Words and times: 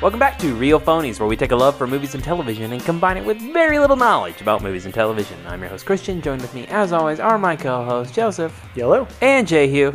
Welcome 0.00 0.20
back 0.20 0.38
to 0.38 0.54
Real 0.54 0.78
Phonies, 0.78 1.18
where 1.18 1.28
we 1.28 1.36
take 1.36 1.50
a 1.50 1.56
love 1.56 1.76
for 1.76 1.88
movies 1.88 2.14
and 2.14 2.22
television 2.22 2.72
and 2.72 2.80
combine 2.84 3.16
it 3.16 3.24
with 3.24 3.38
very 3.52 3.80
little 3.80 3.96
knowledge 3.96 4.40
about 4.40 4.62
movies 4.62 4.84
and 4.84 4.94
television. 4.94 5.36
I'm 5.46 5.60
your 5.60 5.70
host, 5.70 5.86
Christian. 5.86 6.22
Joined 6.22 6.40
with 6.40 6.54
me, 6.54 6.66
as 6.68 6.92
always, 6.92 7.18
are 7.18 7.36
my 7.36 7.56
co 7.56 7.84
hosts, 7.84 8.14
Joseph 8.14 8.64
Yellow. 8.76 9.08
and 9.20 9.46
Jay 9.48 9.66
Hugh. 9.68 9.88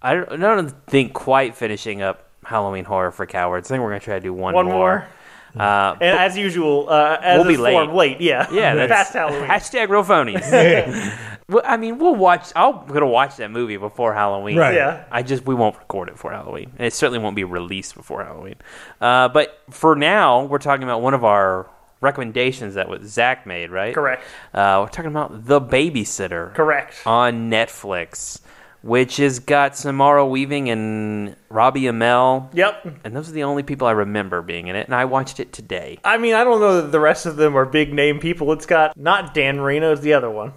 I 0.00 0.14
don't, 0.14 0.32
I 0.32 0.36
don't 0.36 0.70
think 0.86 1.12
quite 1.12 1.54
finishing 1.54 2.00
up 2.00 2.30
Halloween 2.44 2.86
Horror 2.86 3.10
for 3.10 3.26
Cowards. 3.26 3.70
I 3.70 3.74
think 3.74 3.82
we're 3.82 3.90
going 3.90 4.00
to 4.00 4.04
try 4.04 4.14
to 4.14 4.20
do 4.20 4.32
one, 4.32 4.54
One 4.54 4.66
more. 4.66 5.06
Uh, 5.54 5.96
And 6.00 6.18
as 6.18 6.36
usual, 6.38 6.88
uh, 6.88 7.18
as 7.20 7.38
We'll 7.38 7.48
be 7.48 7.54
is 7.54 7.60
form, 7.60 7.88
late. 7.94 8.12
late. 8.12 8.20
Yeah. 8.22 8.46
yeah, 8.50 8.74
that's 8.86 8.92
past 8.92 9.12
Halloween. 9.12 9.48
Hashtag 9.50 9.88
Real 9.90 10.02
Phonies. 10.04 10.40
well, 11.48 11.62
I 11.64 11.76
mean, 11.76 11.98
we'll 11.98 12.14
watch. 12.16 12.50
I'm 12.56 12.86
going 12.86 13.00
to 13.00 13.06
watch 13.06 13.36
that 13.36 13.50
movie 13.50 13.76
before 13.76 14.12
Halloween. 14.14 14.56
Right. 14.56 14.74
Yeah. 14.74 15.04
I 15.10 15.22
just 15.22 15.46
we 15.46 15.54
won't 15.54 15.76
record 15.78 16.08
it 16.08 16.18
for 16.18 16.32
Halloween, 16.32 16.72
and 16.78 16.86
it 16.86 16.92
certainly 16.92 17.18
won't 17.20 17.36
be 17.36 17.44
released 17.44 17.94
before 17.94 18.24
Halloween. 18.24 18.56
Uh, 19.00 19.28
but 19.28 19.60
for 19.70 19.94
now, 19.94 20.44
we're 20.44 20.58
talking 20.58 20.82
about 20.84 21.02
one 21.02 21.14
of 21.14 21.24
our 21.24 21.68
recommendations 22.00 22.74
that 22.74 22.88
was 22.88 23.08
Zach 23.08 23.46
made, 23.46 23.70
right? 23.70 23.94
Correct. 23.94 24.22
Uh, 24.52 24.80
we're 24.84 24.90
talking 24.90 25.10
about 25.10 25.46
The 25.46 25.60
Babysitter 25.60 26.52
Correct. 26.54 26.94
on 27.06 27.50
Netflix, 27.50 28.40
which 28.82 29.16
has 29.16 29.38
got 29.38 29.76
Samara 29.76 30.26
Weaving 30.26 30.68
and 30.68 31.36
Robbie 31.48 31.82
Amell, 31.82 32.50
Yep. 32.54 32.98
and 33.04 33.16
those 33.16 33.28
are 33.30 33.32
the 33.32 33.44
only 33.44 33.62
people 33.62 33.86
I 33.86 33.92
remember 33.92 34.42
being 34.42 34.66
in 34.68 34.76
it. 34.76 34.86
And 34.86 34.94
I 34.94 35.06
watched 35.06 35.40
it 35.40 35.52
today. 35.52 35.98
I 36.04 36.18
mean, 36.18 36.34
I 36.34 36.44
don't 36.44 36.60
know 36.60 36.82
that 36.82 36.92
the 36.92 37.00
rest 37.00 37.24
of 37.24 37.36
them 37.36 37.56
are 37.56 37.64
big 37.64 37.92
name 37.94 38.18
people. 38.20 38.52
It's 38.52 38.66
got 38.66 38.96
not 38.96 39.32
Dan 39.32 39.56
Marino 39.56 39.92
is 39.92 40.00
the 40.02 40.12
other 40.12 40.30
one. 40.30 40.52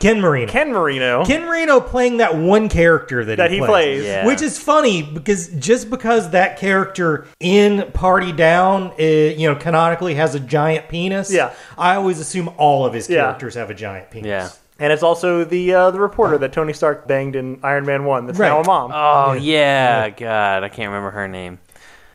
Ken 0.00 0.20
Marino. 0.20 0.50
Ken 0.50 0.72
Marino. 0.72 1.24
Ken 1.24 1.42
Marino 1.44 1.78
playing 1.78 2.16
that 2.16 2.34
one 2.36 2.68
character 2.68 3.24
that, 3.24 3.36
That 3.36 3.50
he 3.52 3.58
plays. 3.60 4.02
Yeah. 4.04 4.26
Which 4.26 4.42
is 4.42 4.58
funny 4.58 5.02
because 5.02 5.48
just 5.58 5.90
because 5.90 6.30
that 6.30 6.58
character 6.58 7.26
in 7.38 7.90
Party 7.92 8.32
Down, 8.32 8.92
uh, 8.98 9.02
you 9.02 9.46
know, 9.48 9.54
canonically 9.54 10.14
has 10.14 10.34
a 10.34 10.40
giant 10.40 10.88
penis. 10.88 11.32
Yeah. 11.32 11.52
I 11.78 11.94
always 11.96 12.18
assume 12.18 12.50
all 12.56 12.84
of 12.86 12.94
his 12.94 13.08
Yeah. 13.08 13.20
characters 13.24 13.54
have 13.54 13.70
a 13.70 13.74
giant 13.74 14.10
penis. 14.10 14.26
Yeah. 14.26 14.48
and 14.82 14.90
it's 14.94 15.02
also 15.02 15.44
the 15.44 15.74
uh, 15.74 15.90
the 15.90 16.00
reporter 16.00 16.38
that 16.38 16.54
Tony 16.54 16.72
Stark 16.72 17.06
banged 17.06 17.36
in 17.36 17.60
Iron 17.62 17.84
Man 17.84 18.06
One. 18.06 18.24
That's 18.26 18.38
now 18.38 18.60
a 18.62 18.64
mom. 18.64 18.90
Oh 18.94 19.34
yeah. 19.34 20.08
God, 20.08 20.64
I 20.64 20.70
can't 20.70 20.88
remember 20.88 21.10
her 21.10 21.28
name. 21.28 21.58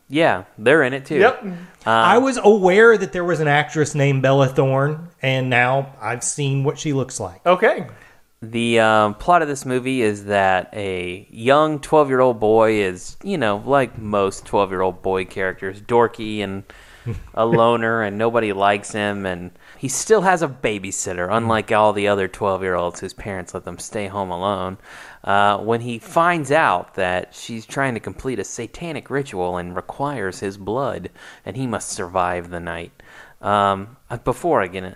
Yeah, 0.08 0.44
they're 0.58 0.84
in 0.84 0.94
it 0.94 1.06
too. 1.06 1.18
yep. 1.18 1.44
I 1.86 2.18
was 2.20 2.38
aware 2.42 2.98
that 2.98 3.12
there 3.12 3.24
was 3.24 3.40
an 3.40 3.48
actress 3.48 3.96
named 3.96 4.22
Bella 4.22 4.48
Thorne, 4.48 5.10
and 5.22 5.50
now 5.50 5.96
I've 6.02 6.24
seen 6.24 6.64
what 6.64 6.78
she 6.80 6.94
looks 6.94 7.20
like. 7.20 7.46
Okay. 7.46 7.88
The 8.42 8.80
um, 8.80 9.16
plot 9.16 9.42
of 9.42 9.48
this 9.48 9.66
movie 9.66 10.02
is 10.02 10.26
that 10.26 10.70
a 10.74 11.28
young 11.32 11.80
12 11.80 12.10
year 12.10 12.20
old 12.20 12.40
boy 12.40 12.82
is, 12.82 13.18
you 13.24 13.38
know, 13.38 13.64
like 13.66 13.98
most 13.98 14.46
12 14.46 14.72
year 14.72 14.82
old 14.82 15.02
boy 15.02 15.26
characters, 15.26 15.82
dorky 15.82 16.40
and 16.40 16.64
a 17.34 17.46
loner, 17.46 18.04
and 18.04 18.18
nobody 18.18 18.54
likes 18.54 18.92
him. 18.92 19.26
And 19.26 19.52
he 19.78 19.88
still 19.88 20.22
has 20.22 20.42
a 20.42 20.48
babysitter, 20.48 21.28
unlike 21.32 21.72
all 21.72 21.94
the 21.94 22.08
other 22.08 22.28
12 22.28 22.62
year 22.62 22.76
olds 22.76 23.00
whose 23.00 23.14
parents 23.14 23.54
let 23.54 23.66
them 23.66 23.80
stay 23.80 24.08
home 24.08 24.30
alone. 24.30 24.78
Uh, 25.26 25.58
when 25.58 25.82
he 25.82 25.98
finds 25.98 26.52
out 26.52 26.94
that 26.94 27.34
she's 27.34 27.66
trying 27.66 27.96
to 27.96 28.00
complete 28.00 28.38
a 28.38 28.44
satanic 28.44 29.10
ritual 29.10 29.58
and 29.58 29.76
requires 29.76 30.40
his 30.40 30.56
blood, 30.56 31.10
and 31.44 31.58
he 31.58 31.66
must 31.66 31.90
survive 31.90 32.52
the 32.52 32.60
night. 32.60 32.92
Um, 33.42 33.98
uh, 34.10 34.18
before 34.18 34.62
I 34.62 34.68
get 34.68 34.84
in, 34.84 34.96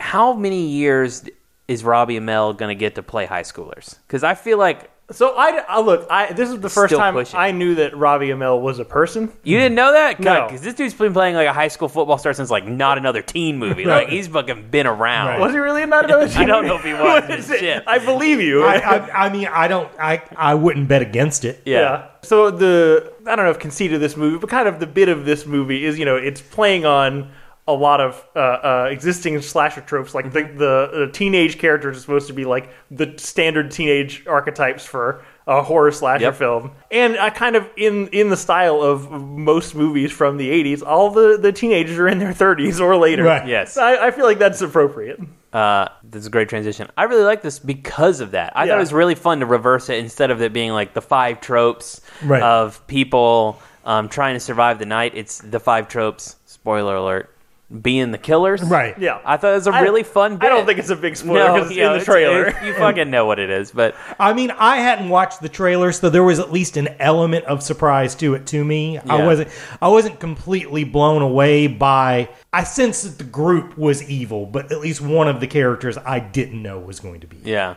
how 0.00 0.34
many 0.34 0.66
years 0.66 1.24
is 1.68 1.84
Robbie 1.84 2.18
Amell 2.18 2.56
going 2.58 2.76
to 2.76 2.78
get 2.78 2.96
to 2.96 3.02
play 3.02 3.26
high 3.26 3.44
schoolers? 3.44 3.96
Because 4.06 4.24
I 4.24 4.34
feel 4.34 4.58
like 4.58 4.90
So 5.12 5.34
I, 5.36 5.64
I 5.68 5.80
look. 5.80 6.06
I 6.10 6.32
this 6.32 6.48
is 6.50 6.60
the 6.60 6.68
first 6.68 6.90
Still 6.90 6.98
time 6.98 7.14
pushing. 7.14 7.38
I 7.38 7.50
knew 7.50 7.74
that 7.76 7.96
Robbie 7.96 8.28
Amell 8.28 8.60
was 8.60 8.78
a 8.78 8.84
person. 8.84 9.32
you 9.42 9.56
didn't 9.58 9.74
know 9.74 9.92
that. 9.92 10.20
No. 10.20 10.46
because 10.46 10.62
this 10.62 10.74
dude's 10.74 10.94
been 10.94 11.12
playing 11.12 11.34
like 11.34 11.48
a 11.48 11.52
high 11.52 11.68
school 11.68 11.88
football 11.88 12.16
star 12.18 12.32
since 12.32 12.50
like 12.50 12.66
not 12.66 12.96
another 12.98 13.20
teen 13.22 13.58
movie. 13.58 13.84
Like 13.84 14.08
he's 14.08 14.28
fucking 14.28 14.70
been 14.70 14.86
around. 14.86 15.28
Right. 15.28 15.40
Was 15.40 15.52
he 15.52 15.58
really 15.58 15.84
not 15.86 16.04
another? 16.04 16.28
Teen 16.28 16.38
movie? 16.40 16.52
I 16.52 16.54
don't 16.54 16.66
know 16.66 16.76
if 16.76 16.84
he 16.84 16.92
was. 16.92 17.00
What 17.28 17.30
is 17.30 17.50
it? 17.50 17.60
Shit. 17.60 17.84
I 17.86 17.98
believe 17.98 18.40
you. 18.40 18.62
I, 18.62 18.76
I, 18.76 19.26
I 19.26 19.32
mean, 19.32 19.48
I 19.48 19.66
don't, 19.68 19.88
I, 19.98 20.22
I 20.36 20.54
wouldn't 20.54 20.86
bet 20.88 21.02
against 21.02 21.44
it. 21.44 21.60
Yeah. 21.64 22.08
So 22.22 22.50
the 22.50 23.12
I 23.26 23.34
don't 23.36 23.44
know 23.44 23.50
if 23.50 23.58
conceit 23.58 23.92
of 23.92 24.00
this 24.00 24.16
movie, 24.16 24.38
but 24.38 24.48
kind 24.48 24.68
of 24.68 24.78
the 24.78 24.86
bit 24.86 25.08
of 25.08 25.24
this 25.24 25.44
movie 25.46 25.84
is 25.84 25.98
you 25.98 26.04
know 26.04 26.16
it's 26.16 26.40
playing 26.40 26.84
on 26.86 27.30
a 27.68 27.72
lot 27.72 28.00
of 28.00 28.24
uh, 28.34 28.38
uh, 28.38 28.88
existing 28.90 29.40
slasher 29.42 29.80
tropes. 29.82 30.14
Like 30.14 30.26
Mm-hmm. 30.26 30.58
the, 30.58 30.90
the 30.92 31.06
the 31.06 31.12
teenage 31.12 31.58
characters 31.58 31.96
are 31.96 32.00
supposed 32.00 32.26
to 32.28 32.32
be 32.32 32.44
like 32.44 32.70
the 32.90 33.14
standard 33.16 33.70
teenage 33.70 34.26
archetypes 34.26 34.84
for 34.84 35.22
a 35.46 35.62
horror 35.62 35.90
slasher 35.92 36.24
Yep. 36.24 36.34
film, 36.36 36.70
and 36.90 37.18
I 37.18 37.30
kind 37.30 37.56
of 37.56 37.68
in 37.76 38.08
in 38.08 38.28
the 38.30 38.36
style 38.36 38.82
of 38.82 39.10
most 39.10 39.74
movies 39.74 40.10
from 40.12 40.36
the 40.36 40.48
'80s. 40.50 40.82
All 40.86 41.10
the 41.10 41.38
the 41.40 41.52
teenagers 41.52 41.98
are 41.98 42.08
in 42.08 42.18
their 42.18 42.32
30s 42.32 42.80
or 42.80 42.96
later. 42.96 43.24
Right. 43.24 43.46
Yes. 43.48 43.76
I, 43.76 44.06
I 44.06 44.10
feel 44.10 44.24
like 44.24 44.38
that's 44.38 44.60
appropriate. 44.62 45.20
Uh, 45.52 45.88
this 46.04 46.20
is 46.20 46.26
a 46.26 46.30
great 46.30 46.48
transition. 46.48 46.88
I 46.96 47.04
really 47.04 47.24
like 47.24 47.42
this 47.42 47.58
because 47.58 48.20
of 48.20 48.30
that. 48.32 48.52
I 48.56 48.64
Yeah. 48.64 48.70
thought 48.72 48.76
it 48.78 48.80
was 48.80 48.92
really 48.92 49.16
fun 49.16 49.40
to 49.40 49.46
reverse 49.46 49.88
it 49.88 49.98
instead 49.98 50.30
of 50.30 50.40
it 50.42 50.52
being 50.52 50.70
like 50.72 50.94
the 50.94 51.02
five 51.02 51.40
tropes 51.40 52.00
Right. 52.22 52.40
of 52.42 52.86
people 52.86 53.60
um, 53.84 54.08
trying 54.08 54.34
to 54.34 54.40
survive 54.40 54.78
the 54.78 54.86
night. 54.86 55.12
It's 55.16 55.38
the 55.38 55.58
five 55.58 55.88
tropes. 55.88 56.36
Spoiler 56.46 56.94
alert: 56.94 57.34
being 57.80 58.10
the 58.10 58.18
killers. 58.18 58.62
Right. 58.62 58.98
Yeah, 58.98 59.20
I 59.24 59.36
thought 59.36 59.52
it 59.52 59.54
was 59.54 59.66
a 59.68 59.72
I- 59.72 59.80
really 59.82 60.02
fun. 60.02 60.38
Bit. 60.38 60.46
I 60.46 60.48
don't 60.48 60.66
think 60.66 60.78
it's 60.80 60.90
a 60.90 60.96
big 60.96 61.16
spoiler 61.16 61.38
no, 61.46 61.54
because 61.54 61.68
it's 61.68 61.76
you 61.76 61.84
know, 61.84 61.92
in 61.94 61.98
the 62.00 62.04
trailer. 62.04 62.46
it's- 62.48 62.64
you 62.66 62.74
fucking 62.74 63.10
know 63.10 63.26
what 63.26 63.38
it 63.38 63.48
is, 63.48 63.70
but 63.70 63.94
I 64.18 64.32
mean, 64.32 64.50
I 64.50 64.78
hadn't 64.78 65.08
watched 65.08 65.40
the 65.40 65.48
trailer, 65.48 65.92
so 65.92 66.10
there 66.10 66.24
was 66.24 66.40
at 66.40 66.50
least 66.50 66.76
an 66.76 66.88
element 66.98 67.44
of 67.44 67.62
surprise 67.62 68.14
to 68.16 68.34
it 68.34 68.46
to 68.48 68.64
me. 68.64 68.98
I 68.98 69.18
Yeah. 69.18 69.26
wasn't 69.26 69.48
I 69.80 69.88
wasn't 69.88 70.18
completely 70.18 70.82
blown 70.84 71.22
away 71.22 71.68
by 71.68 72.28
I 72.52 72.64
sensed 72.64 73.04
that 73.04 73.18
the 73.18 73.30
group 73.30 73.78
was 73.78 74.02
evil, 74.10 74.46
but 74.46 74.72
at 74.72 74.80
least 74.80 75.00
one 75.00 75.28
of 75.28 75.38
the 75.38 75.46
characters 75.46 75.96
I 75.98 76.18
didn't 76.18 76.60
know 76.62 76.78
was 76.80 76.98
going 76.98 77.20
to 77.20 77.26
be. 77.28 77.36
evil. 77.36 77.50
yeah. 77.50 77.74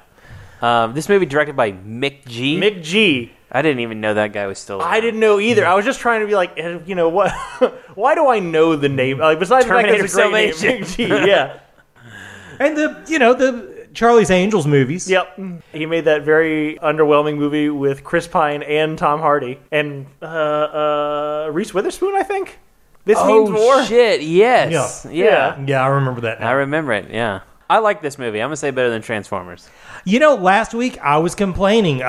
Um, 0.62 0.94
this 0.94 1.10
movie 1.10 1.26
directed 1.26 1.56
by 1.58 1.74
McG. 1.74 2.58
Mick 2.58 2.82
G. 2.84 3.32
I 3.54 3.62
didn't 3.62 3.82
even 3.82 4.02
know 4.02 4.16
that 4.16 4.34
guy 4.34 4.48
was 4.48 4.58
still. 4.60 4.78
Alive. 4.78 4.92
I 4.92 5.00
didn't 5.00 5.20
know 5.20 5.40
either. 5.40 5.66
I 5.66 5.76
was 5.76 5.86
just 5.86 6.00
trying 6.00 6.22
to 6.22 6.28
be 6.28 6.36
like, 6.36 6.58
eh, 6.58 6.80
you 6.86 6.96
know 6.96 7.10
what? 7.10 7.32
Why 7.96 8.16
do 8.16 8.28
I 8.28 8.40
know 8.40 8.76
the 8.76 8.90
name? 8.90 9.20
Like 9.20 9.40
besides 9.40 9.66
the 9.68 9.74
fact 9.74 9.88
that 9.90 10.00
it's 10.00 10.16
a 10.16 10.30
great 10.30 10.62
name, 10.62 10.84
Terminator 10.84 11.28
Yeah. 11.28 11.60
And 12.60 12.78
the 12.78 13.04
you 13.08 13.18
know, 13.20 13.34
the 13.34 13.88
Charlie's 13.94 14.30
Angels 14.32 14.66
movies. 14.68 15.10
Yep. 15.10 15.40
He 15.74 15.86
made 15.86 16.06
that 16.06 16.22
very 16.24 16.78
underwhelming 16.82 17.38
movie 17.38 17.70
with 17.70 18.04
Chris 18.04 18.28
Pine 18.28 18.62
and 18.64 18.98
Tom 18.98 19.20
Hardy 19.20 19.60
and 19.72 20.06
uh, 20.22 20.26
uh, 20.26 21.50
Reese 21.52 21.74
Witherspoon. 21.74 22.16
I 22.16 22.24
think 22.24 22.60
this 23.06 23.18
means 23.26 23.50
Oh 23.50 23.52
more. 23.52 23.84
shit! 23.86 24.22
Yes. 24.22 25.06
Yeah. 25.10 25.12
yeah. 25.58 25.64
Yeah, 25.66 25.84
I 25.84 25.88
remember 25.88 26.22
that. 26.22 26.40
now. 26.40 26.50
I 26.50 26.52
remember 26.54 26.94
it. 26.94 27.10
Yeah. 27.10 27.42
I 27.70 27.80
like 27.80 28.02
this 28.02 28.20
movie. 28.20 28.40
I'm 28.42 28.48
gonna 28.48 28.58
say 28.58 28.72
better 28.72 28.90
than 28.90 29.02
Transformers. 29.02 29.68
You 30.06 30.20
know, 30.20 30.36
last 30.36 30.74
week 30.74 30.98
I 31.00 31.18
was 31.18 31.34
complaining. 31.34 32.02
Uh, 32.04 32.06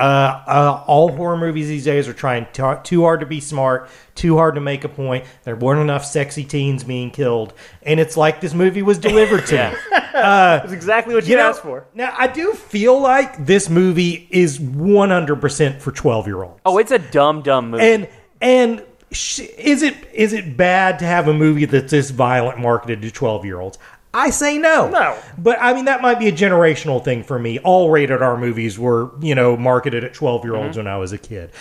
uh, 0.47 0.83
all 0.85 1.11
horror 1.11 1.37
movies 1.37 1.67
these 1.67 1.85
days 1.85 2.07
are 2.07 2.13
trying 2.13 2.45
t- 2.53 2.63
too 2.83 3.01
hard 3.03 3.21
to 3.21 3.25
be 3.25 3.39
smart, 3.39 3.89
too 4.15 4.35
hard 4.37 4.55
to 4.55 4.61
make 4.61 4.83
a 4.83 4.89
point. 4.89 5.25
There 5.43 5.55
weren't 5.55 5.79
enough 5.81 6.05
sexy 6.05 6.43
teens 6.43 6.83
being 6.83 7.09
killed, 7.09 7.53
and 7.83 7.99
it's 7.99 8.17
like 8.17 8.41
this 8.41 8.53
movie 8.53 8.81
was 8.81 8.97
delivered 8.97 9.45
to 9.47 9.55
me. 9.71 9.77
That's 10.13 10.71
exactly 10.73 11.15
what 11.15 11.25
you, 11.25 11.31
You 11.31 11.37
know, 11.37 11.49
asked 11.49 11.61
for. 11.61 11.87
now 11.93 12.13
I 12.17 12.27
do 12.27 12.53
feel 12.53 12.99
like 13.01 13.45
this 13.45 13.69
movie 13.69 14.27
is 14.31 14.59
100% 14.59 15.79
for 15.81 15.91
12 15.91 16.27
year 16.27 16.43
olds. 16.43 16.59
Oh, 16.65 16.77
it's 16.77 16.91
a 16.91 16.99
dumb, 16.99 17.41
dumb 17.41 17.71
movie. 17.71 17.83
and 17.83 18.07
and 18.41 18.83
sh- 19.11 19.39
is 19.57 19.81
it 19.81 19.95
is 20.13 20.33
it 20.33 20.57
bad 20.57 20.99
to 20.99 21.05
have 21.05 21.27
a 21.27 21.33
movie 21.33 21.65
that's 21.65 21.91
this 21.91 22.09
violent 22.11 22.59
marketed 22.59 23.01
to 23.01 23.11
12 23.11 23.45
year 23.45 23.59
olds? 23.59 23.77
I 24.15 24.29
say 24.29 24.57
no. 24.57 24.89
No. 24.89 25.17
But 25.37 25.57
I 25.61 25.73
mean 25.73 25.85
that 25.85 26.01
might 26.01 26.19
be 26.19 26.29
a 26.29 26.31
generational 26.31 27.03
thing 27.03 27.21
for 27.21 27.37
me. 27.37 27.59
All 27.59 27.91
rated 27.91 28.21
R 28.21 28.37
movies 28.37 28.79
were, 28.79 29.11
you 29.21 29.35
know, 29.35 29.57
marketed 29.57 30.05
at 30.05 30.13
12 30.13 30.45
year 30.45 30.55
olds 30.55 30.77
mm-hmm. 30.77 30.85
when 30.85 30.87
I 30.87 30.97
was 30.97 31.11
a 31.11 31.17
kid. 31.17 31.51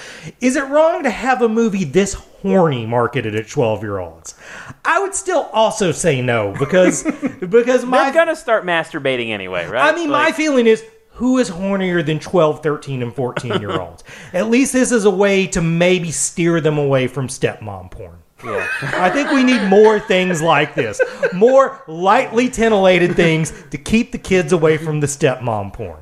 Is 0.41 0.55
it 0.55 0.63
wrong 0.69 1.03
to 1.03 1.11
have 1.11 1.43
a 1.43 1.49
movie 1.49 1.83
this 1.83 2.15
horny 2.15 2.87
marketed 2.87 3.35
at 3.35 3.49
12 3.49 3.83
year 3.83 3.99
olds? 3.99 4.37
I 4.85 5.01
would 5.01 5.17
still 5.17 5.51
also 5.53 5.91
say 5.91 6.23
no 6.23 6.55
because 6.57 7.03
because 7.41 7.85
my 7.85 8.05
They're 8.05 8.25
gonna 8.25 8.37
start 8.37 8.65
masturbating 8.65 9.31
anyway, 9.31 9.67
right? 9.67 9.93
I 9.93 9.97
mean, 9.97 10.11
my 10.11 10.31
feeling 10.31 10.69
is 10.69 10.85
who 11.15 11.39
is 11.39 11.51
hornier 11.51 12.05
than 12.05 12.19
12, 12.19 12.63
13, 12.63 13.03
and 13.03 13.15
14 13.15 13.61
year 13.61 13.81
olds? 13.81 14.05
At 14.33 14.49
least 14.49 14.73
this 14.73 14.93
is 14.93 15.05
a 15.05 15.11
way 15.11 15.49
to 15.49 15.61
maybe 15.61 16.13
steer 16.13 16.61
them 16.61 16.79
away 16.79 17.09
from 17.09 17.27
stepmom 17.27 17.91
porn. 17.91 18.24
Yeah. 18.45 18.69
I 18.83 19.11
think 19.11 19.31
we 19.31 19.43
need 19.43 19.63
more 19.69 19.99
things 20.01 20.41
like 20.43 20.75
this. 20.75 21.01
More 21.33 21.83
lightly 21.87 22.49
titillated 22.49 23.17
things 23.17 23.53
to 23.71 23.79
keep 23.79 24.13
the 24.13 24.19
kids 24.19 24.53
away 24.53 24.77
from 24.77 25.01
the 25.01 25.07
stepmom 25.07 25.73
porn. 25.73 26.01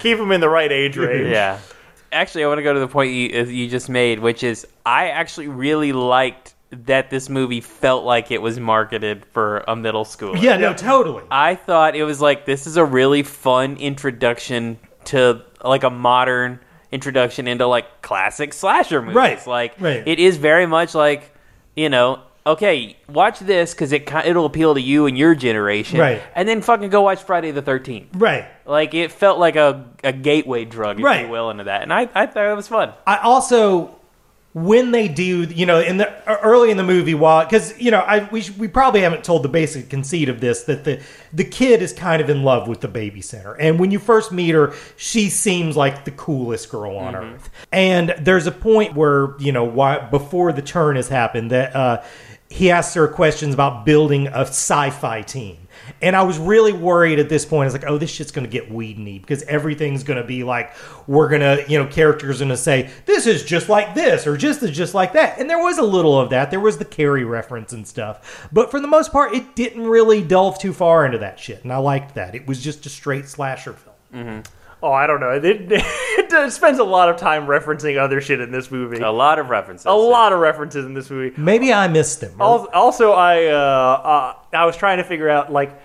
Keep 0.00 0.18
them 0.18 0.32
in 0.32 0.40
the 0.40 0.48
right 0.48 0.70
age 0.70 0.96
range. 0.96 1.28
yeah. 1.30 1.58
Actually, 2.12 2.44
I 2.44 2.48
want 2.48 2.58
to 2.58 2.62
go 2.62 2.74
to 2.74 2.80
the 2.80 2.88
point 2.88 3.12
you, 3.12 3.40
uh, 3.40 3.44
you 3.44 3.68
just 3.68 3.88
made, 3.88 4.18
which 4.18 4.42
is 4.42 4.66
I 4.84 5.08
actually 5.08 5.48
really 5.48 5.92
liked 5.92 6.54
that 6.70 7.08
this 7.10 7.28
movie 7.28 7.60
felt 7.62 8.04
like 8.04 8.30
it 8.30 8.40
was 8.42 8.58
marketed 8.60 9.24
for 9.26 9.58
a 9.68 9.74
middle 9.76 10.04
schooler. 10.04 10.40
Yeah, 10.40 10.56
no, 10.58 10.74
totally. 10.74 11.22
I 11.30 11.54
thought 11.54 11.96
it 11.96 12.04
was 12.04 12.20
like 12.20 12.44
this 12.46 12.66
is 12.66 12.76
a 12.76 12.84
really 12.84 13.22
fun 13.22 13.76
introduction 13.78 14.78
to 15.06 15.42
like 15.64 15.84
a 15.84 15.90
modern 15.90 16.60
introduction 16.90 17.48
into 17.48 17.66
like 17.66 18.02
classic 18.02 18.52
slasher 18.52 19.00
movies. 19.00 19.16
Right, 19.16 19.46
Like 19.46 19.80
right. 19.80 20.06
it 20.06 20.18
is 20.18 20.36
very 20.36 20.66
much 20.66 20.94
like 20.94 21.31
you 21.74 21.88
know, 21.88 22.20
okay, 22.46 22.96
watch 23.08 23.38
this 23.38 23.72
because 23.72 23.92
it 23.92 24.10
it'll 24.24 24.46
appeal 24.46 24.74
to 24.74 24.80
you 24.80 25.06
and 25.06 25.16
your 25.16 25.34
generation, 25.34 25.98
Right. 26.00 26.22
And 26.34 26.48
then 26.48 26.60
fucking 26.62 26.90
go 26.90 27.02
watch 27.02 27.22
Friday 27.22 27.50
the 27.50 27.62
Thirteenth. 27.62 28.08
Right. 28.14 28.46
Like 28.66 28.94
it 28.94 29.12
felt 29.12 29.38
like 29.38 29.56
a, 29.56 29.86
a 30.04 30.12
gateway 30.12 30.64
drug, 30.64 30.98
if 30.98 31.04
Right. 31.04 31.26
you 31.26 31.30
will, 31.32 31.50
into 31.50 31.64
that, 31.64 31.82
and 31.82 31.92
I 31.92 32.08
I 32.14 32.26
thought 32.26 32.46
it 32.50 32.56
was 32.56 32.68
fun. 32.68 32.92
I 33.06 33.18
also 33.18 33.98
when 34.54 34.90
they 34.90 35.08
do, 35.08 35.44
you 35.44 35.64
know, 35.64 35.80
in 35.80 35.96
the 35.96 36.12
early 36.42 36.70
in 36.70 36.76
the 36.76 36.82
movie, 36.82 37.14
while 37.14 37.44
because 37.44 37.78
you 37.80 37.90
know, 37.90 38.00
I 38.00 38.28
we 38.30 38.44
we 38.58 38.68
probably 38.68 39.00
haven't 39.00 39.24
told 39.24 39.42
the 39.42 39.48
basic 39.48 39.88
conceit 39.88 40.28
of 40.28 40.40
this 40.40 40.64
that 40.64 40.84
the 40.84 41.00
the 41.32 41.44
kid 41.44 41.80
is 41.80 41.92
kind 41.92 42.20
of 42.20 42.28
in 42.28 42.42
love 42.42 42.68
with 42.68 42.82
the 42.82 42.88
babysitter, 42.88 43.56
and 43.58 43.80
when 43.80 43.90
you 43.90 43.98
first 43.98 44.30
meet 44.30 44.50
her, 44.50 44.74
she 44.96 45.30
seems 45.30 45.76
like 45.76 46.04
the 46.04 46.10
coolest 46.10 46.70
girl 46.70 46.96
on 46.98 47.14
earth. 47.14 47.50
And 47.72 48.14
there's 48.18 48.46
a 48.46 48.52
point 48.52 48.94
where 48.94 49.34
you 49.38 49.52
know, 49.52 49.64
why 49.64 49.98
before 49.98 50.52
the 50.52 50.62
turn 50.62 50.96
has 50.96 51.08
happened, 51.08 51.50
that 51.50 51.74
uh, 51.74 52.02
he 52.50 52.70
asks 52.70 52.94
her 52.94 53.08
questions 53.08 53.54
about 53.54 53.86
building 53.86 54.26
a 54.26 54.40
sci-fi 54.40 55.22
team. 55.22 55.61
And 56.02 56.16
I 56.16 56.22
was 56.22 56.38
really 56.38 56.72
worried 56.72 57.18
at 57.18 57.28
this 57.28 57.44
point. 57.44 57.62
I 57.62 57.66
was 57.66 57.74
like, 57.74 57.86
oh, 57.86 57.96
this 57.96 58.10
shit's 58.10 58.32
going 58.32 58.46
to 58.46 58.50
get 58.50 58.70
weedy 58.70 59.18
because 59.18 59.42
everything's 59.44 60.02
going 60.02 60.20
to 60.20 60.26
be 60.26 60.42
like, 60.44 60.72
we're 61.06 61.28
going 61.28 61.40
to, 61.40 61.64
you 61.70 61.78
know, 61.78 61.86
characters 61.86 62.38
going 62.38 62.48
to 62.48 62.56
say, 62.56 62.90
this 63.06 63.26
is 63.26 63.44
just 63.44 63.68
like 63.68 63.94
this 63.94 64.26
or 64.26 64.36
just 64.36 64.62
is 64.62 64.70
just 64.70 64.94
like 64.94 65.12
that. 65.12 65.38
And 65.38 65.48
there 65.48 65.62
was 65.62 65.78
a 65.78 65.82
little 65.82 66.20
of 66.20 66.30
that. 66.30 66.50
There 66.50 66.60
was 66.60 66.78
the 66.78 66.84
Carrie 66.84 67.24
reference 67.24 67.72
and 67.72 67.86
stuff. 67.86 68.48
But 68.52 68.70
for 68.70 68.80
the 68.80 68.88
most 68.88 69.12
part, 69.12 69.32
it 69.34 69.54
didn't 69.54 69.86
really 69.86 70.22
delve 70.22 70.58
too 70.58 70.72
far 70.72 71.06
into 71.06 71.18
that 71.18 71.38
shit. 71.38 71.62
And 71.62 71.72
I 71.72 71.78
liked 71.78 72.16
that. 72.16 72.34
It 72.34 72.46
was 72.46 72.62
just 72.62 72.84
a 72.86 72.88
straight 72.88 73.28
slasher 73.28 73.74
film. 73.74 74.42
Oh, 74.82 74.90
I 74.90 75.06
don't 75.06 75.20
know. 75.20 75.30
It, 75.30 75.44
it, 75.70 76.52
spends 76.52 76.80
a 76.80 76.84
lot 76.84 77.08
of 77.08 77.16
time 77.16 77.46
referencing 77.46 77.98
other 77.98 78.20
shit 78.20 78.40
in 78.40 78.50
this 78.50 78.70
movie. 78.70 79.00
A 79.00 79.12
lot 79.12 79.38
of 79.38 79.48
references. 79.48 79.86
A 79.86 79.92
lot 79.92 80.32
of 80.32 80.40
references 80.40 80.84
in 80.84 80.92
this 80.92 81.08
movie. 81.08 81.32
Maybe 81.40 81.72
I 81.72 81.86
missed 81.86 82.20
them. 82.20 82.40
Al- 82.40 82.68
Also, 82.74 83.12
I 83.12 83.46
uh, 83.46 83.56
uh, 83.56 84.34
I 84.52 84.64
was 84.64 84.76
trying 84.76 84.98
to 84.98 85.04
figure 85.04 85.28
out 85.28 85.52
like, 85.52 85.80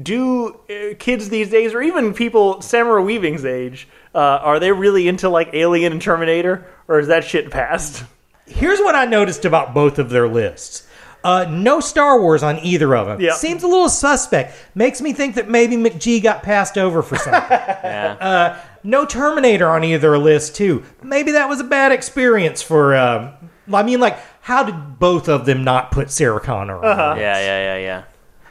do 0.00 0.48
uh, 0.70 0.94
kids 0.98 1.28
these 1.28 1.50
days, 1.50 1.74
or 1.74 1.82
even 1.82 2.14
people 2.14 2.60
Samara 2.62 3.02
Weaving's 3.02 3.44
age, 3.44 3.88
uh, 4.14 4.18
are 4.18 4.58
they 4.60 4.72
really 4.72 5.08
into 5.08 5.28
like 5.28 5.50
Alien 5.52 5.92
and 5.92 6.02
Terminator, 6.02 6.66
or 6.88 6.98
is 6.98 7.08
that 7.08 7.24
shit 7.24 7.50
past? 7.50 8.04
Here's 8.46 8.80
what 8.80 8.94
I 8.94 9.04
noticed 9.04 9.44
about 9.44 9.74
both 9.74 9.98
of 9.98 10.10
their 10.10 10.28
lists. 10.28 10.86
Uh, 11.22 11.46
no 11.50 11.80
Star 11.80 12.20
Wars 12.20 12.42
on 12.42 12.58
either 12.60 12.96
of 12.96 13.06
them. 13.06 13.20
Yeah. 13.20 13.34
Seems 13.34 13.62
a 13.62 13.66
little 13.66 13.90
suspect. 13.90 14.54
Makes 14.74 15.02
me 15.02 15.12
think 15.12 15.34
that 15.34 15.48
maybe 15.50 15.76
McG 15.76 16.22
got 16.22 16.42
passed 16.42 16.78
over 16.78 17.02
for 17.02 17.16
something. 17.16 17.42
Yeah. 17.82 18.16
uh, 18.20 18.58
no 18.82 19.04
Terminator 19.04 19.68
on 19.68 19.84
either 19.84 20.16
list 20.16 20.56
too. 20.56 20.84
Maybe 21.02 21.32
that 21.32 21.48
was 21.48 21.60
a 21.60 21.64
bad 21.64 21.92
experience 21.92 22.62
for. 22.62 22.96
Um, 22.96 23.32
I 23.72 23.82
mean, 23.82 24.00
like, 24.00 24.18
how 24.40 24.62
did 24.62 24.98
both 24.98 25.28
of 25.28 25.44
them 25.46 25.64
not 25.64 25.90
put 25.90 26.10
Sarah 26.10 26.40
Connor 26.40 26.78
on? 26.78 26.84
Uh-huh. 26.84 27.14
yeah, 27.18 27.38
yeah, 27.38 27.76
yeah, 27.76 27.78
yeah. 27.78 28.02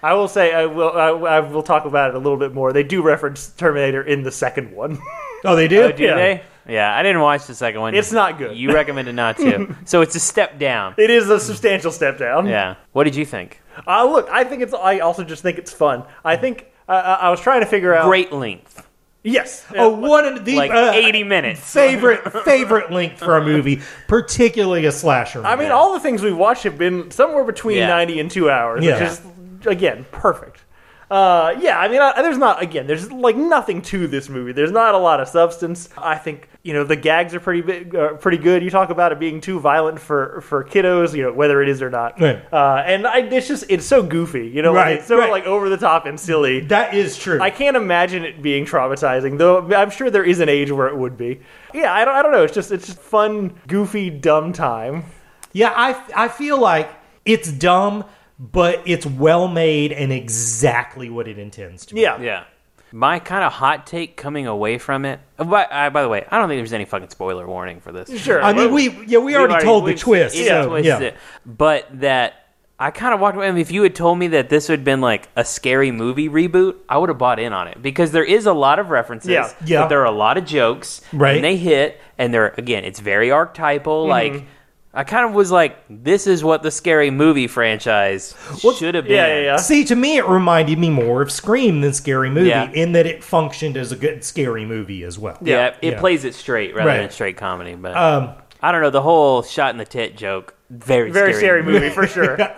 I 0.02 0.14
will 0.14 0.28
say 0.28 0.54
I 0.54 0.66
will 0.66 0.92
I, 0.92 1.08
I 1.10 1.40
will 1.42 1.64
talk 1.64 1.86
about 1.86 2.10
it 2.10 2.16
a 2.16 2.20
little 2.20 2.38
bit 2.38 2.54
more. 2.54 2.72
They 2.74 2.84
do 2.84 3.02
reference 3.02 3.50
Terminator 3.50 4.02
in 4.02 4.24
the 4.24 4.32
second 4.32 4.72
one. 4.72 5.00
Oh, 5.46 5.56
they 5.56 5.70
did. 5.70 5.80
Oh, 5.94 5.96
do 5.96 6.04
Yeah. 6.04 6.16
they? 6.16 6.44
Yeah, 6.68 6.94
I 6.94 7.02
didn't 7.02 7.22
watch 7.22 7.48
the 7.48 7.56
second 7.56 7.80
one. 7.80 7.96
It's 7.96 8.12
not 8.12 8.38
good. 8.38 8.58
You 8.58 8.74
recommended 8.74 9.16
not 9.16 9.38
to, 9.38 9.74
so 9.86 10.02
it's 10.02 10.14
a 10.16 10.20
step 10.20 10.60
down. 10.60 10.96
it 10.98 11.10
is 11.10 11.30
a 11.30 11.40
substantial 11.40 11.94
step 11.94 12.18
down. 12.18 12.46
Yeah. 12.46 12.76
What 12.92 13.06
did 13.06 13.16
you 13.16 13.24
think? 13.26 13.62
Uh, 13.88 14.04
look, 14.04 14.28
I 14.30 14.44
think 14.44 14.62
it's. 14.64 14.74
I 14.74 15.00
also 15.00 15.24
just 15.24 15.42
think 15.42 15.58
it's 15.58 15.72
fun. 15.72 16.04
I 16.26 16.36
think 16.36 16.66
uh, 16.90 16.92
I 16.92 17.28
I 17.28 17.30
was 17.30 17.40
trying 17.40 17.62
to 17.62 17.68
figure 17.68 17.94
out. 17.96 18.06
Great 18.06 18.34
length, 18.34 18.86
Yes. 19.24 19.66
Oh, 19.78 19.88
one 19.96 20.26
of 20.26 20.44
the 20.44 20.58
like 20.58 20.72
uh, 20.72 20.92
eighty 20.94 21.24
minutes. 21.24 21.62
favorite 21.72 22.30
favorite 22.44 22.92
length 22.92 23.20
for 23.20 23.38
a 23.38 23.42
movie, 23.46 23.82
particularly 24.10 24.86
a 24.88 24.92
slasher. 24.92 25.46
I 25.46 25.56
mean, 25.56 25.72
all 25.72 25.94
the 25.94 26.02
things 26.02 26.22
we've 26.22 26.36
watched 26.36 26.64
have 26.64 26.78
been 26.78 27.12
somewhere 27.12 27.46
between 27.46 27.78
Yeah. 27.78 27.88
90 27.88 28.20
and 28.20 28.30
two 28.30 28.50
hours, 28.50 28.84
Yeah. 28.84 28.96
which 29.00 29.10
is, 29.12 29.22
again, 29.66 30.06
perfect. 30.12 30.64
Uh, 31.12 31.56
yeah, 31.60 31.80
I 31.80 31.88
mean, 31.88 32.00
I, 32.00 32.22
there's 32.22 32.38
not, 32.38 32.62
again, 32.62 32.86
there's 32.86 33.12
like 33.12 33.36
nothing 33.36 33.82
to 33.82 34.06
this 34.06 34.30
movie. 34.30 34.52
There's 34.52 34.72
not 34.72 34.94
a 34.94 34.98
lot 35.00 35.20
of 35.20 35.28
substance. 35.28 35.90
I 35.98 36.16
think, 36.16 36.48
you 36.62 36.72
know, 36.72 36.84
the 36.84 36.96
gags 36.96 37.34
are 37.34 37.40
pretty 37.40 37.62
big, 37.62 37.96
uh, 37.96 38.14
pretty 38.14 38.38
good. 38.38 38.62
You 38.62 38.70
talk 38.70 38.92
about 38.92 39.12
it 39.12 39.20
being 39.20 39.42
too 39.42 39.60
violent 39.60 40.00
for, 40.00 40.42
for 40.42 40.64
kiddos, 40.64 41.16
you 41.16 41.24
know, 41.24 41.34
whether 41.34 41.64
it 41.64 41.70
is 41.70 41.82
or 41.82 41.90
not. 41.90 42.22
Right. 42.22 42.44
Uh, 42.54 42.84
and 42.86 43.08
I, 43.08 43.22
it's 43.22 43.48
just, 43.48 43.66
it's 43.70 43.88
so 43.88 44.04
goofy, 44.04 44.50
you 44.50 44.62
know, 44.62 44.72
like, 44.72 45.00
it's 45.00 45.08
so 45.08 45.18
right. 45.18 45.32
like 45.32 45.46
over 45.46 45.68
the 45.68 45.78
top 45.78 46.06
and 46.06 46.20
silly. 46.20 46.60
that 46.68 46.94
is 46.94 47.18
true. 47.18 47.42
I 47.42 47.50
can't 47.50 47.76
imagine 47.76 48.24
it 48.24 48.44
being 48.44 48.66
traumatizing, 48.66 49.40
though. 49.40 49.68
I'm 49.74 49.90
sure 49.90 50.12
there 50.12 50.24
is 50.24 50.42
an 50.42 50.50
age 50.50 50.72
where 50.72 50.90
it 50.90 50.96
would 50.96 51.18
be. 51.18 51.42
Yeah, 51.74 51.92
I 51.92 52.06
don't, 52.06 52.14
I 52.14 52.22
don't 52.22 52.32
know. 52.32 52.44
It's 52.44 52.54
just, 52.54 52.72
it's 52.72 52.86
just 52.86 53.00
fun, 53.00 53.56
goofy, 53.66 54.12
dumb 54.12 54.54
time. 54.54 55.06
Yeah, 55.54 55.74
I, 55.76 56.26
I 56.26 56.28
feel 56.28 56.60
like 56.60 56.92
it's 57.26 57.52
dumb, 57.52 58.06
but 58.40 58.82
it's 58.86 59.06
well 59.06 59.48
made 59.48 59.92
and 59.92 60.12
exactly 60.14 61.10
what 61.10 61.28
it 61.28 61.38
intends 61.38 61.86
to 61.88 61.96
be. 61.96 62.02
Yeah, 62.02 62.20
Yeah. 62.22 62.44
My 62.92 63.20
kind 63.20 63.44
of 63.44 63.52
hot 63.54 63.86
take 63.86 64.18
coming 64.18 64.48
away 64.48 64.80
from 64.80 65.06
it. 65.06 65.20
uh, 65.38 65.44
By, 65.44 65.66
uh, 65.66 65.92
by 65.92 66.02
the 66.02 66.10
way, 66.10 66.26
I 66.32 66.40
don't 66.40 66.50
think 66.50 66.58
there's 66.60 66.74
any 66.74 66.86
fucking 66.86 67.10
spoiler 67.10 67.46
warning 67.48 67.82
for 67.82 67.92
this. 67.92 68.10
Sure. 68.20 68.42
I 68.42 68.52
mean, 68.52 68.74
we 68.74 68.90
yeah 69.06 69.20
we 69.20 69.36
already, 69.36 69.64
told 69.64 69.84
the 69.84 69.90
we've- 69.90 70.00
twist. 70.00 70.36
it 70.36 70.48
so, 70.48 70.70
twists 70.70 70.88
yeah. 70.88 71.00
it. 71.00 71.16
But 71.46 71.86
that 72.00 72.48
I 72.80 72.90
kind 72.90 73.14
of 73.14 73.20
walked 73.20 73.36
away. 73.36 73.48
I 73.48 73.52
mean, 73.52 73.62
if 73.62 73.70
you 73.72 73.84
had 73.84 73.94
told 73.94 74.18
me 74.18 74.30
that 74.30 74.50
this 74.50 74.70
would 74.70 74.80
have 74.80 74.86
been 74.86 75.02
like 75.02 75.28
a 75.36 75.46
scary 75.46 75.92
movie 75.92 76.30
reboot, 76.30 76.78
I 76.90 76.98
would 76.98 77.10
have 77.10 77.20
bought 77.20 77.38
in 77.40 77.54
on 77.54 77.68
it 77.68 77.80
because 77.80 78.12
there 78.12 78.24
is 78.24 78.48
a 78.48 78.54
lot 78.54 78.80
of 78.80 78.90
references. 78.90 79.30
Yeah. 79.30 79.52
Yeah. 79.64 79.82
But 79.84 79.90
there 79.90 80.02
are 80.02 80.06
a 80.06 80.12
lot 80.12 80.38
of 80.40 80.46
jokes. 80.46 81.02
Right. 81.14 81.36
And 81.36 81.44
they 81.44 81.58
hit, 81.58 82.02
and 82.18 82.34
they're 82.34 82.56
again, 82.58 82.86
it's 82.86 83.00
very 83.02 83.30
archetypal. 83.30 84.06
Mm-hmm. 84.08 84.10
Like. 84.10 84.46
I 84.92 85.04
kind 85.04 85.24
of 85.26 85.34
was 85.34 85.52
like, 85.52 85.78
this 85.88 86.26
is 86.26 86.44
what 86.44 86.64
the 86.64 86.72
scary 86.72 87.12
movie 87.12 87.46
franchise 87.48 88.34
should 88.78 88.96
have 88.96 89.04
been. 89.04 89.14
Yeah, 89.14 89.28
yeah, 89.28 89.42
yeah. 89.42 89.56
See, 89.58 89.84
to 89.86 89.96
me, 89.96 90.18
it 90.18 90.28
reminded 90.28 90.80
me 90.80 90.90
more 90.90 91.22
of 91.22 91.32
Scream 91.32 91.82
than 91.82 91.94
Scary 91.94 92.32
Movie, 92.32 92.50
Yeah. 92.50 92.72
in 92.72 92.94
that 92.94 93.06
it 93.06 93.24
functioned 93.24 93.78
as 93.78 93.92
a 93.92 93.96
good 93.96 94.24
scary 94.24 94.66
movie 94.66 95.04
as 95.04 95.20
well. 95.20 95.38
Yeah, 95.42 95.56
Yeah. 95.56 95.68
it 95.90 95.94
Yeah. 95.94 96.00
plays 96.00 96.26
it 96.26 96.34
straight 96.34 96.74
rather 96.74 96.90
Right. 96.90 96.98
than 97.02 97.12
straight 97.12 97.38
comedy. 97.38 97.76
But 97.76 97.96
Um, 97.96 98.32
I 98.64 98.72
don't 98.72 98.82
know 98.82 98.90
the 98.90 99.04
whole 99.04 99.44
shot 99.44 99.72
in 99.72 99.78
the 99.78 99.86
tit 99.86 100.18
joke. 100.18 100.56
Very, 100.72 101.12
Very 101.12 101.34
scary. 101.34 101.62
scary 101.62 101.64
movie 101.64 101.90
for 101.90 102.08
sure. 102.08 102.36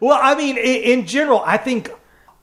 well, 0.00 0.18
I 0.22 0.34
mean, 0.36 0.56
in, 0.56 1.00
in 1.00 1.06
general, 1.06 1.42
I 1.44 1.58
think 1.58 1.90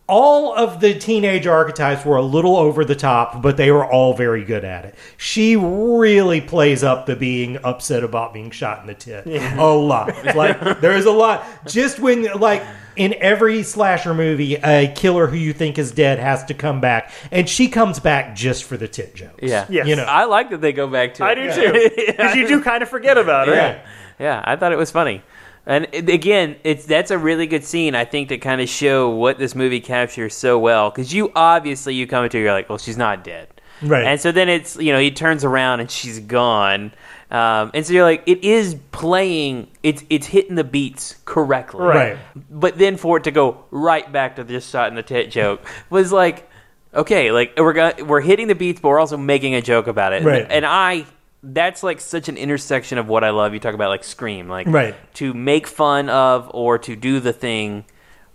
all 0.07 0.53
of 0.55 0.79
the 0.81 0.93
teenage 0.97 1.47
archetypes 1.47 2.05
were 2.05 2.17
a 2.17 2.21
little 2.21 2.55
over 2.57 2.85
the 2.85 2.95
top, 2.95 3.41
but 3.41 3.57
they 3.57 3.71
were 3.71 3.85
all 3.85 4.13
very 4.13 4.43
good 4.43 4.63
at 4.63 4.85
it. 4.85 4.95
She 5.17 5.55
really 5.55 6.41
plays 6.41 6.83
up 6.83 7.07
the 7.07 7.15
being 7.15 7.57
upset 7.63 8.03
about 8.03 8.31
being 8.33 8.51
shot 8.51 8.81
in 8.81 8.87
the 8.87 8.93
tit 8.93 9.25
a 9.25 9.65
lot. 9.73 10.13
Like 10.35 10.59
there's 10.81 11.05
a 11.05 11.11
lot. 11.11 11.43
Just 11.67 11.99
when 11.99 12.23
like 12.39 12.63
in 12.95 13.15
every 13.19 13.63
slasher 13.63 14.13
movie, 14.13 14.55
a 14.55 14.93
killer 14.95 15.25
who 15.27 15.37
you 15.37 15.53
think 15.53 15.79
is 15.79 15.91
dead 15.91 16.19
has 16.19 16.43
to 16.45 16.53
come 16.53 16.79
back, 16.79 17.11
and 17.31 17.49
she 17.49 17.67
comes 17.67 17.99
back 17.99 18.35
just 18.35 18.63
for 18.65 18.77
the 18.77 18.87
tit 18.87 19.15
jokes. 19.15 19.39
Yeah, 19.41 19.65
Yes. 19.69 19.87
you 19.87 19.95
know. 19.95 20.03
I 20.05 20.25
like 20.25 20.51
that 20.51 20.61
they 20.61 20.71
go 20.71 20.87
back 20.87 21.15
to. 21.15 21.25
I 21.25 21.33
do 21.35 21.51
too. 21.51 21.89
Because 22.15 22.35
you 22.35 22.47
do 22.47 22.61
kind 22.61 22.83
of 22.83 22.89
forget 22.89 23.17
about 23.17 23.49
it. 23.49 23.55
Yeah. 23.55 23.79
Yeah, 24.17 24.41
I 24.45 24.55
thought 24.55 24.71
it 24.71 24.77
was 24.77 24.91
funny. 24.91 25.21
And 25.67 25.87
again, 25.93 26.57
it's 26.63 26.85
that's 26.85 27.09
a 27.11 27.17
really 27.17 27.47
good 27.47 27.63
scene. 27.63 27.95
I 27.95 28.05
think 28.05 28.29
to 28.29 28.37
kind 28.37 28.61
of 28.61 28.69
show 28.69 29.09
what 29.09 29.39
this 29.39 29.55
movie 29.55 29.79
captures 29.79 30.35
so 30.35 30.59
well. 30.59 30.91
Because 30.91 31.13
you 31.13 31.31
obviously 31.35 31.95
you 31.95 32.05
come 32.07 32.23
into 32.23 32.37
it, 32.37 32.41
you're 32.41 32.51
like, 32.51 32.69
well, 32.69 32.77
she's 32.77 32.97
not 32.97 33.23
dead, 33.23 33.47
Right. 33.81 34.05
And 34.05 34.21
so 34.21 34.31
then 34.31 34.47
it's 34.47 34.75
you 34.77 34.93
know 34.93 34.99
he 34.99 35.11
turns 35.11 35.43
around 35.43 35.79
and 35.79 35.89
she's 35.89 36.19
gone, 36.19 36.93
um, 37.31 37.71
and 37.73 37.85
so 37.85 37.93
you're 37.93 38.03
like, 38.03 38.23
it 38.27 38.43
is 38.43 38.75
playing, 38.91 39.69
it's 39.81 40.03
it's 40.09 40.27
hitting 40.27 40.55
the 40.55 40.63
beats 40.63 41.15
correctly, 41.25 41.83
Right. 41.85 42.17
But 42.51 42.77
then 42.77 42.95
for 42.95 43.17
it 43.17 43.23
to 43.23 43.31
go 43.31 43.65
right 43.71 44.09
back 44.11 44.35
to 44.35 44.43
this 44.43 44.69
shot 44.69 44.89
in 44.89 44.95
the 44.95 45.03
tit 45.03 45.31
joke 45.31 45.65
was 45.89 46.11
like, 46.11 46.47
okay, 46.93 47.31
like 47.31 47.53
we're 47.57 47.73
go- 47.73 48.03
we're 48.05 48.21
hitting 48.21 48.47
the 48.47 48.55
beats, 48.55 48.79
but 48.79 48.89
we're 48.89 48.99
also 48.99 49.17
making 49.17 49.55
a 49.55 49.61
joke 49.61 49.87
about 49.87 50.13
it, 50.13 50.23
Right. 50.23 50.45
And 50.49 50.63
I. 50.65 51.05
That's 51.47 51.83
like 51.83 51.99
such 52.01 52.27
an 52.27 52.37
intersection 52.37 52.97
of 52.97 53.07
what 53.07 53.23
I 53.23 53.29
love. 53.29 53.53
You 53.53 53.59
talk 53.59 53.73
about 53.75 53.89
like 53.89 54.03
Scream, 54.03 54.49
like 54.49 54.67
Right. 54.67 54.95
to 55.15 55.33
make 55.33 55.67
fun 55.67 56.09
of 56.09 56.49
or 56.53 56.77
to 56.79 56.95
do 56.95 57.19
the 57.19 57.31
thing 57.33 57.85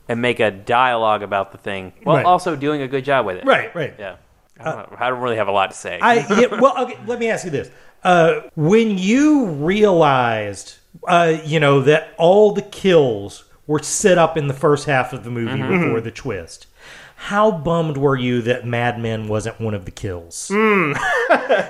and 0.08 0.22
make 0.22 0.38
a 0.40 0.50
dialogue 0.50 1.22
about 1.22 1.52
the 1.52 1.58
thing 1.58 1.92
while 2.04 2.16
Right. 2.16 2.24
also 2.26 2.54
doing 2.56 2.82
a 2.82 2.88
good 2.88 3.04
job 3.04 3.26
with 3.26 3.36
it. 3.38 3.44
Right, 3.44 3.74
right. 3.74 3.94
Yeah. 3.98 4.16
I 4.58 4.64
don't, 4.64 4.76
know. 4.92 4.96
I 5.00 5.08
don't 5.10 5.20
really 5.20 5.36
have 5.36 5.48
a 5.48 5.52
lot 5.52 5.70
to 5.70 5.76
say. 5.76 5.98
I 6.00 6.16
yeah, 6.40 6.46
well, 6.60 6.74
okay, 6.84 6.98
let 7.06 7.18
me 7.18 7.28
ask 7.30 7.44
you 7.46 7.50
this: 7.50 7.70
uh, 8.04 8.40
when 8.56 8.98
you 8.98 9.46
realized, 9.46 10.76
uh, 11.08 11.34
you 11.44 11.58
know, 11.60 11.80
that 11.80 12.14
all 12.18 12.52
the 12.52 12.62
kills 12.62 13.44
were 13.66 13.78
set 13.82 14.18
up 14.18 14.36
in 14.36 14.48
the 14.48 14.54
first 14.54 14.86
half 14.86 15.12
of 15.12 15.24
the 15.24 15.30
movie 15.30 15.52
Mm-hmm. 15.60 15.84
before 15.84 16.00
the 16.00 16.10
twist, 16.10 16.66
how 17.22 17.50
bummed 17.52 17.98
were 17.98 18.16
you 18.16 18.40
that 18.42 18.64
Mad 18.66 18.98
Men 18.98 19.28
wasn't 19.28 19.60
one 19.60 19.74
of 19.74 19.84
the 19.84 19.90
kills? 19.90 20.48
Hmm. 20.52 20.92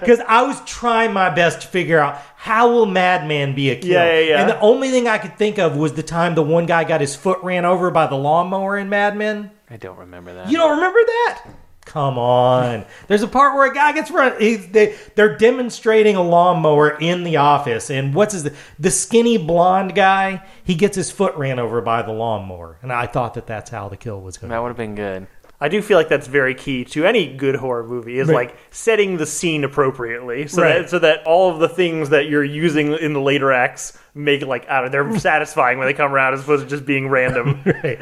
Because 0.01 0.21
I 0.29 0.43
was 0.43 0.61
trying 0.65 1.13
my 1.13 1.31
best 1.31 1.63
to 1.63 1.67
figure 1.67 1.99
out 1.99 2.21
how 2.37 2.71
will 2.71 2.87
Mad 2.87 3.27
Men 3.27 3.55
be 3.55 3.71
a 3.71 3.77
kill, 3.77 3.91
Yeah, 3.91 4.13
yeah, 4.13 4.21
yeah. 4.21 4.41
and 4.41 4.49
the 4.51 4.61
only 4.61 4.91
thing 4.91 5.09
I 5.09 5.19
could 5.19 5.37
think 5.39 5.59
of 5.59 5.77
was 5.77 5.95
the 5.95 6.03
time 6.03 6.35
the 6.35 6.43
one 6.43 6.67
guy 6.67 6.85
got 6.85 7.01
his 7.01 7.17
foot 7.17 7.39
ran 7.43 7.65
over 7.65 7.91
by 7.91 8.07
the 8.07 8.15
lawnmower 8.15 8.79
in 8.79 8.89
Mad 8.89 9.17
Men. 9.17 9.51
I 9.69 9.77
don't 9.77 9.99
remember 9.99 10.35
that. 10.35 10.51
You 10.51 10.57
don't 10.59 10.77
remember 10.77 10.99
that? 11.05 11.45
Come 11.87 12.19
on. 12.19 12.85
There's 13.09 13.23
a 13.23 13.29
part 13.29 13.55
where 13.57 13.71
a 13.71 13.75
guy 13.75 13.93
gets 13.93 14.11
run. 14.11 14.35
He's, 14.39 14.69
they, 14.69 14.97
they're 15.17 15.37
demonstrating 15.37 16.15
a 16.15 16.23
lawnmower 16.23 16.91
in 16.91 17.25
the 17.25 17.39
office, 17.39 17.91
and 17.91 18.15
what's 18.15 18.33
his 18.35 18.51
the 18.79 18.91
skinny 18.91 19.39
blonde 19.39 19.95
guy? 19.95 20.45
He 20.63 20.75
gets 20.77 20.95
his 20.95 21.11
foot 21.11 21.35
ran 21.37 21.59
over 21.59 21.81
by 21.81 22.03
the 22.03 22.13
lawnmower, 22.13 22.79
and 22.83 22.93
I 22.93 23.07
thought 23.07 23.35
that 23.35 23.47
that's 23.47 23.71
how 23.71 23.89
the 23.89 23.97
kill 23.97 24.21
was 24.21 24.37
going. 24.39 24.51
That 24.51 24.63
would 24.63 24.69
have 24.69 24.77
been 24.77 24.95
good. 24.95 25.27
I 25.61 25.69
do 25.69 25.83
feel 25.83 25.99
like 25.99 26.09
that's 26.09 26.27
very 26.27 26.55
key 26.55 26.85
to 26.87 27.05
any 27.05 27.27
good 27.37 27.55
horror 27.57 27.85
movie 27.85 28.19
is 28.19 28.29
Right. 28.29 28.35
like 28.49 28.57
setting 28.71 29.19
the 29.19 29.27
scene 29.27 29.63
appropriately, 29.63 30.47
so 30.49 30.63
Right. 30.63 30.79
that 30.83 30.91
so 30.91 30.99
that 31.01 31.23
all 31.27 31.51
of 31.53 31.59
the 31.59 31.69
things 31.69 32.09
that 32.11 32.29
you're 32.29 32.45
using 32.45 32.93
in 32.95 33.13
the 33.13 33.21
later 33.21 33.53
acts 33.53 33.99
make 34.15 34.45
like 34.47 34.69
I 34.71 34.81
don't 34.81 34.85
know, 34.93 35.11
they're 35.11 35.19
satisfying 35.19 35.79
when 35.79 35.87
they 35.87 35.93
come 35.95 36.13
around 36.13 36.35
as 36.35 36.41
opposed 36.41 36.65
to 36.65 36.69
just 36.69 36.87
being 36.87 37.09
random. 37.09 37.61
Right. 37.85 38.01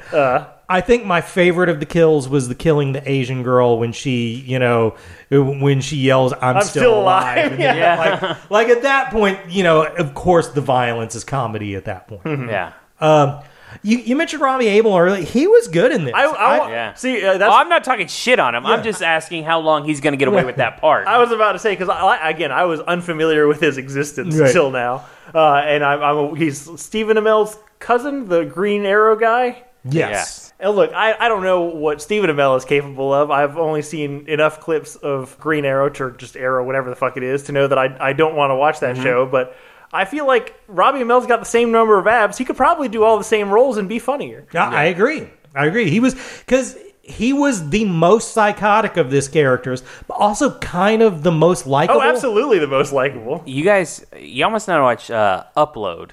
I 0.71 0.83
think 0.83 1.07
my 1.07 1.23
favorite 1.23 1.71
of 1.71 1.81
the 1.81 1.87
kills 1.87 2.29
was 2.29 2.47
the 2.49 2.55
killing 2.55 2.93
the 2.93 3.11
Asian 3.11 3.43
girl 3.43 3.79
when 3.79 3.93
she, 3.93 4.35
you 4.47 4.59
know, 4.59 4.97
when 5.31 5.81
she 5.81 5.97
yells, 5.97 6.35
"I'm, 6.35 6.59
I'm 6.59 6.63
still, 6.63 6.83
still 6.83 7.01
alive." 7.01 7.39
alive, 7.39 7.53
And 7.53 7.61
then, 7.63 7.77
yeah. 7.77 8.19
like, 8.29 8.51
like 8.51 8.69
at 8.69 8.83
that 8.83 9.11
point, 9.11 9.39
you 9.49 9.63
know, 9.63 9.85
of 9.87 10.13
course, 10.15 10.49
the 10.49 10.61
violence 10.61 11.15
is 11.15 11.25
comedy 11.25 11.75
at 11.75 11.87
that 11.87 12.07
point. 12.07 12.51
Yeah. 12.51 12.73
Um, 13.01 13.41
you, 13.83 13.99
you 13.99 14.17
mentioned 14.17 14.43
Robbie 14.43 14.67
Amell 14.67 14.99
earlier. 15.01 15.23
He 15.25 15.47
was 15.47 15.69
good 15.69 15.93
in 15.93 16.05
this. 16.05 16.15
I, 16.15 16.25
I, 16.25 16.59
wa- 16.59 16.69
Yeah. 16.69 16.95
see 16.95 17.25
uh, 17.25 17.39
that's 17.39 17.53
Oh, 17.53 17.57
I'm 17.57 17.69
not 17.69 17.85
talking 17.85 18.07
shit 18.07 18.39
on 18.39 18.55
him. 18.55 18.65
Yeah. 18.65 18.71
I'm 18.71 18.83
just 18.83 19.03
asking 19.03 19.45
how 19.45 19.61
long 19.61 19.85
he's 19.85 20.01
going 20.01 20.13
to 20.13 20.17
get 20.19 20.29
away 20.29 20.45
with 20.45 20.57
that 20.57 20.77
part. 20.81 21.07
I 21.07 21.19
was 21.19 21.31
about 21.33 21.53
to 21.53 21.59
say 21.59 21.73
because 21.73 21.89
I, 21.89 21.99
I- 22.01 22.31
again 22.31 22.53
I 22.53 22.65
was 22.65 22.81
unfamiliar 22.81 23.47
with 23.47 23.61
his 23.61 23.79
existence 23.79 24.37
Right. 24.37 24.47
until 24.49 24.71
now, 24.71 25.07
uh, 25.35 25.55
and 25.57 25.85
I'm, 25.85 26.03
I'm 26.03 26.17
a, 26.17 26.37
he's 26.37 26.81
Stephen 26.81 27.17
Amell's 27.17 27.57
cousin, 27.79 28.29
the 28.29 28.45
Green 28.45 28.85
Arrow 28.85 29.17
guy. 29.17 29.63
yes. 29.85 30.45
And 30.61 30.75
look, 30.75 30.93
I, 30.93 31.15
I 31.17 31.29
don't 31.29 31.45
know 31.45 31.63
what 31.63 32.03
Stephen 32.03 32.29
Amell 32.31 32.57
is 32.57 32.65
capable 32.65 33.15
of. 33.15 33.31
I've 33.31 33.57
only 33.57 33.81
seen 33.81 34.27
enough 34.29 34.59
clips 34.59 34.97
of 34.97 35.39
Green 35.39 35.65
Arrow 35.65 35.89
or 36.01 36.11
just 36.11 36.37
Arrow, 36.37 36.65
whatever 36.65 36.91
the 36.91 36.97
fuck 36.97 37.17
it 37.17 37.23
is, 37.23 37.45
to 37.45 37.53
know 37.53 37.69
that 37.69 37.79
I, 37.79 37.97
I 38.01 38.13
don't 38.13 38.35
want 38.35 38.51
to 38.51 38.57
watch 38.57 38.81
that 38.81 38.97
show. 38.97 39.25
But 39.25 39.55
I 39.93 40.05
feel 40.05 40.27
like 40.27 40.55
Robbie 40.69 41.01
Amell's 41.01 41.27
got 41.27 41.41
the 41.41 41.47
same 41.47 41.71
number 41.73 41.99
of 41.99 42.07
abs. 42.07 42.37
He 42.39 42.45
could 42.45 42.57
probably 42.57 42.89
do 42.89 43.05
all 43.05 43.19
the 43.19 43.25
same 43.25 43.51
roles 43.51 43.77
and 43.79 43.89
be 43.89 43.99
funnier. 43.99 44.47
I, 44.55 44.59
I 44.59 44.85
agree. 44.85 45.29
I 45.55 45.67
agree. 45.67 45.89
He 45.91 46.01
was 46.01 46.15
because 46.45 46.77
he 47.03 47.33
was 47.33 47.71
the 47.71 47.87
most 47.87 48.33
psychotic 48.33 48.97
of 48.99 49.11
this 49.11 49.29
characters, 49.29 49.83
but 50.07 50.15
also 50.15 50.59
kind 50.59 51.03
of 51.03 51.23
the 51.23 51.33
most 51.33 51.67
likable. 51.67 52.01
Oh, 52.01 52.05
absolutely 52.05 52.59
the 52.59 52.67
most 52.67 52.93
likable. 52.93 53.43
you 53.47 53.65
guys, 53.65 54.05
you 54.19 54.45
almost 54.45 54.69
know 54.69 54.77
to 54.77 54.83
watch 54.83 55.11
uh, 55.11 55.45
Upload, 55.57 56.11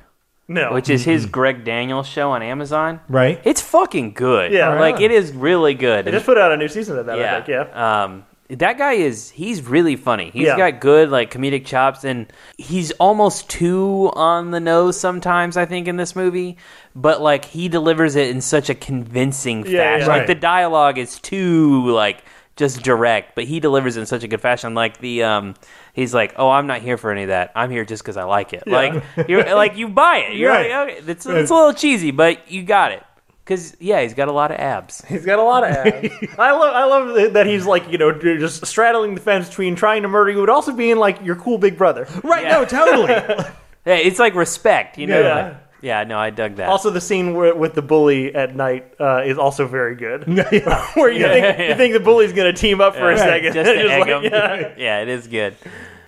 No, 0.48 0.72
which 0.74 0.89
is 0.89 1.03
his 1.03 1.25
Greg 1.25 1.65
Daniels 1.65 2.08
show 2.08 2.32
on 2.32 2.41
Amazon. 2.41 3.01
Right. 3.10 3.41
It's 3.44 3.60
fucking 3.62 4.13
good. 4.13 4.53
Yeah. 4.53 4.79
like 4.79 5.01
it 5.01 5.12
is 5.12 5.34
really 5.34 5.74
good. 5.74 6.05
they 6.05 6.12
just 6.12 6.25
put 6.25 6.38
out 6.38 6.53
a 6.53 6.58
new 6.58 6.70
season 6.70 6.98
of 6.98 7.08
that. 7.08 7.20
I 7.20 7.41
think, 7.41 7.50
yeah. 7.50 8.03
Um, 8.03 8.25
that 8.49 8.77
guy 8.77 8.93
is 8.93 9.31
he's 9.31 9.61
really 9.63 9.95
funny. 9.95 10.29
He's 10.31 10.43
Yeah. 10.47 10.57
got 10.57 10.79
good 10.79 11.09
like 11.09 11.31
comedic 11.31 11.65
chops 11.65 12.03
and 12.03 12.27
he's 12.57 12.91
almost 12.93 13.49
too 13.49 14.11
on 14.15 14.51
the 14.51 14.59
nose 14.59 14.99
sometimes 14.99 15.57
I 15.57 15.65
think 15.65 15.87
in 15.87 15.97
this 15.97 16.15
movie, 16.15 16.57
but 16.95 17.21
like 17.21 17.45
he 17.45 17.69
delivers 17.69 18.15
it 18.15 18.29
in 18.29 18.41
such 18.41 18.69
a 18.69 18.75
convincing 18.75 19.65
Yeah, 19.65 19.71
yeah. 19.71 19.77
fashion. 19.97 20.07
Like 20.09 20.17
Right. 20.19 20.27
the 20.27 20.35
dialogue 20.35 20.97
is 20.97 21.19
too 21.19 21.89
like 21.89 22.23
just 22.55 22.83
direct, 22.83 23.35
but 23.35 23.43
he 23.45 23.59
delivers 23.59 23.97
it 23.97 24.01
in 24.01 24.05
such 24.05 24.23
a 24.23 24.27
good 24.29 24.39
fashion. 24.41 24.75
Like 24.75 24.99
the 24.99 25.23
um, 25.23 25.55
he's 25.93 26.13
like, 26.13 26.33
"Oh, 26.37 26.49
I'm 26.49 26.67
not 26.67 26.81
here 26.81 26.97
for 26.97 27.11
any 27.11 27.23
of 27.23 27.27
that. 27.29 27.51
I'm 27.53 27.69
here 27.69 27.83
just 27.83 28.01
because 28.01 28.15
I 28.15 28.23
like 28.23 28.53
it." 28.53 28.65
Like 28.65 29.03
you're 29.27 29.43
like 29.55 29.75
you 29.75 29.89
buy 29.89 30.19
it. 30.29 30.37
You're 30.37 30.51
Right. 30.51 30.71
like, 30.71 30.89
okay, 30.99 31.11
it's, 31.11 31.25
it's 31.25 31.49
a 31.49 31.53
little 31.53 31.73
cheesy, 31.73 32.11
but 32.11 32.49
you 32.49 32.63
got 32.63 32.91
it. 32.93 33.03
Cause 33.45 33.75
yeah, 33.79 34.01
he's 34.01 34.15
got 34.15 34.27
a 34.27 34.31
lot 34.31 34.49
of 34.51 34.57
abs. 34.59 35.05
He's 35.05 35.23
got 35.25 35.37
a 35.37 35.43
lot 35.43 35.63
of 35.63 35.69
abs. 35.69 36.09
I 36.39 36.51
love, 36.51 36.73
I 36.73 36.85
love 36.85 37.33
that 37.33 37.45
he's 37.45 37.65
like, 37.67 37.87
you 37.91 37.97
know, 37.99 38.11
just 38.11 38.65
straddling 38.65 39.13
the 39.13 39.21
fence 39.21 39.47
between 39.49 39.75
trying 39.75 40.01
to 40.01 40.07
murder 40.07 40.31
you, 40.31 40.39
but 40.39 40.49
also 40.49 40.71
being 40.73 40.97
like 40.97 41.21
your 41.23 41.35
cool 41.35 41.59
big 41.59 41.77
brother. 41.77 42.07
Right. 42.23 42.43
Yeah. 42.43 42.51
No, 42.53 42.65
totally. 42.65 43.45
Yeah, 43.85 43.97
it's 43.97 44.17
like 44.17 44.33
respect, 44.33 44.97
you 44.97 45.05
know. 45.05 45.21
Yeah. 45.21 45.57
Yeah, 45.79 46.03
no, 46.05 46.17
I 46.17 46.31
dug 46.31 46.55
that. 46.55 46.67
Also, 46.69 46.89
the 46.89 46.99
scene 46.99 47.35
where, 47.35 47.53
with 47.53 47.75
the 47.75 47.83
bully 47.83 48.33
at 48.33 48.55
night 48.55 48.95
uh, 48.99 49.21
is 49.23 49.37
also 49.37 49.67
very 49.67 49.93
good. 49.95 50.25
Where 50.27 51.11
you 51.11 51.21
think 51.27 51.59
Yeah. 51.59 51.69
you 51.69 51.75
think 51.75 51.93
the 51.93 51.99
bully's 51.99 52.33
going 52.33 52.51
to 52.51 52.59
team 52.59 52.81
up 52.81 52.95
for 52.95 53.01
a 53.11 53.13
Right, 53.13 53.19
second, 53.19 53.53
just 53.53 53.69
to 53.69 53.75
Just 53.75 53.91
egg 53.91 53.99
like, 54.01 54.09
'em. 54.09 54.23
yeah. 54.23 54.73
yeah, 54.75 55.01
it 55.01 55.07
is 55.09 55.27
good. 55.27 55.55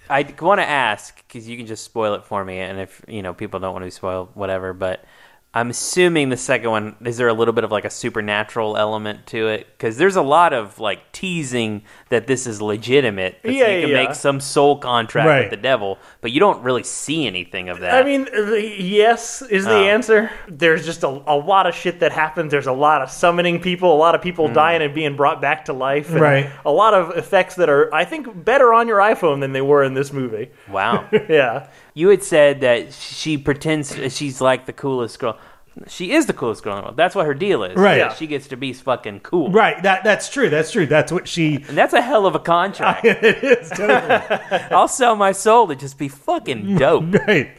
I 0.10 0.24
want 0.42 0.60
to 0.60 0.68
ask 0.68 1.16
because 1.28 1.48
you 1.48 1.56
can 1.56 1.68
just 1.68 1.84
spoil 1.84 2.16
it 2.16 2.26
for 2.26 2.44
me, 2.44 2.58
and 2.62 2.80
if 2.80 3.00
you 3.08 3.22
know 3.22 3.36
people 3.36 3.60
don't 3.60 3.74
want 3.74 3.84
to 3.84 3.88
be 3.88 3.92
spoiled, 3.92 4.30
whatever. 4.34 4.74
But 4.74 5.06
I'm 5.58 5.72
assuming 5.72 6.30
the 6.30 6.38
second 6.38 6.70
one 6.70 6.96
is 7.04 7.18
there 7.18 7.28
a 7.28 7.34
little 7.34 7.54
bit 7.54 7.64
of 7.64 7.72
like 7.72 7.84
a 7.86 7.90
supernatural 7.90 8.78
element 8.78 9.26
to 9.28 9.48
it 9.48 9.66
because 9.76 9.98
there's 9.98 10.16
a 10.16 10.22
lot 10.22 10.54
of 10.54 10.80
like 10.80 11.12
teasing 11.14 11.82
that 12.10 12.28
this 12.28 12.46
is 12.46 12.62
legitimate. 12.62 13.40
That 13.44 13.54
Yeah, 13.54 13.68
you 13.76 13.82
can 13.82 13.90
yeah. 13.90 14.04
make 14.06 14.14
some 14.16 14.40
soul 14.40 14.78
contract 14.78 15.28
Right. 15.28 15.42
with 15.42 15.50
the 15.50 15.58
devil, 15.58 15.98
but 16.22 16.32
you 16.32 16.40
don't 16.40 16.62
really 16.64 16.84
see 16.84 17.26
anything 17.26 17.70
of 17.70 17.80
that. 17.80 17.96
I 17.96 18.04
mean, 18.06 18.28
uh, 18.38 18.52
yes 18.54 19.42
is 19.42 19.66
the 19.66 19.72
Oh. 19.74 19.84
answer. 19.84 20.30
There's 20.48 20.86
just 20.86 21.04
a, 21.04 21.08
a 21.08 21.36
lot 21.36 21.66
of 21.66 21.74
shit 21.74 22.02
that 22.02 22.12
happens. 22.12 22.52
There's 22.52 22.68
a 22.68 22.72
lot 22.72 23.02
of 23.02 23.10
summoning 23.10 23.60
people, 23.60 23.92
a 23.94 23.98
lot 23.98 24.14
of 24.16 24.22
people 24.22 24.48
dying 24.50 24.82
and 24.84 24.94
being 24.94 25.16
brought 25.16 25.42
back 25.42 25.66
to 25.66 25.74
life. 25.74 26.12
and 26.12 26.22
Right. 26.22 26.50
A 26.66 26.72
lot 26.72 26.94
of 26.94 27.18
effects 27.18 27.56
that 27.56 27.70
are, 27.70 27.92
I 27.94 28.06
think, 28.06 28.46
better 28.46 28.74
on 28.74 28.88
your 28.88 29.00
iPhone 29.00 29.40
than 29.42 29.54
they 29.54 29.62
were 29.62 29.84
in 29.84 29.94
this 29.96 30.14
movie. 30.14 30.50
wow. 30.70 31.06
Yeah. 31.30 31.68
You 31.98 32.10
had 32.10 32.22
said 32.22 32.62
that 32.62 32.94
she 32.94 33.40
pretends 33.40 34.16
she's 34.16 34.40
like 34.40 34.68
the 34.68 34.72
coolest 34.72 35.18
girl. 35.18 35.36
She 35.88 36.12
is 36.12 36.28
the 36.28 36.34
coolest 36.34 36.62
girl 36.62 36.74
in 36.74 36.78
the 36.78 36.84
world. 36.84 36.96
That's 36.96 37.16
what 37.16 37.26
her 37.26 37.34
deal 37.34 37.64
is. 37.64 37.76
Right. 37.76 37.98
Yeah. 37.98 38.14
She 38.14 38.28
gets 38.28 38.50
to 38.50 38.56
be 38.56 38.72
fucking 38.72 39.22
cool. 39.22 39.50
Right. 39.52 39.82
That 39.82 40.04
that's 40.04 40.30
true. 40.30 40.48
That's 40.48 40.72
true. 40.72 40.86
That's 40.86 41.12
what 41.12 41.28
she. 41.28 41.56
And 41.56 41.76
that's 41.76 41.96
a 41.96 42.02
hell 42.04 42.28
of 42.28 42.36
a 42.36 42.40
contract. 42.40 43.04
it 43.06 43.44
is 43.44 43.72
totally. 43.72 43.98
I'll 44.70 44.88
sell 44.88 45.16
my 45.16 45.32
soul 45.32 45.70
to 45.70 45.76
just 45.76 45.98
be 45.98 46.08
fucking 46.08 46.78
dope. 46.78 47.16
right. 47.28 47.50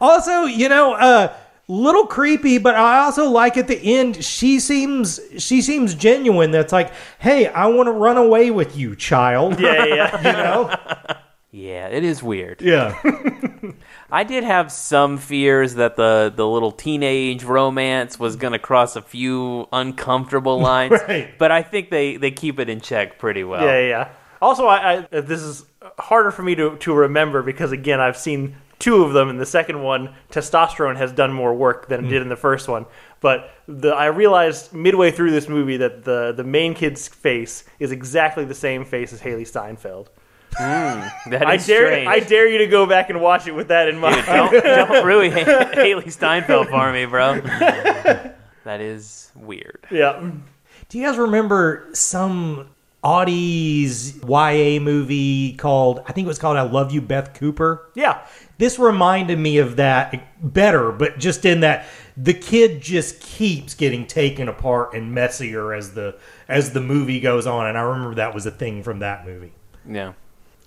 Also, 0.00 0.44
you 0.44 0.68
know, 0.68 0.92
uh, 0.92 1.34
little 1.66 2.06
creepy, 2.06 2.58
but 2.58 2.76
I 2.76 3.00
also 3.00 3.30
like 3.30 3.56
at 3.56 3.66
the 3.66 3.80
end 3.82 4.24
she 4.24 4.60
seems 4.60 5.18
she 5.38 5.60
seems 5.60 5.96
genuine. 5.96 6.52
That's 6.52 6.72
like, 6.72 6.92
hey, 7.18 7.48
I 7.48 7.66
want 7.66 7.88
to 7.88 7.92
run 7.92 8.16
away 8.16 8.52
with 8.52 8.76
you, 8.76 8.94
child. 8.94 9.58
Yeah, 9.58 9.86
yeah, 9.86 9.94
yeah. 9.96 10.16
You 10.18 10.32
know. 10.34 11.16
Yeah, 11.54 11.88
it 11.88 12.02
is 12.02 12.22
weird. 12.22 12.62
Yeah. 12.62 12.98
I 14.10 14.24
did 14.24 14.42
have 14.42 14.72
some 14.72 15.18
fears 15.18 15.74
that 15.74 15.96
the, 15.96 16.32
the 16.34 16.48
little 16.48 16.72
teenage 16.72 17.44
romance 17.44 18.18
was 18.18 18.36
going 18.36 18.54
to 18.54 18.58
cross 18.58 18.96
a 18.96 19.02
few 19.02 19.68
uncomfortable 19.70 20.58
lines. 20.62 20.92
Right. 21.06 21.38
But 21.38 21.52
I 21.52 21.62
think 21.62 21.90
they, 21.90 22.16
they 22.16 22.30
keep 22.30 22.58
it 22.58 22.70
in 22.70 22.80
check 22.80 23.18
pretty 23.18 23.44
well. 23.44 23.66
Yeah, 23.66 23.80
yeah. 23.80 24.08
Also, 24.40 24.66
I, 24.66 24.76
I 24.76 24.96
uh, 25.12 25.20
this 25.20 25.42
is 25.42 25.66
harder 25.98 26.30
for 26.30 26.42
me 26.42 26.54
to, 26.54 26.76
to 26.78 26.94
remember 26.94 27.42
because 27.42 27.70
again, 27.70 28.00
I've 28.00 28.16
seen 28.16 28.56
two 28.78 29.04
of 29.04 29.12
them. 29.12 29.28
In 29.28 29.36
the 29.36 29.46
second 29.46 29.82
one, 29.82 30.14
testosterone 30.30 30.96
has 30.96 31.12
done 31.12 31.34
more 31.34 31.54
work 31.54 31.86
than 31.88 32.04
it 32.04 32.08
mm. 32.08 32.10
did 32.10 32.22
in 32.22 32.30
the 32.30 32.36
first 32.36 32.66
one. 32.66 32.86
But 33.20 33.50
the, 33.68 33.90
I 33.90 34.06
realized 34.06 34.72
midway 34.72 35.10
through 35.10 35.32
this 35.32 35.48
movie 35.48 35.76
that 35.76 36.02
the 36.02 36.32
the 36.36 36.42
main 36.42 36.74
kid's 36.74 37.06
face 37.06 37.64
is 37.78 37.92
exactly 37.92 38.44
the 38.44 38.54
same 38.54 38.84
face 38.84 39.12
as 39.12 39.20
Hailee 39.20 39.46
Steinfeld. 39.46 40.10
Mm, 40.58 41.30
that 41.30 41.46
I 41.46 41.54
is 41.54 41.66
dare 41.66 41.86
strange. 41.88 42.08
I 42.08 42.20
dare 42.20 42.48
you 42.48 42.58
to 42.58 42.66
go 42.66 42.86
back 42.86 43.08
and 43.10 43.20
watch 43.20 43.46
it 43.46 43.54
with 43.54 43.68
that 43.68 43.88
in 43.88 43.98
mind. 43.98 44.24
don't, 44.26 44.52
don't 44.64 45.04
ruin 45.06 45.32
Hailee 45.32 46.12
Steinfeld 46.12 46.68
for 46.68 46.92
me, 46.92 47.06
bro. 47.06 47.40
That 48.64 48.80
is 48.80 49.32
weird. 49.34 49.84
yeah. 49.90 50.30
Do 50.88 50.98
you 50.98 51.04
guys 51.04 51.18
remember 51.18 51.88
some 51.94 52.68
Audie's 53.02 54.16
YA 54.22 54.78
movie 54.80 55.54
called? 55.54 55.98
I 56.06 56.12
think 56.12 56.26
it 56.26 56.28
was 56.28 56.38
called 56.38 56.56
"I 56.56 56.62
Love 56.62 56.92
You, 56.92 57.00
Beth 57.00 57.34
Cooper." 57.34 57.90
Yeah. 57.96 58.24
This 58.58 58.78
reminded 58.78 59.38
me 59.40 59.58
of 59.58 59.74
that 59.76 60.14
better, 60.54 60.92
but 60.92 61.18
just 61.18 61.44
in 61.44 61.60
that 61.60 61.86
the 62.16 62.34
kid 62.34 62.80
just 62.80 63.20
keeps 63.20 63.74
getting 63.74 64.06
taken 64.06 64.48
apart 64.48 64.94
and 64.94 65.12
messier 65.12 65.74
as 65.74 65.94
the 65.94 66.16
as 66.46 66.72
the 66.72 66.80
movie 66.80 67.18
goes 67.18 67.48
on, 67.48 67.66
and 67.66 67.76
I 67.76 67.80
remember 67.80 68.14
that 68.14 68.32
was 68.32 68.46
a 68.46 68.52
thing 68.52 68.84
from 68.84 69.00
that 69.00 69.26
movie. 69.26 69.52
Yeah. 69.88 70.12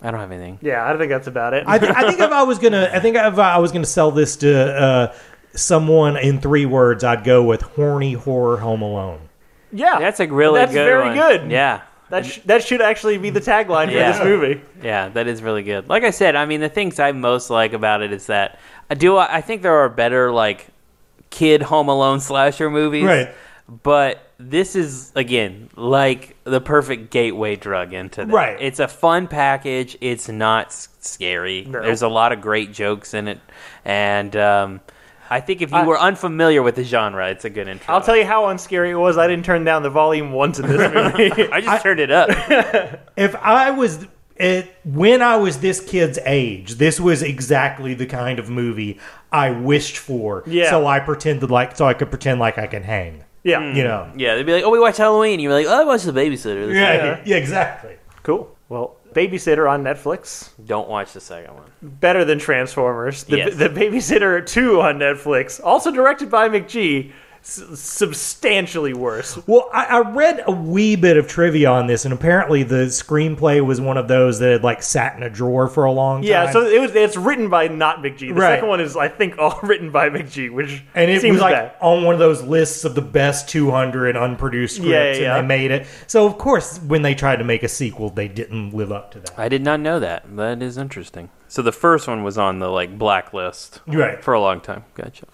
I 0.02 0.12
don't 0.12 0.20
have 0.20 0.32
anything. 0.32 0.60
Yeah, 0.62 0.86
I 0.90 0.98
think 0.98 1.10
that's 1.10 1.28
about 1.28 1.54
it. 1.54 1.64
I, 1.66 1.80
th- 1.80 1.92
I 1.96 2.08
think 2.08 2.20
if 2.20 2.32
I 2.32 2.44
was 2.44 2.60
gonna, 2.60 2.90
I 2.94 3.00
think 3.00 3.16
if 3.16 3.40
I 3.40 3.58
was 3.60 3.72
gonna 3.72 3.86
sell 3.86 4.12
this 4.12 4.36
to 4.38 4.54
uh, 4.76 5.16
someone 5.54 6.18
in 6.18 6.40
three 6.42 6.66
words, 6.66 7.04
I'd 7.04 7.24
go 7.24 7.44
with 7.44 7.62
horny 7.62 8.14
horror 8.14 8.58
Home 8.58 8.82
Alone. 8.82 9.22
yeah. 9.72 10.00
That's 10.00 10.20
a 10.20 10.28
really 10.28 10.60
good. 10.60 10.62
That's 10.62 10.74
good 10.74 10.86
very 10.86 11.06
one. 11.08 11.16
good. 11.16 11.52
Yeah. 11.52 11.82
That 12.10 12.26
sh- 12.26 12.40
that 12.46 12.64
should 12.64 12.82
actually 12.82 13.18
be 13.18 13.32
the 13.32 13.42
tagline 13.42 13.88
for 13.88 13.94
this 13.94 14.20
movie. 14.20 14.62
Yeah, 14.84 15.10
that 15.10 15.26
is 15.28 15.42
really 15.42 15.64
good. 15.64 15.90
Like 15.90 16.04
I 16.04 16.12
said, 16.12 16.36
I 16.36 16.46
mean, 16.46 16.60
the 16.62 16.70
things 16.70 17.00
I 17.00 17.12
most 17.14 17.50
like 17.50 17.74
about 17.74 18.04
it 18.04 18.12
is 18.14 18.28
that 18.28 18.60
I 18.92 18.94
do. 18.94 19.18
I 19.18 19.42
think 19.42 19.64
there 19.64 19.78
are 19.78 19.90
better 19.90 20.32
like 20.32 20.68
kid 21.32 21.64
Home 21.64 21.90
Alone 21.90 22.20
slasher 22.20 22.70
movies, 22.70 23.06
Right. 23.06 23.30
But 23.68 24.32
this 24.38 24.76
is 24.76 25.12
again 25.16 25.70
like 25.76 26.36
the 26.44 26.62
perfect 26.62 27.10
gateway 27.12 27.56
drug 27.56 27.94
into 27.94 28.24
that. 28.26 28.32
Right. 28.32 28.58
It's 28.62 28.80
a 28.80 28.88
fun 28.88 29.28
package. 29.28 29.98
It's 30.02 30.30
not 30.30 30.68
s- 30.68 30.90
scary. 31.00 31.64
No. 31.66 31.82
There's 31.82 32.04
a 32.04 32.08
lot 32.08 32.32
of 32.32 32.42
great 32.42 32.72
jokes 32.74 33.16
in 33.16 33.28
it, 33.28 33.40
and 33.84 34.36
um, 34.36 34.82
I 35.32 35.40
think 35.42 35.64
if 35.64 35.72
you 35.72 35.78
I- 35.78 35.84
were 35.86 36.00
unfamiliar 36.00 36.62
with 36.62 36.76
the 36.76 36.84
genre, 36.84 37.28
it's 37.30 37.44
a 37.44 37.50
good 37.50 37.68
intro. 37.68 37.92
I'll 37.96 38.02
tell 38.02 38.16
you 38.16 38.24
how 38.26 38.46
unscary 38.50 38.92
it 38.92 38.96
was. 38.98 39.18
I 39.18 39.26
didn't 39.26 39.46
turn 39.46 39.64
down 39.64 39.82
the 39.82 39.90
volume 39.90 40.32
once 40.32 40.60
in 40.60 40.68
this 40.68 40.94
movie. 40.94 41.32
I 41.52 41.62
just 41.62 41.82
turned 41.82 42.00
it 42.00 42.12
up. 42.12 42.30
if 43.18 43.36
I 43.36 43.72
was 43.72 44.06
it, 44.36 44.76
when 44.84 45.24
I 45.24 45.38
was 45.38 45.58
this 45.62 45.80
kid's 45.80 46.20
age, 46.24 46.74
this 46.76 47.00
was 47.00 47.24
exactly 47.24 47.96
the 47.96 48.06
kind 48.06 48.38
of 48.38 48.48
movie 48.48 49.00
I 49.32 49.50
wished 49.50 49.98
for. 49.98 50.44
Yeah. 50.46 50.70
So 50.70 50.86
I 50.86 51.00
pretended 51.00 51.50
like 51.50 51.76
so 51.76 51.88
I 51.88 51.96
could 51.96 52.12
pretend 52.12 52.40
like 52.40 52.60
I 52.60 52.68
can 52.68 52.84
hang. 52.84 53.24
Yeah, 53.46 53.60
hmm. 53.72 53.78
You 53.78 53.84
know. 53.86 54.12
yeah, 54.18 54.36
they'd 54.36 54.46
be 54.46 54.52
like, 54.54 54.64
"Oh, 54.66 54.70
we 54.72 54.80
watched 54.80 54.98
Halloween." 54.98 55.40
You're 55.40 55.54
like, 55.54 55.68
"Oh, 55.68 55.82
I 55.82 55.84
watched 55.86 56.06
The 56.06 56.12
Babysitter." 56.12 56.68
This 56.68 56.76
Yeah. 56.76 57.22
Yeah. 57.24 57.38
exactly. 57.38 57.96
cool. 58.24 58.54
Well, 58.68 58.98
Babysitter 59.14 59.70
on 59.70 59.84
Netflix. 59.84 60.50
Don't 60.66 60.90
watch 60.90 61.14
the 61.14 61.22
second 61.22 61.54
one. 61.54 61.64
better 61.82 62.26
than 62.26 62.40
Transformers. 62.40 63.24
The, 63.26 63.38
Yes. 63.38 63.56
the 63.56 63.70
Babysitter 63.70 64.44
2 64.46 64.82
on 64.82 64.98
Netflix, 65.00 65.62
also 65.64 65.92
directed 65.92 66.30
by 66.32 66.50
McG, 66.50 67.12
s- 67.12 67.14
substantially 67.46 68.94
worse. 68.94 69.38
Well, 69.48 69.70
I, 69.72 69.86
I 69.86 70.00
read 70.12 70.44
a 70.46 70.52
wee 70.52 70.96
bit 70.96 71.18
of 71.18 71.28
trivia 71.28 71.70
on 71.70 71.88
this, 71.88 72.06
and 72.06 72.14
apparently 72.14 72.64
the 72.64 72.86
screenplay 72.88 73.64
was 73.64 73.80
one 73.80 73.98
of 73.98 74.08
those 74.08 74.40
that 74.40 74.52
had 74.52 74.64
like 74.64 74.82
sat 74.84 75.16
in 75.16 75.24
a 75.24 75.30
drawer 75.30 75.68
for 75.68 75.86
a 75.86 75.92
long 75.92 76.22
time. 76.22 76.30
Yeah, 76.30 76.52
so 76.52 76.66
it 76.66 76.80
was. 76.80 76.96
It's 76.96 77.16
written 77.18 77.50
by 77.50 77.68
not 77.68 78.00
McG. 78.00 78.20
The 78.20 78.34
Right. 78.34 78.56
second 78.56 78.68
one 78.70 78.82
is, 78.82 78.96
I 78.98 79.08
think, 79.08 79.38
all 79.38 79.60
written 79.64 79.92
by 79.92 80.10
McG, 80.10 80.52
which 80.52 80.84
and 80.96 81.10
it 81.12 81.22
seems 81.22 81.34
was 81.34 81.42
like 81.42 81.54
bad. 81.56 81.74
on 81.82 82.04
one 82.04 82.14
of 82.14 82.20
those 82.20 82.42
lists 82.42 82.84
of 82.86 82.96
the 82.96 83.02
best 83.02 83.48
200 83.50 84.18
unproduced 84.18 84.76
scripts, 84.78 84.90
Yeah, 84.92 85.12
yeah, 85.14 85.20
yeah. 85.20 85.38
and 85.38 85.50
they 85.50 85.56
made 85.58 85.72
it. 85.72 85.88
So 86.08 86.26
of 86.26 86.38
course, 86.38 86.80
when 86.80 87.02
they 87.02 87.16
tried 87.16 87.38
to 87.38 87.44
make 87.44 87.64
a 87.64 87.68
sequel, 87.70 88.10
they 88.10 88.28
didn't 88.28 88.74
live 88.74 88.92
up 88.92 89.12
to 89.12 89.20
that. 89.20 89.38
I 89.38 89.50
did 89.50 89.64
not 89.64 89.80
know 89.80 90.00
that. 90.00 90.24
That 90.36 90.62
is 90.62 90.78
interesting. 90.78 91.30
So 91.48 91.62
the 91.62 91.72
first 91.72 92.08
one 92.08 92.24
was 92.24 92.38
on 92.38 92.60
the 92.60 92.70
like 92.70 92.98
blacklist 92.98 93.82
Right. 93.88 94.24
for 94.24 94.34
a 94.34 94.40
long 94.42 94.62
time. 94.62 94.84
Gotcha. 94.96 95.26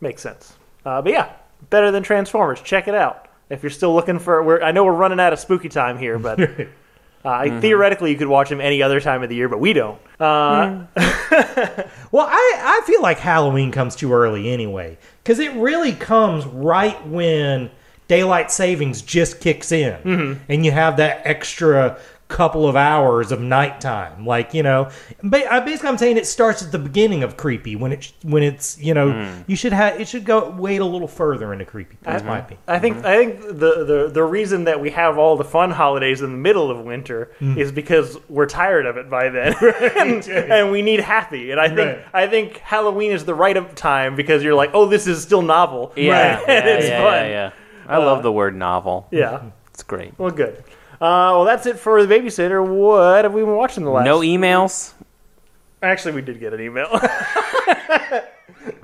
Makes 0.00 0.22
sense. 0.22 0.54
Uh, 0.86 1.02
but 1.02 1.12
yeah, 1.12 1.30
better 1.70 1.90
than 1.90 2.02
Transformers. 2.02 2.60
Check 2.60 2.88
it 2.88 2.94
out. 2.94 3.26
If 3.50 3.62
you're 3.62 3.70
still 3.70 3.94
looking 3.94 4.18
for, 4.18 4.42
we're, 4.42 4.60
I 4.62 4.72
know 4.72 4.84
we're 4.84 4.92
running 4.92 5.20
out 5.20 5.32
of 5.32 5.38
spooky 5.38 5.68
time 5.68 5.98
here, 5.98 6.18
but 6.18 6.38
uh, 7.24 7.60
theoretically 7.60 8.10
you 8.10 8.18
could 8.18 8.28
watch 8.28 8.48
them 8.50 8.60
any 8.60 8.82
other 8.82 9.00
time 9.00 9.22
of 9.22 9.28
the 9.30 9.34
year, 9.36 9.48
but 9.48 9.58
we 9.60 9.72
don't. 9.72 9.98
Uh, 10.20 10.84
Well, 12.10 12.26
I, 12.28 12.80
I 12.80 12.82
feel 12.86 13.02
like 13.02 13.18
Halloween 13.18 13.70
comes 13.72 13.94
too 13.96 14.12
early 14.12 14.50
anyway, 14.50 14.96
because 15.22 15.38
it 15.38 15.52
really 15.54 15.92
comes 15.92 16.46
right 16.46 17.06
when 17.06 17.70
daylight 18.06 18.50
savings 18.50 19.02
just 19.02 19.40
kicks 19.40 19.72
in, 19.72 19.92
Mm-hmm. 20.02 20.42
and 20.50 20.64
you 20.64 20.70
have 20.72 20.96
that 20.98 21.22
extra 21.24 21.98
couple 22.28 22.68
of 22.68 22.76
hours 22.76 23.32
of 23.32 23.40
nighttime. 23.40 24.26
Like 24.26 24.52
you 24.52 24.62
know, 24.62 24.90
ba- 25.22 25.62
basically 25.64 25.88
I'm 25.88 25.96
saying 25.98 26.18
it 26.18 26.26
starts 26.26 26.62
at 26.62 26.70
the 26.72 26.78
beginning 26.78 27.22
of 27.22 27.36
creepy 27.38 27.74
when 27.74 27.90
it 27.92 28.12
when 28.22 28.42
it's 28.42 28.78
you 28.78 28.92
know 28.94 29.08
Mm. 29.08 29.44
you 29.46 29.56
should 29.56 29.72
have 29.72 29.98
it 29.98 30.06
should 30.08 30.24
go 30.26 30.50
wait 30.50 30.80
a 30.80 30.84
little 30.84 31.08
further 31.08 31.52
into 31.54 31.64
creepy. 31.64 31.96
That's 32.02 32.22
my 32.22 32.40
opinion. 32.40 32.58
I 32.68 32.78
think 32.78 33.04
I 33.04 33.16
think 33.16 33.40
the, 33.40 33.84
the 33.84 34.10
the 34.12 34.22
reason 34.22 34.64
that 34.64 34.78
we 34.80 34.90
have 34.90 35.16
all 35.16 35.36
the 35.36 35.44
fun 35.44 35.70
holidays 35.70 36.20
in 36.20 36.30
the 36.30 36.36
middle 36.38 36.70
of 36.70 36.78
winter 36.84 37.30
is 37.40 37.72
because 37.72 38.18
we're 38.28 38.46
tired 38.46 38.84
of 38.86 38.96
it 38.98 39.08
by 39.08 39.30
then, 39.30 39.54
and, 39.96 40.28
and 40.28 40.70
we 40.70 40.82
need 40.82 41.00
happy. 41.00 41.50
And 41.50 41.58
I 41.60 41.68
think 41.68 41.78
Right. 41.78 42.04
I 42.12 42.26
think 42.26 42.58
Halloween 42.58 43.12
is 43.12 43.24
the 43.24 43.34
right 43.34 43.56
of 43.56 43.74
time 43.74 44.16
because 44.16 44.42
you're 44.44 44.54
like, 44.54 44.70
oh, 44.74 44.86
this 44.86 45.06
is 45.06 45.22
still 45.22 45.40
novel. 45.42 45.92
Yeah, 45.96 46.34
Right. 46.38 46.44
yeah, 46.46 46.52
And 46.54 46.68
it's 46.68 46.88
yeah, 46.88 46.98
fun. 47.02 47.14
yeah, 47.14 47.28
yeah. 47.30 47.50
I 47.86 47.96
love 47.96 48.22
the 48.22 48.30
word 48.32 48.54
novel. 48.54 49.08
Yeah. 49.10 49.44
It's 49.72 49.82
great. 49.82 50.12
Well, 50.18 50.30
good. 50.30 50.62
Uh, 51.00 51.30
well, 51.34 51.44
that's 51.44 51.66
it 51.66 51.78
for 51.78 52.04
the 52.04 52.12
babysitter. 52.12 52.66
What 52.66 53.24
have 53.24 53.32
we 53.32 53.42
been 53.42 53.56
watching 53.56 53.84
the 53.84 53.90
last? 53.90 54.04
No 54.04 54.20
emails. 54.20 54.92
Actually, 55.82 56.14
we 56.14 56.22
did 56.22 56.40
get 56.40 56.52
an 56.52 56.60
email. 56.60 56.88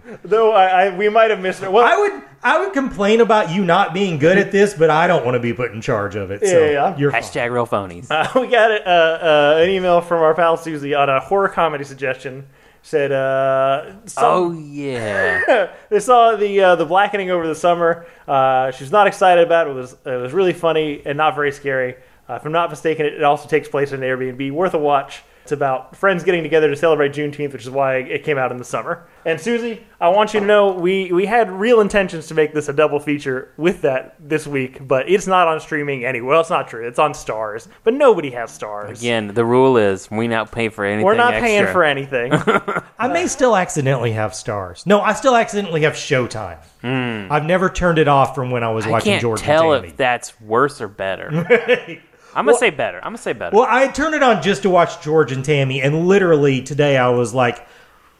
Though 0.22 0.52
I, 0.52 0.84
I 0.86 0.96
we 0.96 1.08
might 1.08 1.30
have 1.30 1.40
missed 1.40 1.62
it. 1.62 1.70
Well, 1.72 1.84
I 1.84 1.96
would 1.96 2.22
I 2.42 2.60
would 2.60 2.72
complain 2.72 3.20
about 3.20 3.50
you 3.50 3.64
not 3.64 3.94
being 3.94 4.18
good 4.18 4.38
at 4.38 4.52
this, 4.52 4.74
but 4.74 4.90
I 4.90 5.06
don't 5.06 5.24
want 5.24 5.34
to 5.34 5.40
be 5.40 5.52
put 5.52 5.72
in 5.72 5.80
charge 5.80 6.14
of 6.14 6.30
it. 6.30 6.46
So 6.46 6.64
Yeah, 6.64 6.70
yeah. 6.70 6.96
you're 6.96 7.10
fine. 7.10 7.22
Hashtag 7.22 7.50
real 7.50 7.66
phonies. 7.66 8.06
Uh, 8.10 8.28
we 8.40 8.48
got 8.48 8.70
uh, 8.70 8.84
uh, 8.84 9.60
an 9.62 9.70
email 9.70 10.00
from 10.00 10.22
our 10.22 10.34
pal 10.34 10.56
Susie 10.56 10.94
on 10.94 11.08
a 11.08 11.20
horror 11.20 11.48
comedy 11.48 11.84
suggestion. 11.84 12.46
Said, 12.82 13.12
uh, 13.12 13.92
oh 14.18 14.52
yeah. 14.52 15.70
they 15.88 16.00
saw 16.00 16.36
the 16.36 16.60
uh, 16.60 16.76
the 16.76 16.84
blackening 16.84 17.30
over 17.30 17.46
the 17.46 17.54
summer. 17.54 18.06
Uh, 18.28 18.70
she 18.72 18.84
was 18.84 18.92
not 18.92 19.06
excited 19.06 19.42
about 19.42 19.66
it. 19.66 19.70
It 19.70 19.74
was 19.74 19.92
it 20.04 20.20
was 20.20 20.34
really 20.34 20.52
funny 20.52 21.00
and 21.06 21.16
not 21.16 21.34
very 21.34 21.50
scary. 21.50 21.96
Uh, 22.28 22.34
if 22.34 22.44
I'm 22.44 22.52
not 22.52 22.70
mistaken, 22.70 23.06
it, 23.06 23.14
it 23.14 23.22
also 23.24 23.48
takes 23.48 23.68
place 23.68 23.92
in 23.92 24.02
an 24.02 24.08
Airbnb. 24.08 24.50
Worth 24.52 24.74
a 24.74 24.78
watch. 24.78 25.22
It's 25.42 25.52
about 25.52 25.94
friends 25.94 26.24
getting 26.24 26.42
together 26.42 26.70
to 26.70 26.76
celebrate 26.76 27.12
Juneteenth, 27.12 27.52
which 27.52 27.64
is 27.64 27.70
why 27.70 27.96
it 27.96 28.24
came 28.24 28.38
out 28.38 28.50
in 28.50 28.56
the 28.56 28.64
summer. 28.64 29.06
And 29.26 29.38
Susie, 29.38 29.86
I 30.00 30.08
want 30.08 30.32
you 30.32 30.40
to 30.40 30.46
know 30.46 30.72
we 30.72 31.12
we 31.12 31.26
had 31.26 31.50
real 31.50 31.82
intentions 31.82 32.28
to 32.28 32.34
make 32.34 32.54
this 32.54 32.70
a 32.70 32.72
double 32.72 32.98
feature 32.98 33.52
with 33.58 33.82
that 33.82 34.16
this 34.18 34.46
week, 34.46 34.88
but 34.88 35.06
it's 35.06 35.26
not 35.26 35.46
on 35.46 35.60
streaming 35.60 36.06
anyway. 36.06 36.28
Well, 36.28 36.40
it's 36.40 36.48
not 36.48 36.68
true. 36.68 36.88
It's 36.88 36.98
on 36.98 37.12
Starz, 37.12 37.68
but 37.82 37.92
nobody 37.92 38.30
has 38.30 38.58
Starz. 38.58 39.00
Again, 39.00 39.34
the 39.34 39.44
rule 39.44 39.76
is 39.76 40.10
we 40.10 40.28
not 40.28 40.50
pay 40.50 40.70
for 40.70 40.82
anything. 40.86 41.04
We're 41.04 41.14
not 41.14 41.34
paying 41.34 41.66
for 41.66 41.84
anything. 41.84 42.32
I 42.98 43.08
may 43.08 43.26
still 43.26 43.54
accidentally 43.54 44.12
have 44.12 44.32
Starz. 44.32 44.86
No, 44.86 45.02
I 45.02 45.12
still 45.12 45.36
accidentally 45.36 45.82
have 45.82 45.92
Showtime. 45.92 46.56
I've 46.82 47.44
never 47.44 47.68
turned 47.68 47.98
it 47.98 48.08
off 48.08 48.34
from 48.34 48.50
when 48.50 48.64
I 48.64 48.70
was. 48.70 48.86
I 48.86 48.90
watching 48.92 49.10
can't 49.12 49.20
George 49.20 49.40
tell 49.40 49.74
and 49.74 49.82
Tammy. 49.82 49.88
if 49.92 49.98
that's 49.98 50.40
worse 50.40 50.80
or 50.80 50.88
better. 50.88 52.00
I'm 52.34 52.44
gonna 52.46 52.58
say 52.58 52.70
better. 52.70 52.98
I'm 52.98 53.04
gonna 53.12 53.18
say 53.18 53.32
better. 53.32 53.56
well, 53.56 53.66
I 53.68 53.88
turned 53.88 54.14
it 54.14 54.22
on 54.22 54.42
just 54.42 54.62
to 54.62 54.70
watch 54.70 55.00
George 55.02 55.32
and 55.32 55.44
Tammy, 55.44 55.80
and 55.82 56.06
literally 56.06 56.62
today 56.62 56.96
I 56.96 57.08
was 57.10 57.32
like, 57.34 57.66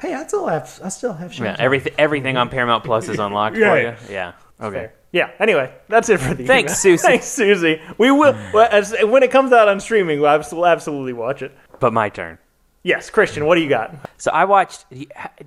"Hey, 0.00 0.14
I 0.14 0.27
still 0.27 0.46
have, 0.46 0.81
I 0.85 0.88
still 0.88 1.12
have 1.14 1.33
Showtime." 1.33 1.44
yeah, 1.44 1.57
everything 1.59 1.94
everything 1.98 2.37
on 2.37 2.48
Paramount 2.48 2.85
Plus 2.85 3.09
is 3.09 3.18
unlocked 3.18 3.57
Yeah. 3.57 3.70
for 3.70 3.81
you. 3.81 4.14
Yeah. 4.14 4.33
Okay. 4.61 4.90
yeah. 5.12 5.31
Anyway, 5.40 5.72
that's 5.88 6.09
it 6.09 6.18
for 6.20 6.33
the 6.35 6.46
Thanks, 6.46 6.70
email. 6.85 6.98
Susie. 6.98 7.07
Thanks, 7.09 7.27
Susie. 7.27 7.81
We 7.98 8.11
will 8.11 8.35
as, 8.57 8.94
when 9.03 9.22
it 9.22 9.31
comes 9.31 9.53
out 9.53 9.68
on 9.68 9.81
streaming. 9.81 10.20
We'll, 10.20 10.31
abs- 10.31 10.53
absolutely 10.53 11.12
watch 11.12 11.42
it. 11.42 11.53
But 11.81 11.92
my 11.92 12.09
turn. 12.09 12.38
Yes, 12.85 13.11
Christian, 13.11 13.46
what 13.46 13.57
do 13.57 13.62
you 13.62 13.68
got? 13.68 13.94
So 14.18 14.31
I 14.31 14.44
watched. 14.44 14.85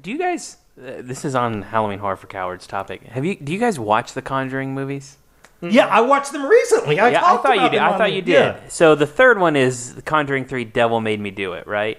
Do 0.01 0.12
you 0.12 0.17
guys? 0.17 0.58
Uh, 0.77 1.01
this 1.01 1.23
is 1.25 1.36
on 1.36 1.62
Halloween 1.62 1.99
Horror 1.99 2.15
for 2.17 2.27
Cowards 2.27 2.67
topic. 2.67 3.03
Have 3.03 3.23
you? 3.25 3.36
Do 3.36 3.53
you 3.53 3.60
guys 3.60 3.80
watch 3.80 4.13
the 4.13 4.21
Conjuring 4.21 4.73
movies? 4.73 5.17
Yeah, 5.62 5.88
I 5.88 6.02
watched 6.02 6.32
them 6.32 6.46
recently. 6.46 7.00
I 7.00 7.10
yeah, 7.10 7.26
I 7.26 7.38
thought 7.38 7.56
you 7.62 7.70
did. 7.70 7.80
I 7.80 7.98
thought 7.98 8.13
you 8.13 8.22
did. 8.22 8.34
yeah. 8.34 8.60
So 8.70 8.96
the 8.96 9.08
third 9.08 9.39
one 9.39 9.56
is 9.56 10.00
Conjuring 10.06 10.46
Three: 10.46 10.65
Devil 10.65 11.02
Made 11.02 11.20
Me 11.20 11.32
Do 11.32 11.54
It. 11.54 11.65
Right. 11.67 11.98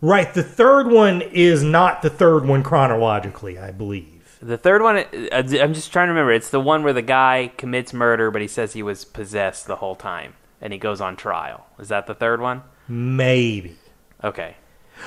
Right. 0.00 0.32
The 0.34 0.42
third 0.42 0.88
one 0.88 1.22
is 1.22 1.62
not 1.62 2.02
the 2.02 2.10
third 2.10 2.44
one 2.44 2.62
chronologically, 2.64 3.58
I 3.58 3.70
believe. 3.70 4.38
The 4.42 4.58
third 4.58 4.82
one, 4.82 4.96
uh, 4.96 5.04
I'm 5.32 5.72
just 5.74 5.92
trying 5.92 6.08
to 6.08 6.12
remember. 6.12 6.32
It's 6.32 6.50
the 6.50 6.58
one 6.58 6.82
where 6.82 6.92
the 6.92 7.02
guy 7.02 7.52
commits 7.56 7.92
murder, 7.92 8.32
but 8.32 8.42
he 8.42 8.48
says 8.48 8.72
he 8.72 8.82
was 8.82 9.04
possessed 9.04 9.68
the 9.68 9.76
whole 9.76 9.94
time, 9.94 10.34
and 10.60 10.72
he 10.72 10.78
goes 10.80 11.00
on 11.00 11.14
trial. 11.14 11.66
Is 11.78 11.88
that 11.90 12.08
the 12.08 12.14
third 12.14 12.40
one? 12.40 12.62
Maybe. 12.88 13.76
Okay. 14.24 14.56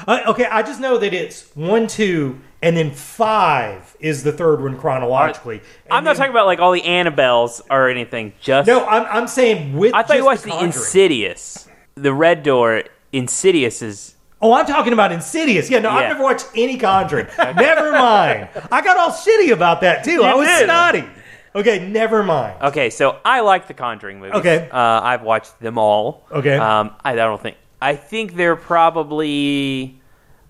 Uh, 0.07 0.19
okay, 0.27 0.45
I 0.45 0.61
just 0.63 0.79
know 0.79 0.97
that 0.97 1.13
it's 1.13 1.53
one, 1.55 1.87
two, 1.87 2.39
and 2.65 2.75
then 2.75 2.89
five 2.89 3.95
is 3.99 4.23
the 4.23 4.31
third 4.31 4.59
one 4.61 4.75
chronologically. 4.75 5.61
I'm 5.89 6.03
not 6.03 6.11
then- 6.11 6.15
talking 6.17 6.31
about 6.31 6.47
like 6.47 6.59
all 6.59 6.71
the 6.71 6.81
Annabelles 6.81 7.61
or 7.69 7.89
anything. 7.89 8.33
Just 8.41 8.67
No, 8.67 8.85
I'm, 8.85 9.05
I'm 9.05 9.27
saying 9.27 9.77
with. 9.77 9.93
I 9.93 10.01
thought 10.01 10.17
you 10.17 10.25
watched 10.25 10.43
the 10.43 10.49
the, 10.49 10.63
Insidious, 10.63 11.69
the 11.93 12.11
Red 12.11 12.41
Door. 12.41 12.85
Insidious 13.13 13.81
is 13.81 14.15
Oh, 14.41 14.51
I'm 14.53 14.65
talking 14.65 14.93
about 14.93 15.11
Insidious. 15.11 15.69
Yeah, 15.69 15.79
no, 15.79 15.89
Yeah. 15.91 15.95
I've 15.97 16.09
never 16.09 16.23
watched 16.23 16.47
any 16.55 16.77
Conjuring. 16.77 17.27
never 17.37 17.91
mind. 17.91 18.49
I 18.71 18.81
got 18.81 18.97
all 18.97 19.11
shitty 19.11 19.51
about 19.51 19.81
that 19.81 20.03
too. 20.03 20.23
I 20.23 20.33
was 20.33 20.47
did. 20.47 20.65
snotty. 20.65 21.03
Okay, 21.53 21.87
never 21.87 22.21
mind. 22.23 22.61
okay. 22.63 22.89
So 22.89 23.19
I 23.23 23.41
like 23.41 23.67
the 23.67 23.73
Conjuring 23.75 24.19
movies. 24.19 24.35
Okay. 24.35 24.67
uh, 24.71 24.77
I've 25.01 25.21
watched 25.21 25.59
them 25.59 25.77
all. 25.77 26.25
Okay. 26.31 26.57
um, 26.57 26.95
I, 27.05 27.11
I 27.11 27.15
don't 27.15 27.41
think 27.41 27.57
I 27.79 27.95
think 27.95 28.35
they're 28.35 28.55
probably. 28.55 30.01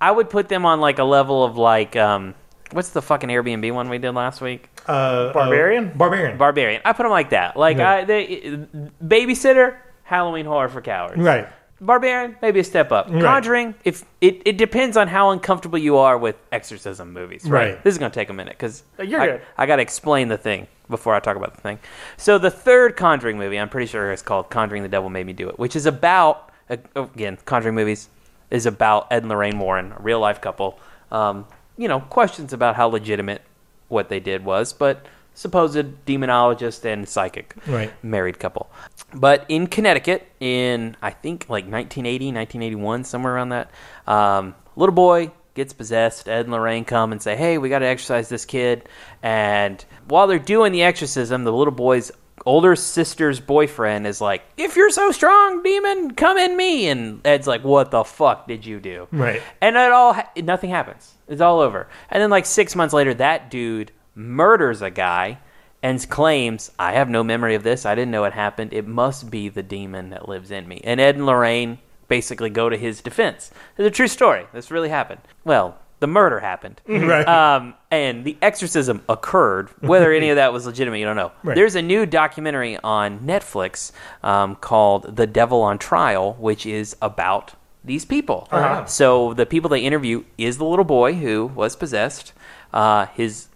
I 0.05 0.11
would 0.11 0.29
put 0.29 0.49
them 0.49 0.67
on 0.67 0.79
like 0.81 0.99
a 0.99 1.03
level 1.03 1.43
of 1.43 1.57
like 1.57 1.95
um, 1.95 2.35
what's 2.73 2.89
the 2.89 3.01
fucking 3.01 3.27
Airbnb 3.29 3.73
one 3.73 3.89
we 3.89 3.97
did 3.97 4.11
last 4.11 4.39
week? 4.39 4.69
Uh, 4.85 5.33
Barbarian? 5.33 5.87
uh, 5.87 5.97
Barbarian. 5.97 6.37
Barbarian. 6.37 6.81
I 6.85 6.93
put 6.93 7.03
them 7.03 7.11
like 7.11 7.31
that. 7.31 7.57
Like 7.57 7.77
Yeah. 7.77 7.89
I, 7.91 8.03
they, 8.03 8.67
babysitter, 9.03 9.77
Halloween 10.03 10.45
horror 10.45 10.69
for 10.69 10.81
cowards. 10.81 11.17
right. 11.17 11.47
Barbarian, 11.81 12.37
maybe 12.39 12.59
a 12.59 12.63
step 12.63 12.91
up. 12.91 13.09
Right. 13.09 13.21
Conjuring, 13.21 13.73
if 13.83 14.05
it, 14.21 14.43
it 14.45 14.57
depends 14.57 14.95
on 14.95 15.07
how 15.07 15.31
uncomfortable 15.31 15.79
you 15.79 15.97
are 15.97 16.17
with 16.19 16.35
exorcism 16.51 17.11
movies. 17.11 17.43
Right. 17.43 17.71
Right. 17.71 17.83
This 17.83 17.95
is 17.95 17.97
going 17.97 18.11
to 18.11 18.15
take 18.15 18.29
a 18.29 18.33
minute 18.33 18.53
because 18.53 18.83
You're 19.03 19.19
I, 19.19 19.25
good. 19.25 19.41
I 19.57 19.65
got 19.65 19.77
to 19.77 19.81
explain 19.81 20.27
the 20.27 20.37
thing 20.37 20.67
before 20.87 21.15
I 21.15 21.19
talk 21.19 21.35
about 21.35 21.55
the 21.55 21.61
thing. 21.61 21.79
So 22.17 22.37
the 22.37 22.51
third 22.51 22.95
Conjuring 22.95 23.39
movie, 23.39 23.57
I'm 23.59 23.69
pretty 23.69 23.87
sure 23.87 24.11
it's 24.11 24.21
called 24.21 24.51
Conjuring: 24.51 24.83
The 24.83 24.89
Devil 24.89 25.09
Made 25.09 25.25
Me 25.25 25.33
Do 25.33 25.49
It, 25.49 25.57
which 25.57 25.75
is 25.75 25.87
about 25.87 26.51
uh, 26.69 26.77
again 26.95 27.39
Conjuring 27.43 27.75
movies 27.75 28.07
is 28.51 28.65
about 28.65 29.07
Ed 29.11 29.23
and 29.23 29.29
Lorraine 29.29 29.59
Warren, 29.59 29.93
a 29.97 30.01
real 30.01 30.19
life 30.19 30.41
couple. 30.41 30.79
Um, 31.11 31.45
you 31.77 31.87
know, 31.87 31.99
questions 31.99 32.53
about 32.53 32.75
how 32.75 32.87
legitimate 32.87 33.41
what 33.87 34.09
they 34.09 34.19
did 34.19 34.45
was, 34.45 34.73
but 34.73 35.05
supposed 35.33 36.05
demonologist 36.05 36.85
and 36.85 37.07
psychic 37.07 37.55
Right. 37.67 37.91
married 38.01 38.39
couple. 38.39 38.69
But 39.13 39.45
in 39.49 39.67
Connecticut, 39.67 40.27
in 40.39 40.95
I 41.01 41.11
think 41.11 41.45
like 41.49 41.65
1980, 41.65 42.31
1981, 42.31 43.03
somewhere 43.03 43.35
around 43.35 43.49
that, 43.49 43.69
um, 44.07 44.55
little 44.75 44.95
boy 44.95 45.31
gets 45.53 45.73
possessed. 45.73 46.27
Ed 46.27 46.41
and 46.45 46.51
Lorraine 46.51 46.85
come 46.85 47.11
and 47.11 47.21
say, 47.21 47.35
"Hey, 47.35 47.57
we 47.57 47.69
got 47.69 47.79
to 47.79 47.85
exorcise 47.85 48.29
this 48.29 48.45
kid." 48.45 48.87
And 49.21 49.83
while 50.07 50.27
they're 50.27 50.39
doing 50.39 50.71
the 50.71 50.83
exorcism, 50.83 51.43
the 51.43 51.53
little 51.53 51.73
boy's 51.73 52.11
older 52.45 52.75
sister's 52.75 53.39
boyfriend 53.39 54.05
is 54.07 54.19
like, 54.19 54.43
"If 54.57 54.75
you're 54.75 54.89
so 54.89 55.11
strong, 55.11 55.63
demon, 55.63 56.15
come 56.15 56.37
in 56.37 56.57
me." 56.57 56.87
And 56.87 57.25
Ed's 57.25 57.47
like, 57.47 57.63
"What 57.63 57.91
the 57.91 58.03
fuck 58.03 58.47
did 58.47 58.65
you 58.65 58.79
do?" 58.79 59.07
Right. 59.11 59.41
And 59.61 59.75
it 59.75 59.91
all 59.91 60.15
nothing 60.37 60.69
happens. 60.69 61.13
It's 61.27 61.41
all 61.41 61.59
over. 61.59 61.87
And 62.09 62.21
then 62.21 62.29
like 62.29 62.45
6 62.45 62.75
months 62.75 62.93
later 62.93 63.13
that 63.15 63.49
dude 63.49 63.91
murders 64.15 64.81
a 64.81 64.89
guy 64.89 65.39
and 65.81 66.09
claims, 66.09 66.71
"I 66.79 66.93
have 66.93 67.09
no 67.09 67.23
memory 67.23 67.55
of 67.55 67.63
this. 67.63 67.85
I 67.85 67.95
didn't 67.95 68.11
know 68.11 68.23
it 68.23 68.33
happened. 68.33 68.73
It 68.73 68.87
must 68.87 69.29
be 69.29 69.49
the 69.49 69.63
demon 69.63 70.09
that 70.09 70.27
lives 70.27 70.51
in 70.51 70.67
me." 70.67 70.81
And 70.83 70.99
Ed 70.99 71.15
and 71.15 71.25
Lorraine 71.25 71.79
basically 72.07 72.49
go 72.49 72.69
to 72.69 72.77
his 72.77 73.01
defense. 73.01 73.51
It's 73.77 73.87
a 73.87 73.91
true 73.91 74.07
story. 74.07 74.47
This 74.53 74.71
really 74.71 74.89
happened. 74.89 75.21
Well, 75.43 75.77
the 76.05 76.11
murder 76.11 76.39
happened. 76.39 76.81
Right. 77.05 77.27
Um, 77.27 77.73
and 77.91 78.23
the 78.25 78.37
exorcism 78.41 79.01
occurred. 79.09 79.69
Whether 79.79 80.11
any 80.13 80.29
of 80.29 80.35
that 80.37 80.53
was 80.53 80.65
legitimate, 80.65 80.97
you 80.99 81.05
don't 81.05 81.15
know. 81.15 81.31
Right. 81.43 81.55
There's 81.55 81.75
a 81.75 81.81
new 81.81 82.05
documentary 82.05 82.77
on 82.83 83.19
Netflix 83.19 83.91
um, 84.23 84.55
called 84.55 85.15
The 85.15 85.27
Devil 85.27 85.61
on 85.61 85.77
Trial, 85.77 86.33
which 86.39 86.65
is 86.65 86.95
about 87.01 87.53
these 87.83 88.05
people. 88.05 88.47
Uh-huh. 88.51 88.85
So 88.85 89.33
the 89.33 89.45
people 89.45 89.69
they 89.69 89.81
interview 89.81 90.23
is 90.37 90.57
the 90.57 90.65
little 90.65 90.85
boy 90.85 91.13
who 91.15 91.47
was 91.47 91.75
possessed, 91.75 92.33
uh, 92.73 93.07
his 93.07 93.47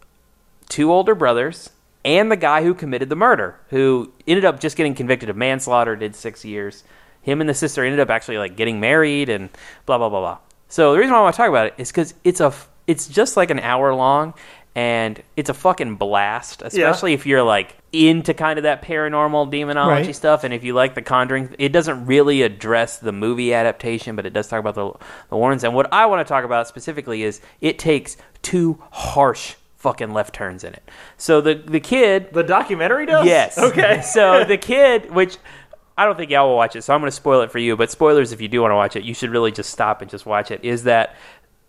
two 0.68 0.92
older 0.92 1.16
brothers, 1.16 1.72
and 2.06 2.32
the 2.32 2.38
guy 2.38 2.64
who 2.64 2.74
committed 2.74 3.10
the 3.10 3.16
murder, 3.16 3.60
who 3.70 4.12
ended 4.28 4.46
up 4.46 4.60
just 4.60 4.76
getting 4.76 4.96
convicted 4.96 5.30
of 5.30 5.38
manslaughter, 5.38 5.96
did 5.96 6.16
six 6.16 6.46
years. 6.46 6.84
Him 7.22 7.42
and 7.42 7.50
the 7.50 7.54
sister 7.54 7.84
ended 7.84 8.00
up 8.00 8.10
actually 8.10 8.38
like 8.38 8.56
getting 8.56 8.80
married 8.80 9.30
and 9.30 9.50
blah 9.86 9.98
blah 9.98 10.10
blah 10.10 10.20
blah. 10.20 10.38
So 10.70 10.94
the 10.94 11.00
reason 11.00 11.12
why 11.14 11.20
I 11.20 11.24
want 11.24 11.36
to 11.36 11.38
talk 11.38 11.50
about 11.50 11.68
it 11.68 11.74
is 11.78 11.90
because 11.92 12.14
it's 12.24 12.40
a 12.40 12.54
it's 12.88 13.08
just 13.08 13.36
like 13.38 13.52
an 13.52 13.60
hour 13.60 13.94
long, 13.94 14.34
and 14.76 15.22
it's 15.36 15.50
a 15.50 15.54
fucking 15.54 15.96
blast, 15.98 16.62
especially 16.64 17.14
if 17.14 17.26
you're 17.26 17.44
like 17.44 17.76
into 17.92 18.34
kind 18.34 18.58
of 18.60 18.64
that 18.64 18.82
paranormal 18.84 19.50
demonology 19.50 20.08
Right. 20.08 20.16
stuff, 20.16 20.44
and 20.44 20.54
if 20.54 20.64
you 20.64 20.74
like 20.74 20.94
The 20.96 21.02
Conjuring. 21.02 21.56
It 21.60 21.70
doesn't 21.70 22.06
really 22.06 22.44
address 22.44 23.00
the 23.00 23.12
movie 23.12 23.54
adaptation, 23.54 24.16
but 24.16 24.26
it 24.26 24.34
does 24.34 24.48
talk 24.48 24.60
about 24.60 24.76
the 24.76 24.92
the 25.30 25.36
Warrens. 25.38 25.64
And 25.64 25.74
what 25.76 25.92
I 25.92 26.06
want 26.06 26.26
to 26.26 26.32
talk 26.32 26.46
about 26.46 26.68
specifically 26.68 27.24
is 27.24 27.42
it 27.62 27.78
takes 27.80 28.16
two 28.42 28.82
harsh 28.92 29.56
fucking 29.78 30.12
left 30.14 30.36
turns 30.36 30.64
in 30.64 30.74
it. 30.74 30.84
So 31.18 31.42
the 31.42 31.56
the 31.56 31.80
kid 31.80 32.32
The 32.34 32.44
documentary 32.44 33.06
does? 33.06 33.26
Yes. 33.26 33.58
Okay. 33.58 34.02
so 34.04 34.44
the 34.44 34.58
kid, 34.58 35.10
which 35.12 35.38
I 36.00 36.06
don't 36.06 36.16
think 36.16 36.32
y'all 36.32 36.48
will 36.48 36.56
watch 36.56 36.78
it, 36.78 36.84
so 36.84 36.94
I'm 36.94 37.02
going 37.02 37.10
to 37.10 37.16
spoil 37.16 37.42
it 37.42 37.52
for 37.52 37.60
you. 37.60 37.76
But 37.76 37.92
spoilers, 37.92 38.32
if 38.32 38.40
you 38.40 38.48
do 38.48 38.62
want 38.62 38.72
to 38.72 38.76
watch 38.78 38.96
it, 38.96 39.04
you 39.04 39.14
should 39.14 39.32
really 39.32 39.52
just 39.52 39.70
stop 39.70 40.02
and 40.02 40.10
just 40.10 40.26
watch 40.26 40.50
it. 40.50 40.64
Is 40.64 40.84
that 40.84 41.14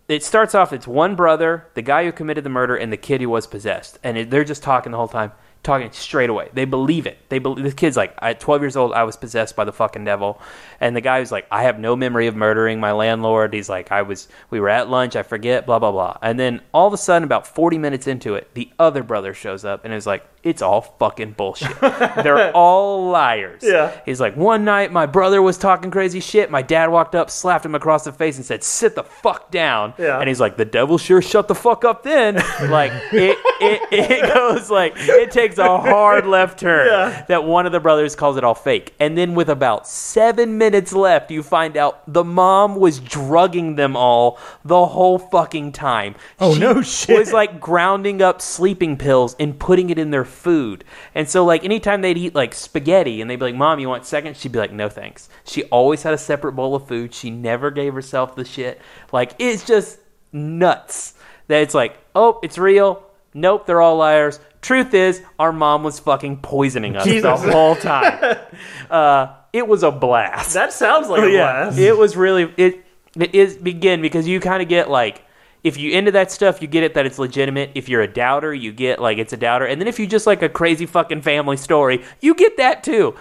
it 0.06 0.22
starts 0.22 0.54
off? 0.54 0.72
It's 0.72 0.86
one 0.86 1.16
brother, 1.16 1.66
the 1.74 1.82
guy 1.82 2.04
who 2.04 2.12
committed 2.12 2.44
the 2.44 2.50
murder, 2.50 2.76
and 2.76 2.92
the 2.92 2.96
kid 2.96 3.20
who 3.20 3.28
was 3.28 3.48
possessed, 3.48 3.98
and 4.04 4.16
it, 4.16 4.30
they're 4.30 4.44
just 4.44 4.62
talking 4.62 4.92
the 4.92 4.98
whole 4.98 5.08
time. 5.08 5.32
Talking 5.62 5.92
straight 5.92 6.30
away, 6.30 6.48
they 6.54 6.64
believe 6.64 7.06
it. 7.06 7.18
They 7.28 7.38
believe 7.38 7.64
the 7.64 7.72
kid's 7.72 7.96
like, 7.96 8.14
at 8.22 8.40
12 8.40 8.62
years 8.62 8.76
old, 8.76 8.92
I 8.94 9.02
was 9.04 9.16
possessed 9.16 9.56
by 9.56 9.64
the 9.64 9.72
fucking 9.72 10.04
devil, 10.06 10.40
and 10.80 10.96
the 10.96 11.02
guy 11.02 11.18
who's 11.18 11.30
like, 11.30 11.46
I 11.50 11.64
have 11.64 11.78
no 11.78 11.94
memory 11.94 12.28
of 12.28 12.34
murdering 12.34 12.80
my 12.80 12.92
landlord. 12.92 13.52
He's 13.52 13.68
like, 13.68 13.92
I 13.92 14.00
was, 14.00 14.28
we 14.48 14.58
were 14.58 14.70
at 14.70 14.88
lunch, 14.88 15.16
I 15.16 15.22
forget, 15.22 15.66
blah 15.66 15.78
blah 15.78 15.92
blah. 15.92 16.16
And 16.22 16.40
then 16.40 16.62
all 16.72 16.86
of 16.86 16.94
a 16.94 16.96
sudden, 16.96 17.24
about 17.24 17.46
40 17.46 17.76
minutes 17.76 18.06
into 18.06 18.36
it, 18.36 18.54
the 18.54 18.70
other 18.78 19.02
brother 19.02 19.34
shows 19.34 19.64
up 19.66 19.84
and 19.84 19.92
is 19.92 20.06
like, 20.06 20.26
it's 20.42 20.62
all 20.62 20.80
fucking 20.80 21.32
bullshit. 21.32 21.78
They're 21.80 22.56
all 22.56 23.10
liars. 23.10 23.62
Yeah. 23.62 24.00
He's 24.06 24.20
like, 24.20 24.36
one 24.36 24.64
night 24.64 24.90
my 24.90 25.04
brother 25.04 25.42
was 25.42 25.58
talking 25.58 25.90
crazy 25.90 26.20
shit. 26.20 26.50
My 26.50 26.62
dad 26.62 26.86
walked 26.90 27.14
up, 27.14 27.30
slapped 27.30 27.66
him 27.66 27.74
across 27.74 28.04
the 28.04 28.12
face, 28.12 28.36
and 28.36 28.46
said, 28.46 28.64
"Sit 28.64 28.94
the 28.94 29.02
fuck 29.02 29.50
down." 29.50 29.92
Yeah. 29.98 30.18
And 30.18 30.28
he's 30.28 30.40
like, 30.40 30.56
"The 30.56 30.64
devil 30.64 30.96
sure 30.96 31.20
shut 31.20 31.48
the 31.48 31.54
fuck 31.54 31.84
up." 31.84 32.02
Then, 32.02 32.36
like, 32.70 32.92
it, 33.12 33.38
it 33.60 33.82
it 33.92 34.34
goes 34.34 34.70
like 34.70 34.94
it 34.96 35.30
takes 35.30 35.49
a 35.58 35.78
hard 35.78 36.26
left 36.26 36.58
turn. 36.60 36.86
Yeah. 36.86 37.24
That 37.28 37.44
one 37.44 37.66
of 37.66 37.72
the 37.72 37.80
brothers 37.80 38.14
calls 38.16 38.36
it 38.36 38.44
all 38.44 38.54
fake, 38.54 38.94
and 39.00 39.16
then 39.16 39.34
with 39.34 39.48
about 39.48 39.86
seven 39.86 40.58
minutes 40.58 40.92
left, 40.92 41.30
you 41.30 41.42
find 41.42 41.76
out 41.76 42.02
the 42.12 42.24
mom 42.24 42.76
was 42.76 43.00
drugging 43.00 43.76
them 43.76 43.96
all 43.96 44.38
the 44.64 44.86
whole 44.86 45.18
fucking 45.18 45.72
time. 45.72 46.14
Oh, 46.38 46.54
She 46.54 46.60
no 46.60 46.82
shit. 46.82 47.18
Was 47.18 47.32
like 47.32 47.60
grounding 47.60 48.22
up 48.22 48.40
sleeping 48.40 48.96
pills 48.96 49.36
and 49.38 49.58
putting 49.58 49.90
it 49.90 49.98
in 49.98 50.10
their 50.10 50.24
food. 50.24 50.84
And 51.14 51.28
so 51.28 51.44
like 51.44 51.64
anytime 51.64 52.00
they'd 52.00 52.18
eat 52.18 52.34
like 52.34 52.54
spaghetti 52.54 53.20
and 53.20 53.30
they'd 53.30 53.36
be 53.36 53.46
like, 53.46 53.54
"Mom, 53.54 53.78
you 53.78 53.88
want 53.88 54.06
seconds?" 54.06 54.38
She'd 54.40 54.52
be 54.52 54.58
like, 54.58 54.72
"No, 54.72 54.88
thanks." 54.88 55.28
She 55.44 55.64
always 55.64 56.02
had 56.02 56.14
a 56.14 56.18
separate 56.18 56.52
bowl 56.52 56.74
of 56.74 56.86
food. 56.88 57.14
She 57.14 57.30
never 57.30 57.70
gave 57.70 57.94
herself 57.94 58.34
the 58.36 58.44
shit. 58.44 58.80
Like 59.12 59.32
it's 59.38 59.64
just 59.64 59.98
nuts. 60.32 61.14
That 61.48 61.62
it's 61.62 61.74
like, 61.74 61.98
"Oh, 62.14 62.38
it's 62.42 62.58
real." 62.58 63.02
Nope, 63.32 63.66
they're 63.66 63.80
all 63.80 63.96
liars. 63.96 64.40
Truth 64.60 64.92
is, 64.94 65.22
our 65.38 65.52
mom 65.52 65.82
was 65.82 65.98
fucking 65.98 66.38
poisoning 66.38 66.96
us 66.96 67.04
Jesus. 67.04 67.42
the 67.42 67.52
whole 67.52 67.76
time. 67.76 68.36
uh, 68.90 69.34
it 69.52 69.66
was 69.66 69.82
a 69.82 69.90
blast. 69.90 70.54
That 70.54 70.72
sounds 70.72 71.08
like 71.08 71.22
a 71.22 71.30
blast. 71.30 71.78
It 71.78 71.96
was 71.96 72.16
really 72.16 72.52
it. 72.56 72.84
It 73.16 73.34
is 73.34 73.56
begin 73.56 74.02
because 74.02 74.28
you 74.28 74.38
kind 74.38 74.62
of 74.62 74.68
get 74.68 74.88
like 74.88 75.24
if 75.62 75.76
you 75.76 75.90
into 75.90 76.12
that 76.12 76.30
stuff, 76.30 76.62
you 76.62 76.68
get 76.68 76.82
it 76.82 76.94
that 76.94 77.06
it's 77.06 77.18
legitimate. 77.18 77.72
If 77.74 77.88
you're 77.88 78.02
a 78.02 78.12
doubter, 78.12 78.54
you 78.54 78.72
get 78.72 79.00
like 79.00 79.18
it's 79.18 79.32
a 79.32 79.36
doubter, 79.36 79.66
and 79.66 79.80
then 79.80 79.88
if 79.88 79.98
you 79.98 80.06
just 80.06 80.26
like 80.26 80.42
a 80.42 80.48
crazy 80.48 80.86
fucking 80.86 81.22
family 81.22 81.56
story, 81.56 82.04
you 82.20 82.34
get 82.34 82.56
that 82.56 82.82
too. 82.84 83.14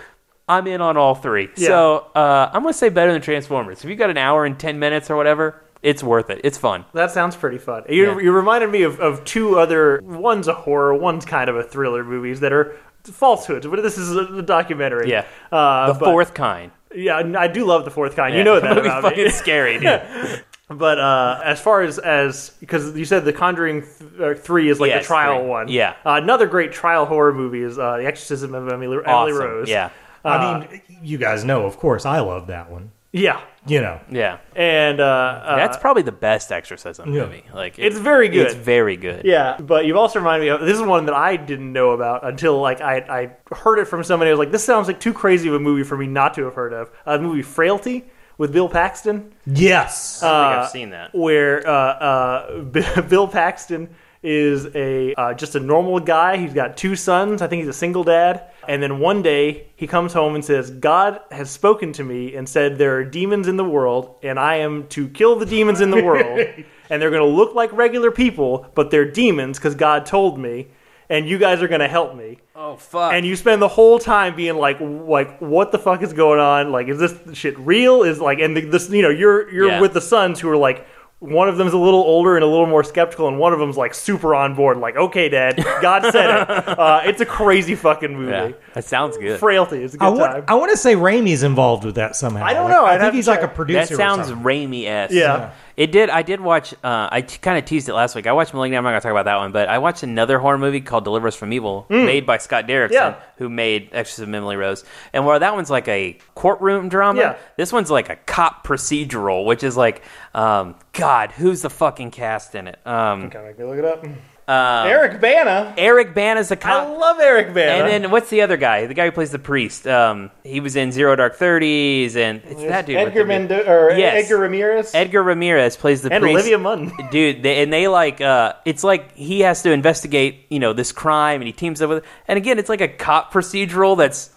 I'm 0.48 0.66
in 0.66 0.82
on 0.82 0.98
all 0.98 1.16
three. 1.16 1.50
Yeah. 1.58 1.68
So 1.68 2.08
uh, 2.16 2.50
I'm 2.54 2.64
gonna 2.64 2.74
say 2.74 2.90
better 2.90 3.12
than 3.12 3.22
Transformers. 3.22 3.84
If 3.84 3.90
you 3.90 3.96
got 3.96 4.10
an 4.10 4.18
hour 4.18 4.46
and 4.46 4.60
ten 4.60 4.80
minutes 4.80 5.10
or 5.10 5.16
whatever, 5.16 5.62
it's 5.84 6.04
worth 6.04 6.30
it. 6.30 6.42
It's 6.44 6.58
fun. 6.58 6.86
That 6.94 7.12
sounds 7.12 7.36
pretty 7.36 7.58
fun. 7.58 7.84
You, 7.90 8.06
Yeah. 8.16 8.20
you 8.20 8.32
reminded 8.32 8.70
me 8.70 8.84
of, 8.84 9.00
of 9.00 9.24
two 9.26 9.58
other. 9.60 10.02
One's 10.04 10.48
a 10.48 10.54
horror, 10.54 10.94
one's 10.96 11.26
kind 11.26 11.50
of 11.50 11.56
a 11.56 11.64
thriller 11.64 12.04
movies 12.04 12.40
that 12.42 12.52
are 12.54 12.76
falsehoods, 13.04 13.66
but 13.66 13.82
this 13.82 13.98
is 13.98 14.16
a, 14.16 14.26
a 14.38 14.42
documentary. 14.42 15.10
Yeah. 15.10 15.26
Uh, 15.52 15.94
The 15.94 16.00
but- 16.00 16.06
fourth 16.06 16.34
kind. 16.34 16.72
Yeah, 16.94 17.18
I 17.38 17.48
do 17.48 17.66
love 17.66 17.86
the 17.86 17.92
fourth 17.92 18.16
kind. 18.16 18.36
You 18.36 18.44
know 18.44 18.60
that 18.60 18.76
about 18.78 19.04
fucking 19.04 19.26
me. 19.26 19.30
scary, 19.30 19.80
dude. 19.80 20.44
But 20.72 21.00
uh, 21.00 21.42
as 21.44 21.60
far 21.60 21.82
as 21.82 21.98
as 21.98 22.52
because 22.60 22.96
you 22.96 23.04
said 23.04 23.26
The 23.26 23.34
Conjuring 23.34 23.82
th- 23.82 24.22
uh, 24.22 24.34
three 24.40 24.70
is 24.70 24.80
like 24.80 24.90
Yes, 24.90 25.04
the 25.04 25.08
trial 25.08 25.40
three. 25.40 25.50
one. 25.50 25.68
Yeah. 25.68 25.96
Uh, 26.06 26.20
another 26.22 26.46
great 26.46 26.72
trial 26.72 27.08
horror 27.08 27.34
movie 27.34 27.64
is 27.64 27.80
uh, 27.80 27.98
The 27.98 28.06
Exorcism 28.06 28.54
of 28.54 28.68
Emily, 28.70 29.00
Emily. 29.04 29.32
Rose. 29.34 29.68
Yeah. 29.68 29.90
I 30.24 30.60
mean, 30.60 30.82
you 31.02 31.18
guys 31.18 31.44
know, 31.44 31.66
of 31.66 31.78
course, 31.78 32.06
I 32.06 32.20
love 32.20 32.46
that 32.48 32.70
one. 32.70 32.92
Yeah. 33.12 33.42
You 33.70 33.82
know, 33.82 34.00
Yeah. 34.10 34.38
And 34.56 35.00
uh, 35.00 35.04
uh, 35.04 35.56
That's 35.56 35.78
probably 35.78 36.02
the 36.04 36.12
best 36.12 36.52
exorcism 36.52 37.14
Yeah. 37.14 37.24
movie. 37.26 37.44
Like 37.54 37.78
It's 37.80 37.98
very 37.98 38.28
good. 38.30 38.48
It's 38.48 38.56
very 38.56 38.98
good. 38.98 39.26
Yeah, 39.26 39.58
but 39.60 39.86
you've 39.86 39.98
also 39.98 40.20
reminded 40.20 40.46
me 40.46 40.50
of 40.50 40.62
this 40.62 40.76
is 40.78 40.82
one 40.84 41.06
that 41.06 41.16
I 41.16 41.36
didn't 41.38 41.72
know 41.72 41.92
about 41.92 42.26
until 42.26 42.60
like 42.60 42.82
I, 42.82 42.98
I 42.98 43.56
heard 43.56 43.80
it 43.80 43.86
from 43.86 44.04
somebody. 44.04 44.30
I 44.30 44.34
was 44.34 44.40
like, 44.40 44.52
this 44.52 44.64
sounds 44.64 44.88
like 44.88 45.00
too 45.00 45.14
crazy 45.14 45.48
of 45.48 45.54
a 45.56 45.60
movie 45.60 45.84
for 45.84 45.98
me 45.98 46.08
not 46.08 46.34
to 46.36 46.46
have 46.46 46.56
heard 46.56 46.74
of. 46.74 46.92
Uh, 47.06 47.18
the 47.18 47.24
movie 47.24 47.42
Frailty 47.44 48.06
with 48.38 48.54
Bill 48.54 48.70
Paxton, 48.70 49.34
yes. 49.46 50.24
I 50.24 50.28
don't 50.30 50.40
think 50.50 50.58
Uh, 50.58 50.62
I've 50.64 50.70
seen 50.70 50.90
that. 50.92 51.14
where 51.14 51.68
uh, 51.68 51.74
uh, 51.74 53.02
Bill 53.10 53.28
Paxton 53.28 53.90
is 54.22 54.68
a 54.76 55.14
uh, 55.16 55.34
just 55.34 55.56
a 55.56 55.60
normal 55.60 56.00
guy. 56.00 56.38
He's 56.38 56.54
got 56.54 56.76
two 56.78 56.96
sons. 56.96 57.42
I 57.42 57.48
think 57.48 57.62
he's 57.62 57.70
a 57.70 57.74
single 57.74 58.04
dad. 58.04 58.52
And 58.68 58.84
then 58.84 59.00
one 59.00 59.22
day 59.22 59.68
he 59.76 59.88
comes 59.88 60.14
home 60.14 60.36
and 60.36 60.44
says, 60.44 60.70
"God 60.72 61.22
has 61.32 61.50
spoken 61.50 61.94
to 61.94 62.04
me 62.04 62.36
and 62.36 62.48
said 62.48 62.78
there 62.78 62.98
are 62.98 63.04
demons 63.06 63.48
in 63.48 63.56
the 63.58 63.64
world, 63.64 64.16
and 64.22 64.38
I 64.40 64.56
am 64.58 64.88
to 64.90 65.08
kill 65.08 65.38
the 65.38 65.46
demons 65.46 65.82
in 65.82 65.90
the 65.90 66.04
world, 66.04 66.40
and 66.90 67.02
they're 67.02 67.10
going 67.12 67.22
to 67.24 67.36
look 67.38 67.56
like 67.56 67.72
regular 67.74 68.12
people, 68.12 68.68
but 68.76 68.92
they're 68.92 69.10
demons 69.10 69.58
because 69.58 69.76
God 69.76 70.06
told 70.06 70.38
me." 70.40 70.68
And 71.12 71.28
you 71.28 71.40
guys 71.40 71.64
are 71.64 71.68
going 71.68 71.80
to 71.82 71.88
help 71.88 72.16
me 72.16 72.38
Oh 72.56 72.76
fuck. 72.76 73.14
and 73.14 73.26
you 73.26 73.36
spend 73.36 73.64
the 73.64 73.68
whole 73.68 73.98
time 73.98 74.36
being 74.36 74.58
like, 74.58 74.78
like, 74.80 75.40
what 75.40 75.72
the 75.72 75.80
fuck 75.80 76.04
is 76.04 76.14
going 76.14 76.40
on? 76.40 76.72
Like, 76.72 76.88
is 76.88 77.00
this 77.00 77.16
shit 77.36 77.58
real? 77.58 78.04
Is 78.04 78.20
like, 78.22 78.38
and 78.38 78.56
the, 78.56 78.62
this, 78.62 78.92
you 78.92 79.02
know, 79.02 79.10
you're 79.10 79.50
you're 79.52 79.68
Yeah. 79.70 79.82
with 79.82 79.94
the 79.96 80.02
sons 80.02 80.40
who 80.40 80.48
are 80.52 80.56
like, 80.56 80.86
one 81.20 81.50
of 81.50 81.58
them's 81.58 81.74
a 81.74 81.78
little 81.78 82.00
older 82.00 82.36
and 82.36 82.44
a 82.44 82.48
little 82.48 82.66
more 82.66 82.84
skeptical, 82.84 83.28
and 83.28 83.38
one 83.38 83.52
of 83.52 83.60
them's 83.60 83.76
like 83.76 83.94
super 83.94 84.34
on 84.34 84.56
board. 84.56 84.78
Like, 84.78 84.96
okay, 84.96 85.28
Dad, 85.30 85.58
God 85.82 86.12
said 86.12 86.42
it. 86.42 86.50
Uh, 86.80 87.02
it's 87.04 87.20
a 87.20 87.26
crazy 87.26 87.76
fucking 87.76 88.16
movie. 88.16 88.32
yeah, 88.32 88.52
that 88.74 88.86
sounds 88.86 89.18
good. 89.18 89.38
Frailty 89.40 89.84
is 89.84 89.96
a 89.96 89.98
good 89.98 90.06
I 90.06 90.10
time. 90.10 90.18
want, 90.18 90.50
I 90.50 90.54
want 90.56 90.72
to 90.72 90.78
say 90.78 90.96
Raimi's 90.96 91.44
involved 91.44 91.84
with 91.84 91.96
that 91.96 92.16
somehow. 92.16 92.46
I 92.46 92.54
don't 92.54 92.66
Like, 92.70 92.72
know. 92.74 92.86
I'd 92.86 92.90
I 92.90 92.92
have 92.94 93.02
think 93.02 93.12
to 93.12 93.16
he's 93.18 93.28
like 93.28 93.40
a 93.42 93.48
check. 93.48 93.56
producer. 93.56 93.80
That 93.88 93.92
or 93.94 93.98
sounds 93.98 94.28
something. 94.28 94.46
Raimi 94.46 94.86
esque. 94.86 95.14
Yeah. 95.14 95.52
It 95.80 95.94
did. 95.94 96.10
I 96.10 96.24
did 96.24 96.42
watch. 96.42 96.74
Uh, 96.84 97.08
I 97.10 97.22
t- 97.22 97.38
kind 97.38 97.58
of 97.58 97.64
teased 97.64 97.88
it 97.88 97.94
last 97.94 98.14
week. 98.14 98.28
I 98.28 98.34
watched 98.34 98.54
Malignant. 98.54 98.80
I'm 98.80 98.84
not 98.84 98.90
gonna 98.90 99.00
talk 99.02 99.12
about 99.12 99.24
that 99.26 99.38
one, 99.38 99.54
but 99.54 99.70
I 99.70 99.78
watched 99.78 100.04
another 100.04 100.38
horror 100.38 100.58
movie 100.58 100.82
called 100.82 101.06
Deliver 101.06 101.30
Us 101.30 101.36
from 101.38 101.54
Evil, 101.54 101.86
made 101.90 102.26
by 102.26 102.38
Scott 102.38 102.68
Derrickson. 102.68 102.92
Yeah. 102.92 103.16
who 103.38 103.48
made 103.48 103.88
Exorcism 103.94 104.32
of 104.32 104.36
Emily 104.40 104.58
Rose. 104.58 104.84
And 105.14 105.26
while 105.26 105.40
that 105.40 105.56
one's 105.56 105.70
like 105.70 105.88
a 105.88 106.18
courtroom 106.36 106.90
drama, 106.90 107.22
Yeah. 107.22 107.36
this 107.56 107.72
one's 107.72 107.90
like 107.90 108.10
a 108.10 108.18
cop 108.18 108.68
procedural, 108.68 109.46
which 109.46 109.64
is 109.64 109.78
like, 109.78 110.02
um, 110.36 110.76
God, 110.92 111.32
who's 111.32 111.62
the 111.62 111.70
fucking 111.70 112.12
cast 112.12 112.56
in 112.56 112.68
it? 112.68 112.80
Um, 112.86 113.24
Okay, 113.28 113.50
I 113.50 113.54
can 113.54 113.68
look 113.70 113.78
it 113.78 113.86
up. 113.86 114.06
Eric 114.50 115.22
Bana. 115.22 115.74
Eric 115.78 116.14
Bana's 116.14 116.50
a 116.52 116.56
I 116.56 116.58
cop. 116.58 116.88
I 116.88 116.92
love 116.92 117.20
Eric 117.20 117.54
Bana. 117.54 117.84
and 117.86 118.04
then 118.06 118.12
what's 118.12 118.30
the 118.30 118.42
other 118.42 118.58
guy? 118.58 118.86
The 118.88 118.94
guy 118.94 119.06
who 119.06 119.12
plays 119.12 119.32
the 119.32 119.40
priest. 119.40 119.88
Um, 119.88 120.32
he 120.44 120.60
was 120.60 120.76
in 120.76 120.92
Zero 120.92 121.16
Dark 121.16 121.36
Thirties, 121.36 122.16
and 122.16 122.42
it's 122.46 122.64
that 122.64 122.86
dude. 122.86 122.98
Edgar? 122.98 123.26
Mendo- 123.26 123.68
or 123.68 123.92
Yes. 123.98 124.26
Edgar 124.26 124.38
Ramirez 124.38 124.94
Edgar 124.96 125.24
Ramirez 125.24 125.78
plays 125.78 126.02
the 126.02 126.10
priest. 126.10 126.16
and 126.16 126.24
priest. 126.24 126.36
Olivia 126.36 126.58
Munn. 126.58 126.92
dude 127.12 127.44
they, 127.44 127.62
and 127.64 127.72
they 127.72 127.88
like 127.88 128.22
uh 128.22 128.54
it's 128.66 128.84
like 128.84 129.16
he 129.16 129.42
has 129.42 129.62
to 129.64 129.72
investigate 129.72 130.46
you 130.50 130.60
know 130.60 130.74
this 130.74 130.92
crime 130.92 131.42
and 131.42 131.48
he 131.48 131.54
teams 131.54 131.82
up 131.82 131.90
with 131.90 132.04
and 132.28 132.38
again 132.38 132.58
it's 132.60 132.70
like 132.70 132.82
a 132.82 132.88
cop 132.88 133.32
procedural 133.34 133.98
that's 133.98 134.30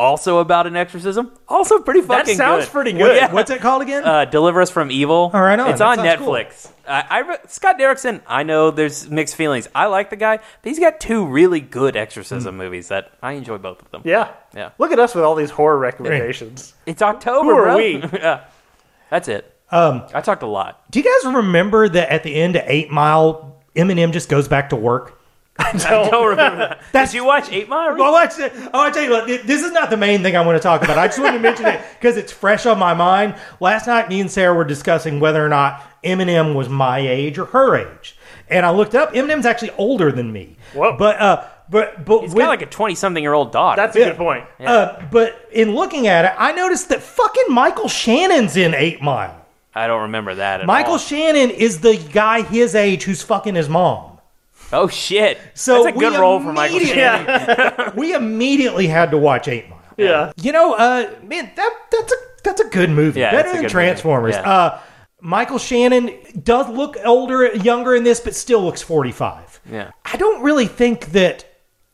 also 0.00 0.38
about 0.38 0.66
an 0.66 0.76
exorcism 0.76 1.30
also 1.48 1.78
pretty 1.80 2.00
fucking. 2.00 2.36
That 2.36 2.36
sounds 2.36 2.64
good. 2.64 2.72
pretty 2.72 2.92
good. 2.94 3.16
Yeah. 3.16 3.32
What's 3.32 3.50
it 3.50 3.60
called 3.60 3.82
again? 3.82 4.04
uh, 4.04 4.24
Deliver 4.24 4.60
Us 4.62 4.70
from 4.70 4.90
Evil. 4.90 5.30
All 5.34 5.40
right, 5.42 5.58
on. 5.58 5.70
it's 5.70 5.78
That 5.80 5.98
on 5.98 6.04
sounds 6.04 6.18
cool. 6.18 6.32
Netflix. 6.32 6.70
I, 6.88 7.04
I 7.08 7.18
re- 7.20 7.36
Scott 7.46 7.78
Derrickson. 7.78 8.20
I 8.26 8.42
know 8.42 8.70
there's 8.70 9.08
mixed 9.08 9.36
feelings. 9.36 9.68
I 9.74 9.86
like 9.86 10.10
the 10.10 10.16
guy, 10.16 10.38
but 10.38 10.44
he's 10.68 10.78
got 10.80 10.98
two 10.98 11.26
really 11.26 11.60
good 11.60 11.96
exorcism 11.96 12.56
movies 12.56 12.88
that 12.88 13.12
I 13.22 13.32
enjoy 13.32 13.58
both 13.58 13.80
of 13.82 13.90
them. 13.90 14.02
Yeah. 14.04 14.30
Yeah. 14.56 14.70
Look 14.78 14.90
at 14.90 14.98
us 14.98 15.14
with 15.14 15.22
all 15.22 15.34
these 15.36 15.50
horror 15.50 15.78
recommendations. 15.78 16.74
It's 16.86 17.02
October, 17.02 17.50
Who 17.52 17.56
are 17.58 17.62
bro. 17.64 17.76
we? 17.76 17.96
yeah, 18.14 18.44
that's 19.10 19.28
it. 19.28 19.54
Um, 19.70 20.02
I 20.12 20.20
talked 20.20 20.42
a 20.42 20.46
lot. 20.48 20.90
do 20.90 20.98
you 20.98 21.04
guys 21.04 21.32
remember 21.32 21.88
that 21.88 22.10
at 22.12 22.24
the 22.24 22.34
end 22.34 22.56
of 22.56 22.64
Eight 22.66 22.90
Mile, 22.90 23.62
Eminem 23.76 24.12
just 24.12 24.28
goes 24.28 24.48
back 24.48 24.70
to 24.70 24.76
work? 24.76 25.19
I 25.86 26.08
don't 26.10 26.26
remember 26.28 26.58
that. 26.58 26.80
That's- 26.92 27.10
Did 27.12 27.16
you 27.18 27.24
watch 27.24 27.50
Eight 27.52 27.68
Mile? 27.68 27.94
Well, 27.96 28.14
I 28.14 28.24
want 28.26 28.30
to, 28.32 28.70
I 28.72 28.76
want 28.76 28.94
tell 28.94 29.02
you, 29.04 29.10
look, 29.10 29.26
th- 29.26 29.42
this 29.42 29.62
is 29.62 29.72
not 29.72 29.90
the 29.90 29.96
main 29.96 30.22
thing 30.22 30.36
I 30.36 30.44
want 30.44 30.56
to 30.56 30.62
talk 30.62 30.82
about. 30.82 30.98
I 30.98 31.06
just 31.06 31.18
wanted 31.18 31.38
to 31.38 31.42
mention 31.42 31.66
it 31.66 31.80
because 31.98 32.16
it's 32.16 32.32
fresh 32.32 32.66
on 32.66 32.78
my 32.78 32.94
mind. 32.94 33.34
Last 33.60 33.86
night, 33.86 34.08
me 34.08 34.20
and 34.20 34.30
Sarah 34.30 34.54
were 34.54 34.64
discussing 34.64 35.20
whether 35.20 35.44
or 35.44 35.48
not 35.48 35.82
Eminem 36.04 36.54
was 36.54 36.68
my 36.68 36.98
age 36.98 37.38
or 37.38 37.46
her 37.46 37.76
age, 37.76 38.16
and 38.48 38.64
I 38.64 38.70
looked 38.70 38.94
up. 38.94 39.12
Eminem's 39.12 39.46
actually 39.46 39.70
older 39.72 40.10
than 40.10 40.32
me. 40.32 40.56
Whoa. 40.74 40.96
But 40.96 41.20
uh, 41.20 41.44
but 41.68 42.04
but 42.04 42.22
He's 42.22 42.30
with- 42.34 42.42
got 42.44 42.48
like 42.48 42.62
a 42.62 42.66
twenty-something-year-old 42.66 43.52
daughter. 43.52 43.80
That's 43.80 43.94
a 43.96 44.00
Yeah. 44.00 44.08
good 44.10 44.16
point. 44.16 44.44
uh, 44.60 45.02
but 45.10 45.48
in 45.52 45.74
looking 45.74 46.06
at 46.06 46.24
it, 46.24 46.32
I 46.38 46.52
noticed 46.52 46.88
that 46.88 47.02
fucking 47.02 47.46
Michael 47.54 47.88
Shannon's 47.88 48.56
in 48.56 48.74
Eight 48.74 49.02
Mile. 49.02 49.36
I 49.74 49.86
don't 49.86 50.02
remember 50.02 50.34
that 50.34 50.60
at 50.62 50.66
Michael 50.66 50.92
all. 50.94 50.98
Shannon 50.98 51.50
is 51.50 51.80
the 51.80 51.96
guy 52.12 52.42
his 52.42 52.74
age 52.74 53.04
who's 53.04 53.22
fucking 53.22 53.54
his 53.54 53.68
mom. 53.68 54.09
Oh 54.72 54.88
shit! 54.88 55.38
So 55.54 55.84
that's 55.84 55.94
a 55.96 55.98
we 55.98 56.04
good 56.04 56.18
role 56.20 56.40
for 56.40 56.52
Michael 56.52 56.76
immediately- 56.76 57.02
Shannon. 57.02 57.92
we 57.96 58.14
immediately 58.14 58.86
had 58.86 59.10
to 59.10 59.18
watch 59.18 59.48
Eight 59.48 59.68
Mile. 59.68 59.78
Yeah. 59.96 60.32
You 60.40 60.52
know, 60.52 60.74
uh, 60.74 61.10
man, 61.22 61.50
that 61.56 61.78
that's 61.90 62.12
a 62.12 62.16
that's 62.42 62.60
a 62.60 62.68
good 62.68 62.90
movie. 62.90 63.20
Yeah, 63.20 63.32
Better 63.32 63.52
than 63.52 63.68
Transformers. 63.68 64.34
Yeah. 64.34 64.50
Uh, 64.50 64.80
Michael 65.20 65.58
Shannon 65.58 66.16
does 66.42 66.68
look 66.70 66.96
older, 67.04 67.54
younger 67.54 67.94
in 67.94 68.04
this, 68.04 68.20
but 68.20 68.34
still 68.34 68.62
looks 68.64 68.80
forty 68.82 69.12
five. 69.12 69.60
Yeah. 69.70 69.90
I 70.04 70.16
don't 70.16 70.42
really 70.42 70.66
think 70.66 71.06
that. 71.12 71.44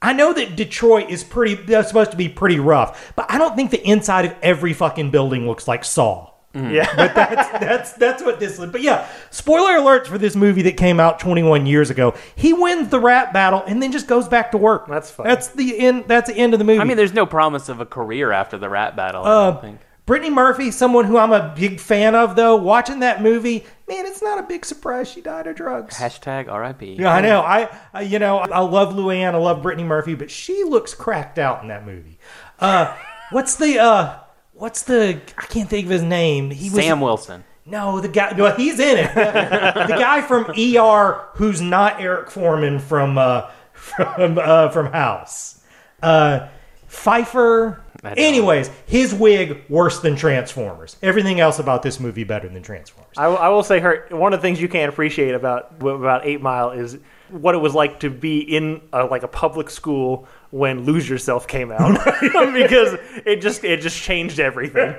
I 0.02 0.12
know 0.12 0.32
that 0.34 0.56
Detroit 0.56 1.10
is 1.10 1.24
pretty. 1.24 1.54
That's 1.54 1.88
supposed 1.88 2.10
to 2.12 2.16
be 2.16 2.28
pretty 2.28 2.60
rough, 2.60 3.12
but 3.16 3.26
I 3.30 3.38
don't 3.38 3.56
think 3.56 3.70
the 3.70 3.84
inside 3.84 4.26
of 4.26 4.34
every 4.42 4.72
fucking 4.74 5.10
building 5.10 5.46
looks 5.46 5.66
like 5.66 5.84
Saw. 5.84 6.30
Yeah. 6.56 6.90
but 6.96 7.14
That's 7.14 7.50
that's 7.58 7.92
that's 7.92 8.22
what 8.22 8.40
this. 8.40 8.58
But 8.58 8.80
yeah, 8.80 9.06
spoiler 9.30 9.72
alerts 9.72 10.06
for 10.06 10.16
this 10.18 10.34
movie 10.34 10.62
that 10.62 10.76
came 10.76 10.98
out 10.98 11.18
21 11.20 11.66
years 11.66 11.90
ago. 11.90 12.14
He 12.34 12.52
wins 12.52 12.88
the 12.88 12.98
rap 13.00 13.32
battle 13.32 13.62
and 13.66 13.82
then 13.82 13.92
just 13.92 14.06
goes 14.06 14.26
back 14.28 14.52
to 14.52 14.58
work. 14.58 14.86
That's 14.88 15.10
fine. 15.10 15.26
That's 15.26 15.48
the 15.48 15.78
end. 15.78 16.04
That's 16.06 16.30
the 16.30 16.36
end 16.36 16.52
of 16.54 16.58
the 16.58 16.64
movie. 16.64 16.80
I 16.80 16.84
mean, 16.84 16.96
there's 16.96 17.12
no 17.14 17.26
promise 17.26 17.68
of 17.68 17.80
a 17.80 17.86
career 17.86 18.32
after 18.32 18.56
the 18.58 18.68
rap 18.68 18.96
battle. 18.96 19.24
I 19.24 19.28
Uh, 19.28 19.50
don't 19.50 19.60
think. 19.62 19.80
Brittany 20.06 20.30
Murphy, 20.30 20.70
someone 20.70 21.04
who 21.04 21.18
I'm 21.18 21.32
a 21.32 21.52
big 21.56 21.80
fan 21.80 22.14
of, 22.14 22.36
though, 22.36 22.54
watching 22.54 23.00
that 23.00 23.22
movie, 23.24 23.66
man, 23.88 24.06
it's 24.06 24.22
not 24.22 24.38
a 24.38 24.44
big 24.44 24.64
surprise 24.64 25.10
she 25.10 25.20
died 25.20 25.48
of 25.48 25.56
drugs. 25.56 25.96
Hashtag 25.96 26.48
R.I.P. 26.48 26.92
Yeah, 27.00 27.12
I 27.12 27.20
know. 27.20 27.40
I, 27.40 27.68
I 27.92 28.02
you 28.02 28.20
know, 28.20 28.38
I 28.38 28.60
love 28.60 28.94
Luanne, 28.94 29.34
I 29.34 29.36
love 29.38 29.62
Brittany 29.62 29.82
Murphy, 29.82 30.14
but 30.14 30.30
she 30.30 30.62
looks 30.62 30.94
cracked 30.94 31.40
out 31.40 31.62
in 31.62 31.68
that 31.70 31.84
movie. 31.84 32.20
Uh, 32.60 32.96
what's 33.32 33.56
the 33.56 33.80
uh, 33.80 34.18
what's 34.56 34.82
the? 34.82 35.20
I 35.38 35.42
can't 35.46 35.68
think 35.68 35.86
of 35.86 35.90
his 35.90 36.02
name. 36.02 36.50
He 36.50 36.70
was 36.70 36.84
Sam 36.84 37.00
Wilson. 37.00 37.44
no, 37.64 38.00
the 38.00 38.08
guy. 38.08 38.32
No, 38.36 38.50
he's 38.52 38.78
in 38.80 38.98
it. 38.98 39.14
the 39.14 39.96
guy 39.98 40.20
from 40.22 40.46
ER, 40.50 41.28
who's 41.34 41.60
not 41.60 42.00
Eric 42.00 42.30
Foreman 42.30 42.78
from 42.78 43.18
uh, 43.18 43.50
from 43.72 44.38
uh, 44.38 44.68
from 44.70 44.86
House. 44.92 45.62
Uh, 46.02 46.48
Phifer. 46.88 47.80
I 48.04 48.10
don't 48.10 48.18
Anyways, 48.18 48.70
his 48.86 49.12
wig 49.12 49.64
worse 49.68 50.00
than 50.00 50.14
Transformers. 50.16 50.96
Everything 51.02 51.40
else 51.40 51.58
about 51.58 51.82
this 51.82 51.98
movie 51.98 52.24
better 52.24 52.48
than 52.48 52.62
Transformers. 52.62 53.12
I, 53.16 53.26
will- 53.28 53.38
I 53.38 53.48
will 53.48 53.62
say 53.64 53.80
her 53.80 54.06
one 54.10 54.32
of 54.32 54.40
the 54.40 54.42
things 54.42 54.60
you 54.60 54.68
can't 54.68 54.92
appreciate 54.92 55.34
about 55.34 55.72
about 55.80 56.24
Eight 56.24 56.40
Mile 56.40 56.70
is 56.70 56.98
what 57.30 57.54
it 57.56 57.58
was 57.58 57.74
like 57.74 58.00
to 58.00 58.10
be 58.10 58.38
in 58.40 58.80
a, 58.92 59.04
like 59.06 59.24
a 59.24 59.28
public 59.28 59.70
school 59.70 60.28
when 60.56 60.84
Lose 60.84 61.08
Yourself 61.08 61.46
came 61.46 61.70
out 61.70 61.94
because 62.54 62.98
it 63.24 63.40
just 63.40 63.64
it 63.64 63.80
just 63.80 64.00
changed 64.00 64.40
everything. 64.40 64.94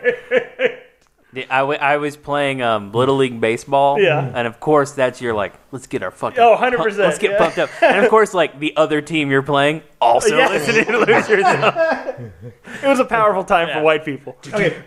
The- 1.34 1.46
I, 1.52 1.60
w- 1.60 1.78
I 1.80 1.98
was 1.98 2.16
playing 2.16 2.62
um, 2.62 2.94
Little 2.94 3.18
League 3.18 3.40
Baseball. 3.42 4.00
Yeah. 4.00 4.32
And 4.34 4.48
of 4.48 4.60
course, 4.62 4.94
that's 4.94 5.22
your 5.22 5.34
like, 5.34 5.54
let's 5.72 5.86
get 5.86 6.02
our 6.02 6.10
fucking. 6.10 6.40
Oh, 6.40 6.56
100%, 6.58 6.78
pump- 6.78 6.98
Let's 6.98 7.20
get 7.20 7.32
yeah. 7.32 7.38
pumped 7.38 7.58
up. 7.58 7.70
And 7.84 8.04
of 8.06 8.10
course, 8.16 8.34
like, 8.34 8.60
the 8.60 8.76
other 8.78 9.02
team 9.02 9.30
you're 9.30 9.44
playing 9.44 9.84
also 10.00 10.36
Yeah. 10.38 10.48
listening 10.48 10.86
to 10.86 10.98
Lose 11.00 11.08
Yourself. 11.30 11.76
It 12.82 12.88
was 12.88 13.00
a 13.00 13.06
powerful 13.06 13.44
time 13.44 13.68
Yeah. 13.68 13.80
for 13.80 13.84
white 13.84 14.06
people. 14.06 14.38
Okay. 14.48 14.82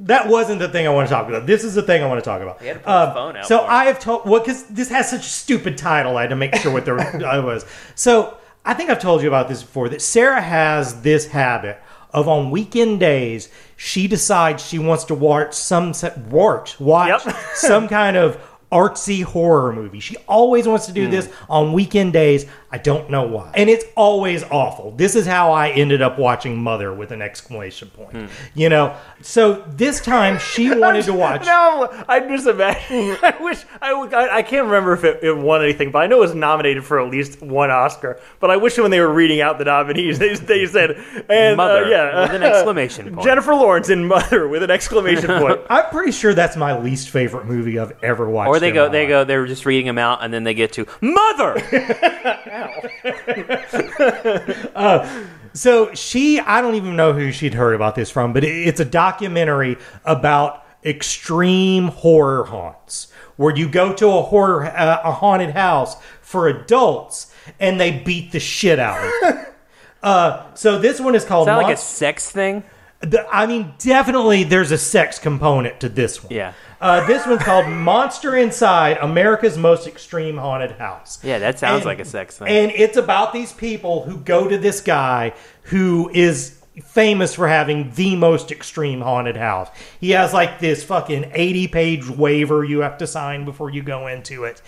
that 0.00 0.28
wasn't 0.28 0.58
the 0.58 0.68
thing 0.68 0.86
I 0.86 0.90
want 0.90 1.08
to 1.08 1.14
talk 1.14 1.26
about. 1.26 1.46
This 1.46 1.64
is 1.64 1.74
the 1.74 1.82
thing 1.82 2.02
I 2.02 2.06
want 2.06 2.22
to 2.22 2.24
talk 2.30 2.42
about. 2.42 2.60
had 2.60 2.74
to 2.74 2.80
pull 2.80 2.92
Um, 2.92 3.14
phone 3.14 3.36
out 3.38 3.46
so. 3.46 3.62
I 3.64 3.86
have 3.86 3.98
told 3.98 4.26
well 4.28 4.40
because 4.40 4.64
this 4.64 4.90
has 4.90 5.08
such 5.10 5.20
a 5.20 5.30
stupid 5.30 5.78
title. 5.78 6.18
I 6.18 6.22
had 6.22 6.30
to 6.30 6.36
make 6.36 6.54
sure 6.56 6.70
what 6.72 6.84
there 6.84 7.00
I 7.00 7.38
was. 7.38 7.64
So 7.94 8.36
I 8.66 8.74
think 8.74 8.90
I've 8.90 9.00
told 9.00 9.22
you 9.22 9.28
about 9.28 9.48
this 9.48 9.62
before. 9.62 9.88
That 9.88 10.02
Sarah 10.02 10.42
has 10.42 11.00
this 11.02 11.28
habit 11.28 11.80
of 12.12 12.28
on 12.28 12.50
weekend 12.50 12.98
days 13.00 13.48
she 13.76 14.08
decides 14.08 14.66
she 14.66 14.78
wants 14.78 15.04
to 15.04 15.14
watch 15.14 15.54
some 15.54 15.92
watch 16.28 16.80
watch 16.80 17.24
Yep. 17.26 17.36
some 17.54 17.88
kind 17.88 18.16
of 18.16 18.36
artsy 18.72 19.22
horror 19.22 19.72
movie. 19.72 20.00
She 20.00 20.16
always 20.26 20.66
wants 20.66 20.86
to 20.86 20.92
do 20.92 21.08
this 21.08 21.30
on 21.48 21.72
weekend 21.72 22.12
days. 22.12 22.46
I 22.70 22.78
don't 22.78 23.08
know 23.10 23.22
why. 23.22 23.52
And 23.54 23.70
it's 23.70 23.84
always 23.96 24.42
awful. 24.44 24.90
This 24.90 25.14
is 25.14 25.24
how 25.24 25.52
I 25.52 25.70
ended 25.70 26.02
up 26.02 26.18
watching 26.18 26.58
Mother 26.58 26.92
with 26.92 27.12
an 27.12 27.22
exclamation 27.22 27.88
point. 27.90 28.28
You 28.54 28.68
know, 28.68 28.96
so 29.22 29.64
this 29.68 30.00
time 30.00 30.38
she 30.38 30.74
wanted 30.78 31.04
to 31.04 31.12
watch. 31.12 31.46
No, 31.56 32.04
I'm 32.08 32.28
just 32.28 32.46
imagine. 32.46 33.16
I 33.22 33.34
wish 33.40 33.64
I, 33.80 33.92
I, 33.92 34.36
I 34.38 34.42
can't 34.42 34.66
remember 34.66 34.92
if 34.94 35.04
it, 35.04 35.22
it 35.22 35.36
won 35.36 35.62
anything, 35.62 35.90
but 35.90 36.00
I 36.00 36.06
know 36.06 36.16
it 36.16 36.20
was 36.20 36.34
nominated 36.34 36.84
for 36.84 37.00
at 37.00 37.10
least 37.10 37.40
one 37.40 37.70
Oscar. 37.70 38.20
But 38.40 38.50
I 38.50 38.56
wish 38.56 38.76
when 38.78 38.90
they 38.90 39.00
were 39.00 39.12
reading 39.12 39.40
out 39.40 39.58
the 39.58 39.64
nominees, 39.64 40.18
they, 40.18 40.34
they 40.34 40.66
said, 40.66 40.90
and 41.28 41.54
uh, 41.54 41.56
Mother 41.56 41.88
yeah, 41.88 42.22
with 42.22 42.34
an 42.34 42.42
exclamation 42.42 43.14
point. 43.14 43.26
Jennifer 43.26 43.54
Lawrence 43.54 43.88
in 43.90 44.06
Mother 44.06 44.48
with 44.48 44.62
an 44.62 44.70
exclamation 44.70 45.28
point. 45.28 45.60
I'm 45.70 45.88
pretty 45.90 46.12
sure 46.12 46.34
that's 46.34 46.56
my 46.56 46.78
least 46.78 47.10
favorite 47.10 47.46
movie 47.46 47.78
I've 47.78 47.92
ever 48.02 48.28
watched. 48.28 48.48
Or 48.48 48.55
they 48.58 48.72
go, 48.72 48.88
they 48.88 49.06
go, 49.06 49.24
they 49.24 49.36
were 49.36 49.46
just 49.46 49.66
reading 49.66 49.86
them 49.86 49.98
out, 49.98 50.22
and 50.22 50.32
then 50.32 50.44
they 50.44 50.54
get 50.54 50.72
to 50.74 50.86
Mother. 51.00 51.56
So 55.56 55.94
she, 55.94 56.38
I 56.38 56.60
don't 56.60 56.74
even 56.74 56.96
know 56.96 57.14
who 57.14 57.32
she'd 57.32 57.54
heard 57.54 57.74
about 57.74 57.94
this 57.94 58.10
from, 58.10 58.34
but 58.34 58.44
it, 58.44 58.68
it's 58.68 58.78
a 58.78 58.84
documentary 58.84 59.78
about 60.04 60.64
extreme 60.84 61.88
horror 61.88 62.44
haunts, 62.44 63.10
where 63.36 63.56
you 63.56 63.68
go 63.68 63.94
to 63.94 64.06
a 64.06 64.22
horror, 64.22 64.66
uh, 64.66 65.00
a 65.02 65.12
haunted 65.12 65.50
house 65.50 65.96
for 66.20 66.48
adults, 66.48 67.32
and 67.58 67.80
they 67.80 67.90
beat 67.90 68.32
the 68.32 68.40
shit 68.40 68.78
out 68.78 68.98
of 68.98 69.34
you. 69.34 69.44
uh, 70.02 70.54
so 70.54 70.78
this 70.78 71.00
one 71.00 71.14
is 71.14 71.24
called. 71.24 71.48
Is 71.48 71.52
that 71.52 71.56
like 71.56 71.74
a 71.74 71.78
sex 71.78 72.30
thing? 72.30 72.62
The- 73.00 73.26
I 73.30 73.46
mean, 73.46 73.74
definitely 73.78 74.44
there's 74.44 74.70
a 74.72 74.78
sex 74.78 75.18
component 75.18 75.80
to 75.80 75.88
this 75.88 76.22
one. 76.24 76.32
Yeah. 76.32 76.52
Uh, 76.80 77.06
this 77.06 77.26
one's 77.26 77.42
called 77.42 77.66
Monster 77.68 78.36
Inside 78.36 78.98
America's 78.98 79.56
Most 79.56 79.86
Extreme 79.86 80.36
Haunted 80.38 80.72
House. 80.72 81.18
Yeah, 81.22 81.38
that 81.38 81.58
sounds 81.58 81.78
And- 81.78 81.86
like 81.86 82.00
a 82.00 82.04
sex 82.04 82.36
thing. 82.38 82.48
And 82.48 82.70
it's 82.74 82.96
about 82.96 83.32
these 83.32 83.52
people 83.52 84.02
who 84.04 84.18
go 84.18 84.46
to 84.48 84.58
this 84.58 84.80
guy 84.80 85.32
who 85.64 86.10
is 86.12 86.52
famous 86.84 87.34
for 87.34 87.48
having 87.48 87.90
the 87.94 88.14
most 88.16 88.52
extreme 88.52 89.00
haunted 89.00 89.36
house. 89.38 89.68
He 89.98 90.10
has 90.10 90.34
like 90.34 90.58
this 90.58 90.84
fucking 90.84 91.30
80 91.32 91.68
page 91.68 92.06
waiver 92.08 92.62
you 92.64 92.80
have 92.80 92.98
to 92.98 93.06
sign 93.06 93.46
before 93.46 93.70
you 93.70 93.82
go 93.82 94.06
into 94.06 94.44
it. 94.44 94.60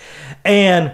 And 0.47 0.93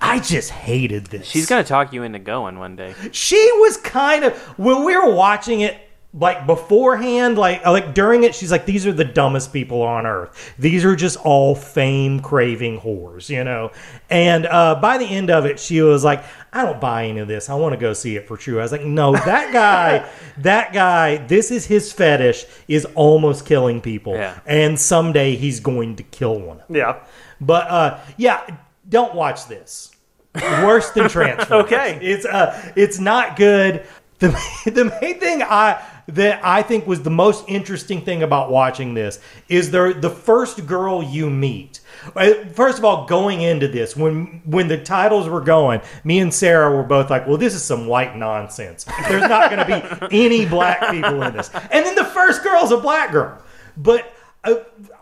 I 0.00 0.18
just 0.18 0.50
hated 0.50 1.06
this. 1.06 1.28
She's 1.28 1.46
gonna 1.46 1.62
talk 1.62 1.92
you 1.92 2.02
into 2.02 2.18
going 2.18 2.58
one 2.58 2.74
day. 2.74 2.96
She 3.12 3.36
was 3.60 3.76
kind 3.76 4.24
of 4.24 4.36
when 4.58 4.82
we 4.84 4.96
were 4.96 5.14
watching 5.14 5.60
it 5.60 5.76
like 6.14 6.46
beforehand 6.46 7.38
like 7.38 7.64
like 7.64 7.94
during 7.94 8.22
it 8.22 8.34
she's 8.34 8.50
like 8.50 8.66
these 8.66 8.86
are 8.86 8.92
the 8.92 9.04
dumbest 9.04 9.50
people 9.50 9.80
on 9.80 10.04
earth 10.04 10.52
these 10.58 10.84
are 10.84 10.94
just 10.94 11.16
all 11.24 11.54
fame 11.54 12.20
craving 12.20 12.78
whores 12.80 13.30
you 13.30 13.42
know 13.42 13.70
and 14.10 14.44
uh 14.44 14.74
by 14.74 14.98
the 14.98 15.06
end 15.06 15.30
of 15.30 15.46
it 15.46 15.58
she 15.58 15.80
was 15.80 16.04
like 16.04 16.22
i 16.52 16.62
don't 16.62 16.78
buy 16.82 17.06
any 17.06 17.18
of 17.20 17.28
this 17.28 17.48
i 17.48 17.54
want 17.54 17.72
to 17.72 17.78
go 17.80 17.94
see 17.94 18.14
it 18.16 18.28
for 18.28 18.36
true 18.36 18.58
i 18.58 18.62
was 18.62 18.72
like 18.72 18.84
no 18.84 19.12
that 19.12 19.50
guy 19.54 20.06
that 20.36 20.70
guy 20.74 21.16
this 21.28 21.50
is 21.50 21.64
his 21.64 21.90
fetish 21.90 22.44
is 22.68 22.84
almost 22.94 23.46
killing 23.46 23.80
people 23.80 24.12
Yeah. 24.12 24.38
and 24.44 24.78
someday 24.78 25.34
he's 25.36 25.60
going 25.60 25.96
to 25.96 26.02
kill 26.02 26.38
one 26.38 26.60
of 26.60 26.68
them 26.68 26.76
Yeah. 26.76 27.04
but 27.40 27.68
uh, 27.70 27.98
yeah, 28.18 28.56
don't 28.86 29.14
watch 29.14 29.46
this. 29.46 29.88
Worse 30.34 30.90
than 30.90 31.08
Transformers. 31.10 31.66
Okay. 31.66 31.98
it's 32.02 32.24
uh, 32.26 32.72
it's 32.74 32.98
not 32.98 33.36
good. 33.36 33.86
The 34.22 34.28
the 34.70 34.84
main 35.00 35.18
thing 35.18 35.42
I 35.42 35.82
that 36.06 36.44
I 36.44 36.62
think 36.62 36.86
was 36.86 37.02
the 37.02 37.10
most 37.10 37.44
interesting 37.48 38.02
thing 38.02 38.22
about 38.22 38.50
watching 38.50 38.94
this 38.94 39.18
is 39.48 39.70
the 39.70 39.96
the 39.98 40.10
first 40.10 40.66
girl 40.66 41.02
you 41.02 41.28
meet. 41.28 41.80
Uh, 42.16 42.32
First 42.54 42.78
of 42.78 42.84
all, 42.84 43.06
going 43.06 43.42
into 43.42 43.68
this, 43.68 43.96
when 43.96 44.42
when 44.44 44.68
the 44.68 44.78
titles 44.78 45.28
were 45.28 45.40
going, 45.40 45.80
me 46.04 46.20
and 46.20 46.32
Sarah 46.32 46.74
were 46.74 46.82
both 46.82 47.10
like, 47.10 47.26
"Well, 47.26 47.36
this 47.36 47.54
is 47.54 47.62
some 47.62 47.86
white 47.86 48.16
nonsense. 48.16 48.84
There's 49.08 49.28
not 49.28 49.50
going 49.50 49.66
to 49.66 50.08
be 50.10 50.16
any 50.24 50.46
black 50.46 50.90
people 50.90 51.22
in 51.22 51.34
this." 51.34 51.50
And 51.54 51.84
then 51.84 51.94
the 51.94 52.04
first 52.04 52.42
girl's 52.42 52.72
a 52.72 52.78
black 52.78 53.12
girl, 53.12 53.38
but 53.76 54.12
uh, 54.44 54.54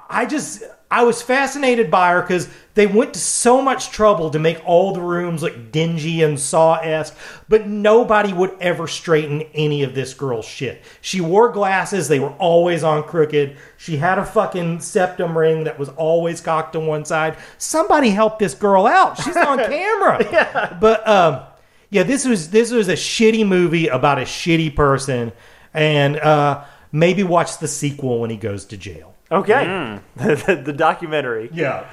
I 0.09 0.27
just 0.27 0.63
I 0.93 1.05
was 1.05 1.23
fascinated 1.23 1.89
by 1.89 2.11
her 2.11 2.23
because 2.23 2.49
they 2.75 2.89
went 2.89 3.15
to 3.15 3.21
so 3.21 3.63
much 3.63 3.91
trouble 3.91 4.31
to 4.31 4.41
make 4.41 4.61
all 4.67 4.93
the 4.93 5.01
rooms 5.01 5.43
look 5.43 5.71
dingy 5.71 6.23
and 6.23 6.39
saw 6.39 6.81
esque, 6.81 7.17
but 7.49 7.69
nobody 7.69 8.33
would 8.33 8.57
ever 8.61 8.89
straighten 8.89 9.43
any 9.55 9.85
of 9.85 9.95
this 9.95 10.15
girl's 10.15 10.47
shit. 10.47 10.83
She 11.01 11.21
wore 11.21 11.53
glasses; 11.53 12.09
they 12.09 12.19
were 12.19 12.33
always 12.39 12.83
on 12.83 13.05
crooked. 13.05 13.57
She 13.77 13.99
had 13.99 14.19
a 14.19 14.25
fucking 14.25 14.81
septum 14.81 15.39
ring 15.39 15.65
that 15.65 15.79
was 15.79 15.91
always 15.91 16.41
cocked 16.41 16.73
to 16.73 16.81
one 16.81 17.05
side. 17.05 17.37
Somebody 17.57 18.11
help 18.11 18.41
this 18.41 18.55
girl 18.55 18.87
out. 18.87 19.17
She's 19.23 19.37
on 19.37 19.59
camera. 19.69 20.77
But 20.81 21.07
um, 21.07 21.43
yeah, 21.91 22.03
this 22.03 22.25
was 22.25 22.51
this 22.51 22.73
was 22.73 22.89
a 22.89 22.95
shitty 22.95 23.47
movie 23.47 23.87
about 23.87 24.19
a 24.19 24.23
shitty 24.23 24.75
person, 24.75 25.31
and 25.73 26.17
uh, 26.17 26.65
maybe 26.91 27.23
watch 27.23 27.59
the 27.59 27.69
sequel 27.69 28.21
when 28.21 28.31
he 28.31 28.37
goes 28.37 28.65
to 28.67 28.77
jail. 28.77 29.15
Okay. 29.33 30.01
the, 30.17 30.63
the 30.65 30.73
documentary. 30.73 31.51
Yeah. 31.53 31.87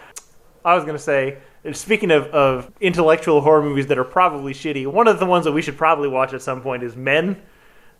I 0.66 0.76
was 0.76 0.84
going 0.84 0.98
to 0.98 1.04
say, 1.04 1.38
speaking 1.74 2.12
of, 2.12 2.26
of 2.28 2.72
intellectual 2.82 3.42
horror 3.42 3.62
movies 3.64 3.88
that 3.88 3.98
are 3.98 4.04
probably 4.04 4.54
shitty, 4.54 4.86
one 4.88 5.08
of 5.08 5.20
the 5.20 5.26
ones 5.26 5.46
that 5.46 5.52
we 5.54 5.62
should 5.62 5.78
probably 5.78 6.08
watch 6.10 6.34
at 6.34 6.42
some 6.42 6.62
point 6.62 6.84
is 6.84 6.96
Men. 6.96 7.42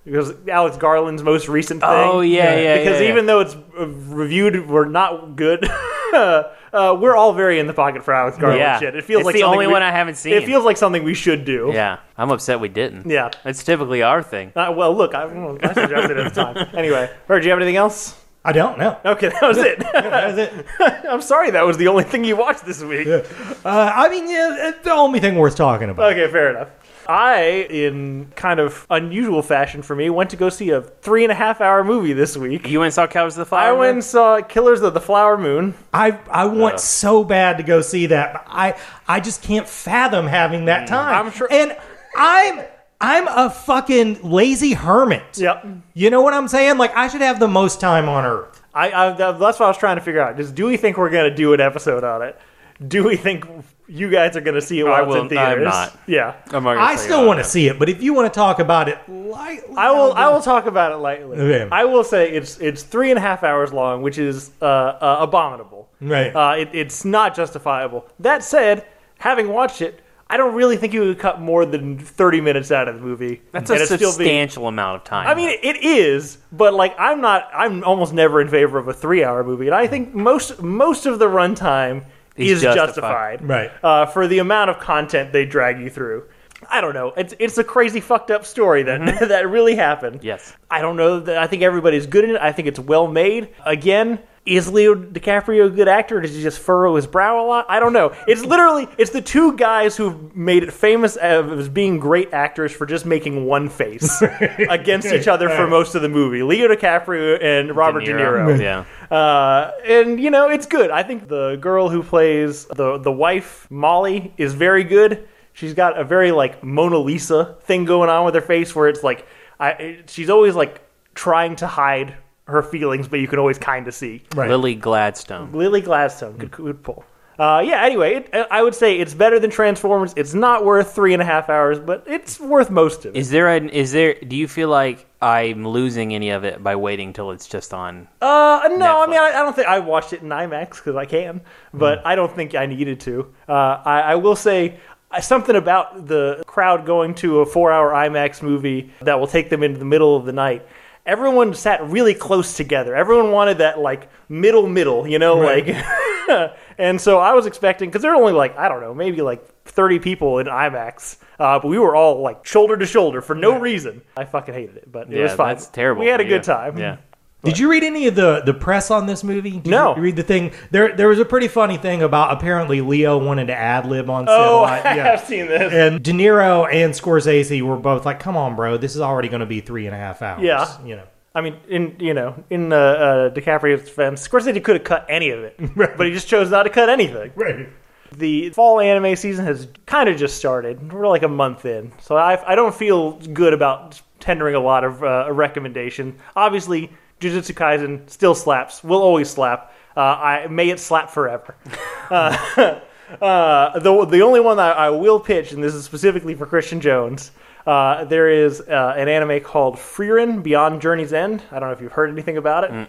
Because 0.04 0.34
Alex 0.48 0.78
Garland's 0.78 1.22
most 1.22 1.50
recent 1.50 1.82
thing. 1.82 1.90
Oh, 1.92 2.22
yeah, 2.22 2.58
yeah, 2.58 2.78
Because 2.78 3.00
yeah, 3.02 3.08
yeah. 3.08 3.12
even 3.12 3.26
though 3.26 3.42
it's 3.42 3.56
uh, 3.78 3.88
reviewed, 3.88 4.70
we're 4.70 4.86
not 4.86 5.36
good. 5.36 5.70
uh, 6.14 6.44
we're 6.74 7.16
all 7.16 7.34
very 7.34 7.60
in 7.60 7.68
the 7.68 7.74
pocket 7.74 8.04
for 8.06 8.14
Alex 8.14 8.38
Garland 8.38 8.60
Yeah. 8.62 8.80
shit. 8.80 8.96
It 8.96 9.04
feels 9.04 9.20
It's 9.22 9.26
like 9.26 9.36
the 9.36 9.44
only 9.44 9.68
we- 9.68 9.74
one 9.74 9.84
I 9.84 9.92
haven't 9.92 10.16
seen. 10.16 10.32
It 10.34 10.46
feels 10.46 10.64
like 10.64 10.78
something 10.78 11.04
we 11.04 11.14
should 11.14 11.44
do. 11.44 11.72
Yeah, 11.74 12.00
I'm 12.18 12.32
upset 12.32 12.62
we 12.62 12.70
didn't. 12.70 13.10
Yeah. 13.10 13.32
It's 13.44 13.66
typically 13.66 14.02
our 14.02 14.24
thing. 14.24 14.54
Uh, 14.56 14.74
well, 14.78 14.96
look, 14.96 15.14
I, 15.14 15.26
well, 15.26 15.58
I 15.62 15.74
suggested 15.74 16.12
it 16.12 16.26
at 16.26 16.34
the 16.34 16.42
time. 16.54 16.70
Anyway, 16.78 17.10
Bert, 17.28 17.42
do 17.42 17.48
you 17.48 17.52
have 17.52 17.60
anything 17.60 17.76
else? 17.76 18.18
I 18.48 18.54
don't 18.54 18.80
know. 18.80 18.98
Okay, 19.04 19.28
that 19.28 19.42
was 19.42 19.58
it. 19.58 19.80
That 19.80 20.30
is 20.32 20.38
it. 20.38 20.66
I'm 21.06 21.22
sorry 21.22 21.52
that 21.52 21.66
was 21.66 21.76
the 21.76 21.90
only 21.90 22.06
thing 22.06 22.24
you 22.24 22.38
watched 22.38 22.66
this 22.66 22.82
week. 22.82 23.06
Uh, 23.06 23.22
I 23.66 24.08
mean, 24.08 24.30
yeah, 24.30 24.70
it's 24.70 24.86
the 24.86 24.92
only 24.94 25.20
thing 25.20 25.36
worth 25.36 25.58
talking 25.58 25.90
about. 25.90 26.14
Okay, 26.14 26.32
fair 26.32 26.52
enough. 26.52 26.70
I, 27.10 27.68
in 27.70 28.32
kind 28.36 28.62
of 28.62 28.88
unusual 28.90 29.42
fashion 29.42 29.82
for 29.82 29.96
me, 29.98 30.10
went 30.10 30.30
to 30.30 30.38
go 30.38 30.48
see 30.48 30.70
a 30.70 30.82
three 30.82 31.24
and 31.24 31.32
a 31.32 31.36
half 31.36 31.60
hour 31.60 31.84
movie 31.84 32.14
this 32.14 32.38
week. 32.38 32.68
You 32.70 32.80
went 32.80 32.88
and 32.88 32.94
saw 32.94 33.06
Cows 33.08 33.38
of 33.38 33.50
the 33.50 33.56
I 33.56 33.60
Flower 33.68 33.78
went 33.80 33.94
and 33.96 34.04
saw 34.04 34.42
Killers 34.42 34.82
of 34.82 34.94
the 34.94 35.02
Flower 35.02 35.38
Moon. 35.38 35.74
I 35.94 36.18
I 36.32 36.46
want 36.46 36.80
so 36.80 37.26
bad 37.26 37.58
to 37.58 37.64
go 37.64 37.82
see 37.82 38.06
that, 38.08 38.32
but 38.34 38.44
I 38.48 38.78
I 39.10 39.20
just 39.20 39.42
can't 39.42 39.68
fathom 39.68 40.26
having 40.28 40.66
that 40.66 40.88
time. 40.88 41.26
I'm 41.26 41.32
sure- 41.34 41.52
and 41.52 41.76
I'm 42.18 42.64
I'm 43.00 43.28
a 43.28 43.50
fucking 43.50 44.22
lazy 44.24 44.74
hermit. 44.74 45.38
Yep. 45.38 45.66
You 45.94 46.10
know 46.10 46.22
what 46.22 46.34
I'm 46.34 46.48
saying? 46.48 46.78
Like 46.78 46.96
I 46.96 47.08
should 47.08 47.22
have 47.22 47.40
the 47.40 47.48
most 47.48 47.80
time 47.80 48.10
on 48.10 48.26
earth. 48.26 48.62
I, 48.74 48.92
I 48.92 49.12
that's 49.12 49.60
what 49.60 49.66
I 49.66 49.68
was 49.68 49.78
trying 49.78 49.98
to 49.98 50.02
figure 50.02 50.22
out. 50.22 50.38
Just 50.38 50.56
do 50.56 50.66
we 50.66 50.78
think 50.78 50.98
we're 50.98 51.10
gonna 51.10 51.34
do 51.34 51.54
an 51.54 51.62
episode 51.62 52.04
on 52.04 52.22
it? 52.24 52.40
Do 52.88 53.04
we 53.04 53.16
think 53.16 53.46
you 53.88 54.10
guys 54.10 54.36
are 54.36 54.42
gonna 54.42 54.62
see 54.62 54.80
it 54.80 54.84
while 54.84 54.94
I 54.94 55.00
it's 55.02 55.08
will- 55.08 55.22
in 55.22 55.30
theaters? 55.30 55.58
I'm 55.60 55.64
not. 55.64 56.00
Yeah. 56.08 56.36
I'm 56.48 56.64
not 56.64 56.74
gonna 56.76 56.82
I 56.82 56.96
say 56.96 57.04
still 57.06 57.20
about 57.20 57.28
want 57.28 57.40
to 57.40 57.44
see 57.46 57.68
it, 57.68 57.80
but 57.80 57.90
if 57.90 58.02
you 58.02 58.14
want 58.14 58.32
to 58.32 58.38
talk 58.38 58.60
about 58.60 58.90
it 58.90 58.98
lightly, 59.08 59.76
I 59.76 59.92
will. 59.92 60.14
I'll 60.14 60.34
will 60.34 60.42
talk 60.42 60.66
about 60.66 60.92
it 60.92 60.98
lightly. 60.98 61.38
Okay. 61.40 61.68
I 61.72 61.86
will 61.86 62.04
say 62.04 62.32
it's 62.32 62.58
it's 62.60 62.84
three 62.84 63.10
and 63.12 63.18
a 63.18 63.22
half 63.22 63.44
hours 63.44 63.72
long, 63.74 64.02
which 64.02 64.18
is 64.18 64.52
uh, 64.62 64.66
uh, 64.66 65.18
abominable. 65.22 65.90
Right. 66.02 66.36
Uh, 66.36 66.56
it, 66.58 66.70
it's 66.74 67.04
not 67.06 67.36
justifiable. 67.36 68.08
That 68.20 68.44
said, 68.44 68.86
having 69.18 69.50
watched 69.50 69.82
it, 69.82 70.02
I 70.30 70.38
don't 70.38 70.54
really 70.56 70.76
think 70.78 70.94
you 70.94 71.02
could 71.02 71.20
cut 71.20 71.40
more 71.42 71.66
than 71.66 71.98
thirty 71.98 72.42
minutes 72.42 72.72
out 72.72 72.88
of 72.88 72.96
the 72.96 73.02
movie. 73.02 73.42
That's 73.52 73.70
and 73.70 73.80
a 73.80 73.84
it 73.84 73.86
still 73.86 73.98
be- 73.98 74.04
substantial 74.26 74.68
amount 74.68 74.98
of 75.02 75.04
time. 75.06 75.28
I 75.28 75.34
mean, 75.36 75.58
it 75.64 75.78
is, 75.78 76.38
but 76.52 76.74
like 76.74 76.96
I'm 77.00 77.22
not. 77.22 77.50
I'm 77.54 77.84
almost 77.84 78.14
never 78.14 78.42
in 78.42 78.48
favor 78.50 78.78
of 78.78 78.88
a 78.88 78.94
three-hour 78.94 79.44
movie, 79.44 79.68
and 79.68 79.76
I 79.76 79.88
think 79.88 80.14
most 80.14 80.62
most 80.62 81.06
of 81.06 81.20
the 81.20 81.28
runtime 81.28 82.04
Is 82.36 82.58
is 82.58 82.62
justified. 82.62 83.40
justified, 83.40 83.48
Right. 83.50 83.72
Uh, 83.84 84.06
for 84.08 84.28
the 84.28 84.40
amount 84.40 84.70
of 84.70 84.80
content 84.80 85.32
they 85.32 85.46
drag 85.46 85.80
you 85.80 85.90
through. 85.90 86.26
I 86.70 86.82
don't 86.82 86.94
know. 86.94 87.14
It's 87.16 87.34
it's 87.40 87.58
a 87.58 87.64
crazy 87.64 88.02
fucked 88.02 88.32
up 88.32 88.44
story 88.46 88.84
that 88.84 89.20
that 89.30 89.48
really 89.50 89.76
happened. 89.76 90.24
Yes. 90.24 90.54
I 90.70 90.82
don't 90.82 90.98
know 90.98 91.20
that. 91.22 91.38
I 91.38 91.48
think 91.48 91.62
everybody's 91.64 92.06
good 92.08 92.24
in 92.26 92.32
it. 92.32 92.42
I 92.42 92.52
think 92.52 92.68
it's 92.68 92.80
well 92.80 93.08
made. 93.08 93.50
Again. 93.66 94.20
Is 94.48 94.72
Leo 94.72 94.96
DiCaprio 94.96 95.66
a 95.66 95.70
good 95.70 95.90
actor? 95.90 96.22
Does 96.22 96.34
he 96.34 96.42
just 96.42 96.60
furrow 96.60 96.96
his 96.96 97.06
brow 97.06 97.44
a 97.44 97.46
lot? 97.46 97.66
I 97.68 97.82
don't 97.82 97.92
know. 97.92 98.16
It's 98.28 98.46
literally 98.46 98.88
it's 98.98 99.12
the 99.12 99.22
two 99.22 99.58
guys 99.58 99.98
who've 99.98 100.34
made 100.34 100.64
it 100.64 100.72
famous 100.72 101.18
as 101.18 101.68
being 101.68 102.00
great 102.00 102.34
actors 102.34 102.72
for 102.72 102.86
just 102.86 103.06
making 103.06 103.46
one 103.46 103.68
face 103.68 104.22
against 104.70 105.08
each 105.08 105.28
other 105.28 105.50
for 105.50 105.68
most 105.68 105.96
of 105.96 106.02
the 106.02 106.08
movie. 106.08 106.44
Leo 106.44 106.70
DiCaprio 106.70 107.44
and 107.44 107.76
Robert 107.76 108.06
De 108.06 108.14
Niro. 108.14 108.58
Yeah. 108.68 108.86
Uh, 109.16 109.72
and 109.86 110.20
you 110.20 110.32
know, 110.32 110.50
it's 110.50 110.66
good. 110.66 110.92
I 110.92 111.04
think 111.04 111.28
the 111.28 111.58
girl 111.58 111.90
who 111.90 112.02
plays 112.02 112.66
the 112.66 112.98
the 112.98 113.12
wife, 113.12 113.68
Molly, 113.70 114.34
is 114.38 114.54
very 114.54 114.84
good. 114.86 115.28
She's 115.52 115.74
got 115.74 116.00
a 116.00 116.04
very 116.04 116.32
like 116.32 116.64
Mona 116.64 117.00
Lisa 117.00 117.58
thing 117.64 117.84
going 117.84 118.10
on 118.10 118.26
with 118.26 118.36
her 118.36 118.42
face, 118.42 118.74
where 118.76 118.88
it's 118.88 119.04
like, 119.04 119.28
I 119.60 120.04
she's 120.08 120.30
always 120.30 120.56
like 120.56 120.82
trying 121.14 121.56
to 121.58 121.68
hide 121.68 122.16
her 122.48 122.64
feelings, 122.64 123.08
but 123.08 123.20
you 123.20 123.28
can 123.28 123.40
always 123.40 123.58
kind 123.58 123.88
of 123.88 123.94
see. 123.94 124.24
Right. 124.36 124.50
Lily 124.50 124.76
Gladstone. 124.76 125.52
Lily 125.52 125.82
Gladstone, 125.82 126.38
good, 126.38 126.52
good 126.52 126.84
pull. 126.84 127.06
Uh, 127.40 127.62
yeah. 127.64 127.84
Anyway, 127.84 128.16
it, 128.16 128.48
I 128.50 128.64
would 128.64 128.74
say 128.74 128.98
it's 128.98 129.14
better 129.14 129.40
than 129.40 129.52
Transformers. 129.52 130.14
It's 130.16 130.34
not 130.34 130.66
worth 130.66 130.96
three 130.96 131.14
and 131.14 131.22
a 131.22 131.26
half 131.26 131.50
hours, 131.50 131.78
but 131.78 132.04
it's 132.08 132.40
worth 132.40 132.72
most 132.72 133.06
of 133.06 133.16
it. 133.16 133.20
Is 133.20 133.30
there 133.30 133.50
an 133.50 133.70
is 133.70 133.92
there 133.92 134.16
do 134.16 134.36
you 134.36 134.48
feel 134.48 134.70
like 134.70 135.06
I'm 135.22 135.68
losing 135.68 136.16
any 136.16 136.32
of 136.32 136.44
it 136.46 136.64
by 136.64 136.76
waiting 136.76 137.14
till 137.14 137.32
it's 137.32 137.48
just 137.48 137.74
on 137.74 138.08
Uh, 138.22 138.70
no, 138.78 139.04
I 139.04 139.08
mean, 139.08 139.20
I, 139.20 139.28
I 139.28 139.44
don't 139.44 139.56
think 139.56 139.68
I 139.68 139.80
watched 139.80 140.14
it 140.14 140.22
in 140.24 140.30
IMAX 140.30 140.78
because 140.78 140.96
I 140.96 141.06
can, 141.06 141.42
but 141.74 142.04
I 142.06 142.16
don't 142.16 142.34
think 142.34 142.56
I 142.56 142.66
needed 142.66 143.00
to. 143.02 143.32
Uh, 143.48 143.82
I, 143.86 144.02
I 144.02 144.16
will 144.16 144.36
say 144.36 144.80
uh, 145.12 145.22
something 145.22 145.56
about 145.56 146.08
the 146.08 146.44
crowd 146.48 146.86
going 146.88 147.14
to 147.16 147.42
a 147.42 147.46
four-hour 147.46 147.92
IMAX 147.92 148.42
movie 148.42 148.92
that 149.02 149.20
will 149.20 149.28
take 149.28 149.50
them 149.50 149.62
into 149.62 149.78
the 149.78 149.86
middle 149.86 150.16
of 150.16 150.26
the 150.26 150.34
night. 150.34 150.68
Everyone 151.08 151.54
sat 151.56 151.90
really 151.90 152.14
close 152.14 152.56
together. 152.56 152.94
Everyone 152.96 153.32
wanted 153.32 153.58
that 153.60 153.80
like 153.80 154.10
middle 154.30 154.68
middle, 154.68 155.08
you 155.08 155.18
know, 155.20 155.42
Right. 155.42 155.66
like. 155.66 156.52
and 156.78 157.00
so 157.02 157.18
I 157.20 157.34
was 157.34 157.46
expecting 157.46 157.90
because 157.90 158.02
there 158.04 158.12
were 158.12 158.18
only 158.22 158.34
like 158.34 158.58
I 158.58 158.68
don't 158.70 158.82
know, 158.82 158.94
maybe 158.94 159.22
like 159.22 159.44
thirty 159.64 160.00
people 160.00 160.40
in 160.40 160.48
IMAX, 160.48 161.18
uh, 161.40 161.60
but 161.60 161.68
we 161.70 161.80
were 161.80 161.96
all 161.96 162.22
like 162.22 162.46
shoulder 162.46 162.76
to 162.78 162.86
shoulder 162.86 163.22
for 163.22 163.34
no 163.36 163.58
reason. 163.58 164.02
I 164.18 164.26
fucking 164.26 164.54
hated 164.54 164.78
it, 164.78 164.92
but 164.92 165.08
it 165.08 165.16
Yeah, 165.16 165.24
was 165.24 165.34
fine. 165.34 165.56
that's 165.56 165.68
terrible. 165.68 166.02
We 166.02 166.08
had 166.10 166.20
a 166.20 166.24
Yeah. 166.24 166.30
good 166.30 166.44
time. 166.44 166.78
Yeah. 166.78 166.98
Did 167.44 167.60
you 167.60 167.70
read 167.72 167.84
any 167.84 168.08
of 168.08 168.16
the, 168.16 168.42
the 168.46 168.54
press 168.54 168.90
on 168.92 169.06
this 169.06 169.24
movie? 169.24 169.52
Did 169.52 169.68
No. 169.68 169.96
You 169.96 170.02
read 170.02 170.16
the 170.16 170.24
thing? 170.24 170.52
There 170.72 170.94
there 170.96 171.08
was 171.08 171.20
a 171.20 171.26
pretty 171.26 171.48
funny 171.48 171.78
thing 171.78 172.02
about 172.02 172.32
apparently 172.36 172.82
Leo 172.82 173.18
wanted 173.18 173.48
to 173.48 173.56
ad 173.56 173.86
lib 173.86 174.10
on 174.10 174.26
set. 174.26 174.36
Oh. 174.36 174.64
I 174.64 174.78
Yeah. 174.96 175.04
have 175.12 175.22
seen 175.22 175.48
this. 175.48 175.72
And 175.72 176.04
De 176.04 176.12
Niro 176.12 176.68
and 176.72 176.94
Scorsese 176.94 177.62
were 177.62 177.78
both 177.78 178.06
like, 178.06 178.20
"Come 178.20 178.36
on, 178.36 178.56
bro, 178.56 178.78
this 178.78 178.96
is 178.96 179.02
already 179.02 179.30
going 179.30 179.40
to 179.42 179.46
be 179.46 179.62
three 179.62 179.86
and 179.86 179.96
a 179.96 179.98
half 180.00 180.22
hours." 180.22 180.44
Yeah. 180.44 180.68
you 180.86 180.96
know. 180.96 181.04
I 181.36 181.42
mean, 181.42 181.56
in 181.70 181.96
you 182.00 182.14
know, 182.16 182.44
in 182.50 182.74
uh, 182.74 182.76
uh, 182.76 183.30
DiCaprio's 183.30 183.84
defense, 183.86 184.28
Scorsese 184.28 184.62
could 184.64 184.78
have 184.78 184.84
cut 184.84 185.06
any 185.08 185.30
of 185.30 185.40
it, 185.44 185.56
but 185.76 186.08
he 186.08 186.12
just 186.12 186.28
chose 186.28 186.50
not 186.50 186.64
to 186.64 186.70
cut 186.72 186.90
anything. 186.90 187.32
Right. 187.36 187.70
The 188.16 188.50
fall 188.50 188.80
anime 188.80 189.16
season 189.16 189.46
has 189.46 189.68
kind 189.86 190.10
of 190.10 190.18
just 190.18 190.38
started. 190.38 190.92
We're 190.92 191.08
like 191.08 191.22
a 191.24 191.28
month 191.28 191.66
in, 191.66 191.92
so 192.02 192.18
I, 192.18 192.54
I 192.54 192.56
don't 192.56 192.74
feel 192.74 193.14
good 193.34 193.54
about 193.54 194.02
tendering 194.20 194.56
a 194.56 194.60
lot 194.60 194.84
of 194.84 195.04
uh, 195.04 195.28
recommendation. 195.32 196.16
Obviously, 196.36 196.90
Jujutsu 197.20 197.54
Kaisen 197.54 198.10
still 198.10 198.36
slaps. 198.36 198.84
Will 198.84 199.02
always 199.02 199.30
slap. 199.30 199.74
Uh, 199.96 200.02
I 200.02 200.48
may 200.48 200.70
it 200.70 200.80
slap 200.80 201.10
forever. 201.10 201.56
Uh, 202.10 202.80
uh, 203.22 203.80
the 203.80 204.06
the 204.06 204.22
only 204.22 204.40
one 204.40 204.56
that 204.56 204.78
I 204.78 204.90
will 204.92 205.20
pitch, 205.20 205.52
and 205.52 205.62
this 205.62 205.74
is 205.74 205.84
specifically 205.84 206.36
for 206.36 206.46
Christian 206.46 206.80
Jones. 206.80 207.32
Uh, 207.66 208.06
there 208.06 208.30
is 208.30 208.62
uh, 208.62 208.94
an 208.96 209.10
anime 209.10 209.42
called 209.42 209.76
Frieren 209.76 210.42
Beyond 210.42 210.82
Journey's 210.82 211.12
End. 211.12 211.44
I 211.52 211.60
don't 211.60 211.68
know 211.68 211.74
if 211.74 211.82
you've 211.82 211.92
heard 211.92 212.10
anything 212.10 212.38
about 212.38 212.64
it. 212.64 212.88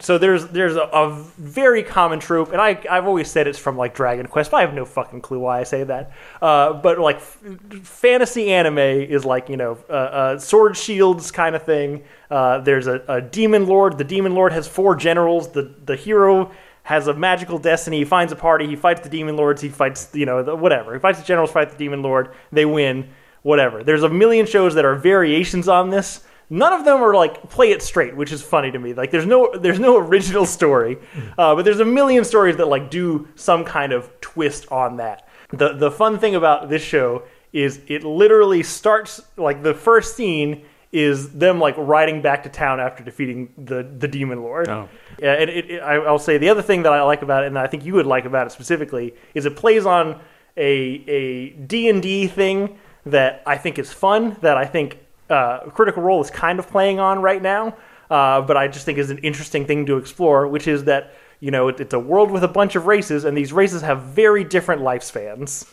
So 0.00 0.18
there's 0.18 0.48
there's 0.48 0.74
a, 0.74 0.80
a 0.80 1.14
very 1.38 1.84
common 1.84 2.18
trope, 2.18 2.50
and 2.50 2.60
I 2.60 2.76
I've 2.90 3.06
always 3.06 3.30
said 3.30 3.46
it's 3.46 3.56
from 3.58 3.76
like 3.76 3.94
Dragon 3.94 4.26
Quest, 4.26 4.50
but 4.50 4.56
I 4.56 4.60
have 4.62 4.74
no 4.74 4.84
fucking 4.84 5.20
clue 5.20 5.38
why 5.38 5.60
I 5.60 5.62
say 5.62 5.84
that. 5.84 6.10
Uh, 6.42 6.72
but 6.72 6.98
like 6.98 7.18
f- 7.18 7.38
fantasy 7.84 8.50
anime 8.52 8.78
is 8.78 9.24
like 9.24 9.48
you 9.48 9.56
know 9.56 9.78
uh, 9.88 9.92
uh, 9.92 10.38
sword 10.40 10.76
shields 10.76 11.30
kind 11.30 11.54
of 11.54 11.62
thing. 11.62 12.02
Uh, 12.30 12.58
there's 12.58 12.86
a, 12.86 13.02
a 13.08 13.20
demon 13.20 13.66
lord. 13.66 13.98
The 13.98 14.04
demon 14.04 14.34
lord 14.34 14.52
has 14.52 14.66
four 14.66 14.96
generals. 14.96 15.52
The 15.52 15.74
the 15.84 15.96
hero 15.96 16.52
has 16.86 17.08
a 17.08 17.14
magical 17.14 17.58
destiny. 17.58 17.98
He 17.98 18.04
finds 18.04 18.32
a 18.32 18.36
party. 18.36 18.66
He 18.66 18.76
fights 18.76 19.00
the 19.00 19.08
demon 19.08 19.36
lords. 19.36 19.60
He 19.60 19.68
fights, 19.68 20.08
you 20.12 20.24
know, 20.24 20.44
the, 20.44 20.54
whatever. 20.54 20.94
He 20.94 21.00
fights 21.00 21.18
the 21.18 21.24
generals, 21.24 21.50
Fight 21.50 21.70
the 21.70 21.76
demon 21.76 22.00
lord. 22.00 22.32
They 22.52 22.64
win. 22.64 23.10
Whatever. 23.42 23.82
There's 23.82 24.04
a 24.04 24.08
million 24.08 24.46
shows 24.46 24.74
that 24.74 24.84
are 24.84 24.94
variations 24.94 25.68
on 25.68 25.90
this. 25.90 26.24
None 26.48 26.72
of 26.72 26.84
them 26.84 27.02
are 27.02 27.14
like 27.14 27.50
play 27.50 27.72
it 27.72 27.82
straight, 27.82 28.16
which 28.16 28.30
is 28.32 28.40
funny 28.40 28.70
to 28.70 28.78
me. 28.78 28.94
Like 28.94 29.10
there's 29.10 29.26
no 29.26 29.56
there's 29.56 29.80
no 29.80 29.98
original 29.98 30.46
story, 30.46 30.98
uh, 31.36 31.54
but 31.54 31.64
there's 31.64 31.80
a 31.80 31.84
million 31.84 32.24
stories 32.24 32.56
that 32.56 32.66
like 32.68 32.90
do 32.90 33.26
some 33.34 33.64
kind 33.64 33.92
of 33.92 34.08
twist 34.20 34.70
on 34.70 34.98
that. 34.98 35.28
The 35.50 35.74
the 35.74 35.90
fun 35.90 36.18
thing 36.18 36.36
about 36.36 36.68
this 36.68 36.82
show 36.82 37.24
is 37.52 37.80
it 37.88 38.04
literally 38.04 38.62
starts 38.62 39.20
like 39.36 39.62
the 39.62 39.74
first 39.74 40.16
scene 40.16 40.64
is 40.92 41.32
them 41.32 41.58
like 41.58 41.74
riding 41.76 42.22
back 42.22 42.42
to 42.44 42.48
town 42.48 42.80
after 42.80 43.02
defeating 43.04 43.52
the 43.58 43.82
the 43.98 44.08
demon 44.08 44.42
lord. 44.42 44.68
Oh. 44.68 44.88
Yeah, 45.20 45.32
and 45.32 45.50
it, 45.50 45.70
it, 45.70 45.80
I, 45.80 45.94
I'll 45.96 46.18
say 46.18 46.38
the 46.38 46.48
other 46.48 46.62
thing 46.62 46.82
that 46.82 46.92
I 46.92 47.02
like 47.02 47.22
about 47.22 47.44
it, 47.44 47.48
and 47.48 47.58
I 47.58 47.66
think 47.66 47.84
you 47.84 47.94
would 47.94 48.06
like 48.06 48.24
about 48.24 48.46
it 48.46 48.50
specifically, 48.50 49.14
is 49.34 49.46
it 49.46 49.56
plays 49.56 49.86
on 49.86 50.20
a 50.56 51.04
a 51.08 51.50
D 51.50 51.88
and 51.88 52.02
D 52.02 52.26
thing 52.26 52.78
that 53.04 53.42
I 53.46 53.56
think 53.56 53.78
is 53.78 53.92
fun. 53.92 54.36
That 54.42 54.56
I 54.56 54.64
think 54.66 54.98
uh, 55.30 55.60
Critical 55.70 56.02
Role 56.02 56.20
is 56.20 56.30
kind 56.30 56.58
of 56.58 56.68
playing 56.68 57.00
on 57.00 57.20
right 57.20 57.42
now, 57.42 57.76
uh, 58.10 58.40
but 58.42 58.56
I 58.56 58.68
just 58.68 58.84
think 58.84 58.98
is 58.98 59.10
an 59.10 59.18
interesting 59.18 59.66
thing 59.66 59.86
to 59.86 59.96
explore, 59.96 60.48
which 60.48 60.68
is 60.68 60.84
that 60.84 61.14
you 61.40 61.50
know 61.50 61.68
it, 61.68 61.80
it's 61.80 61.94
a 61.94 61.98
world 61.98 62.30
with 62.30 62.44
a 62.44 62.48
bunch 62.48 62.76
of 62.76 62.86
races, 62.86 63.24
and 63.24 63.36
these 63.36 63.52
races 63.52 63.82
have 63.82 64.02
very 64.02 64.44
different 64.44 64.82
lifespans. 64.82 65.66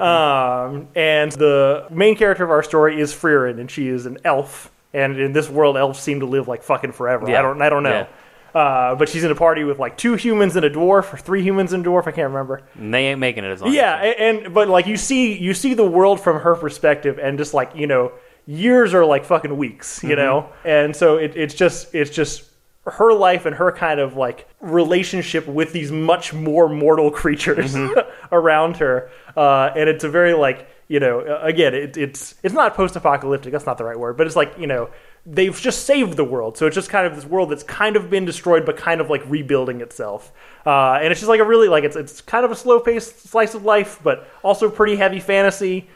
Um, 0.00 0.88
and 0.94 1.32
the 1.32 1.86
main 1.90 2.16
character 2.16 2.44
of 2.44 2.50
our 2.50 2.62
story 2.62 3.00
is 3.00 3.12
Frieren, 3.12 3.60
and 3.60 3.70
she 3.70 3.88
is 3.88 4.06
an 4.06 4.18
elf. 4.24 4.70
And 4.92 5.20
in 5.20 5.32
this 5.32 5.48
world, 5.48 5.76
elves 5.76 6.00
seem 6.00 6.18
to 6.20 6.26
live 6.26 6.48
like 6.48 6.64
fucking 6.64 6.92
forever. 6.92 7.26
I 7.28 7.42
don't, 7.42 7.62
I 7.62 7.68
don't 7.68 7.84
know. 7.84 8.08
Uh, 8.52 8.96
but 8.96 9.08
she's 9.08 9.22
in 9.22 9.30
a 9.30 9.36
party 9.36 9.62
with 9.62 9.78
like 9.78 9.96
two 9.96 10.14
humans 10.14 10.56
and 10.56 10.64
a 10.64 10.70
dwarf, 10.70 11.14
or 11.14 11.16
three 11.16 11.42
humans 11.42 11.72
and 11.72 11.86
a 11.86 11.88
dwarf. 11.88 12.08
I 12.08 12.10
can't 12.10 12.28
remember. 12.28 12.62
And 12.74 12.92
they 12.92 13.06
ain't 13.06 13.20
making 13.20 13.44
it 13.44 13.52
as 13.52 13.62
long. 13.62 13.72
Yeah, 13.72 13.94
and, 14.02 14.44
and 14.44 14.54
but 14.54 14.68
like 14.68 14.88
you 14.88 14.96
see, 14.96 15.38
you 15.38 15.54
see 15.54 15.74
the 15.74 15.86
world 15.86 16.20
from 16.20 16.40
her 16.40 16.56
perspective, 16.56 17.20
and 17.20 17.38
just 17.38 17.54
like 17.54 17.76
you 17.76 17.86
know, 17.86 18.10
years 18.46 18.92
are 18.94 19.04
like 19.04 19.24
fucking 19.24 19.56
weeks, 19.56 20.02
you 20.02 20.16
know. 20.16 20.48
And 20.64 20.96
so 20.96 21.18
it, 21.18 21.36
it's 21.36 21.54
just, 21.54 21.94
it's 21.94 22.10
just 22.10 22.49
her 22.92 23.12
life 23.12 23.46
and 23.46 23.56
her 23.56 23.72
kind 23.72 24.00
of 24.00 24.16
like 24.16 24.48
relationship 24.60 25.46
with 25.46 25.72
these 25.72 25.90
much 25.92 26.32
more 26.32 26.68
mortal 26.68 27.10
creatures 27.22 27.76
around 28.32 28.76
her. 28.78 29.10
Uh, 29.36 29.70
and 29.76 29.88
it's 29.88 30.04
a 30.04 30.08
very 30.08 30.34
like 30.34 30.68
you 30.90 30.98
know, 30.98 31.20
again, 31.40 31.72
it, 31.72 31.96
it's 31.96 32.34
it's 32.42 32.52
not 32.52 32.74
post-apocalyptic. 32.74 33.52
That's 33.52 33.64
not 33.64 33.78
the 33.78 33.84
right 33.84 33.98
word, 33.98 34.16
but 34.16 34.26
it's 34.26 34.34
like 34.34 34.58
you 34.58 34.66
know, 34.66 34.90
they've 35.24 35.56
just 35.56 35.86
saved 35.86 36.16
the 36.16 36.24
world, 36.24 36.58
so 36.58 36.66
it's 36.66 36.74
just 36.74 36.90
kind 36.90 37.06
of 37.06 37.14
this 37.14 37.24
world 37.24 37.48
that's 37.50 37.62
kind 37.62 37.94
of 37.94 38.10
been 38.10 38.24
destroyed, 38.24 38.66
but 38.66 38.76
kind 38.76 39.00
of 39.00 39.08
like 39.08 39.22
rebuilding 39.30 39.82
itself. 39.82 40.32
Uh, 40.66 40.94
and 40.94 41.12
it's 41.12 41.20
just 41.20 41.28
like 41.28 41.38
a 41.38 41.44
really 41.44 41.68
like 41.68 41.84
it's 41.84 41.94
it's 41.94 42.20
kind 42.20 42.44
of 42.44 42.50
a 42.50 42.56
slow-paced 42.56 43.28
slice 43.28 43.54
of 43.54 43.64
life, 43.64 44.00
but 44.02 44.28
also 44.42 44.68
pretty 44.68 44.96
heavy 44.96 45.20
fantasy, 45.20 45.88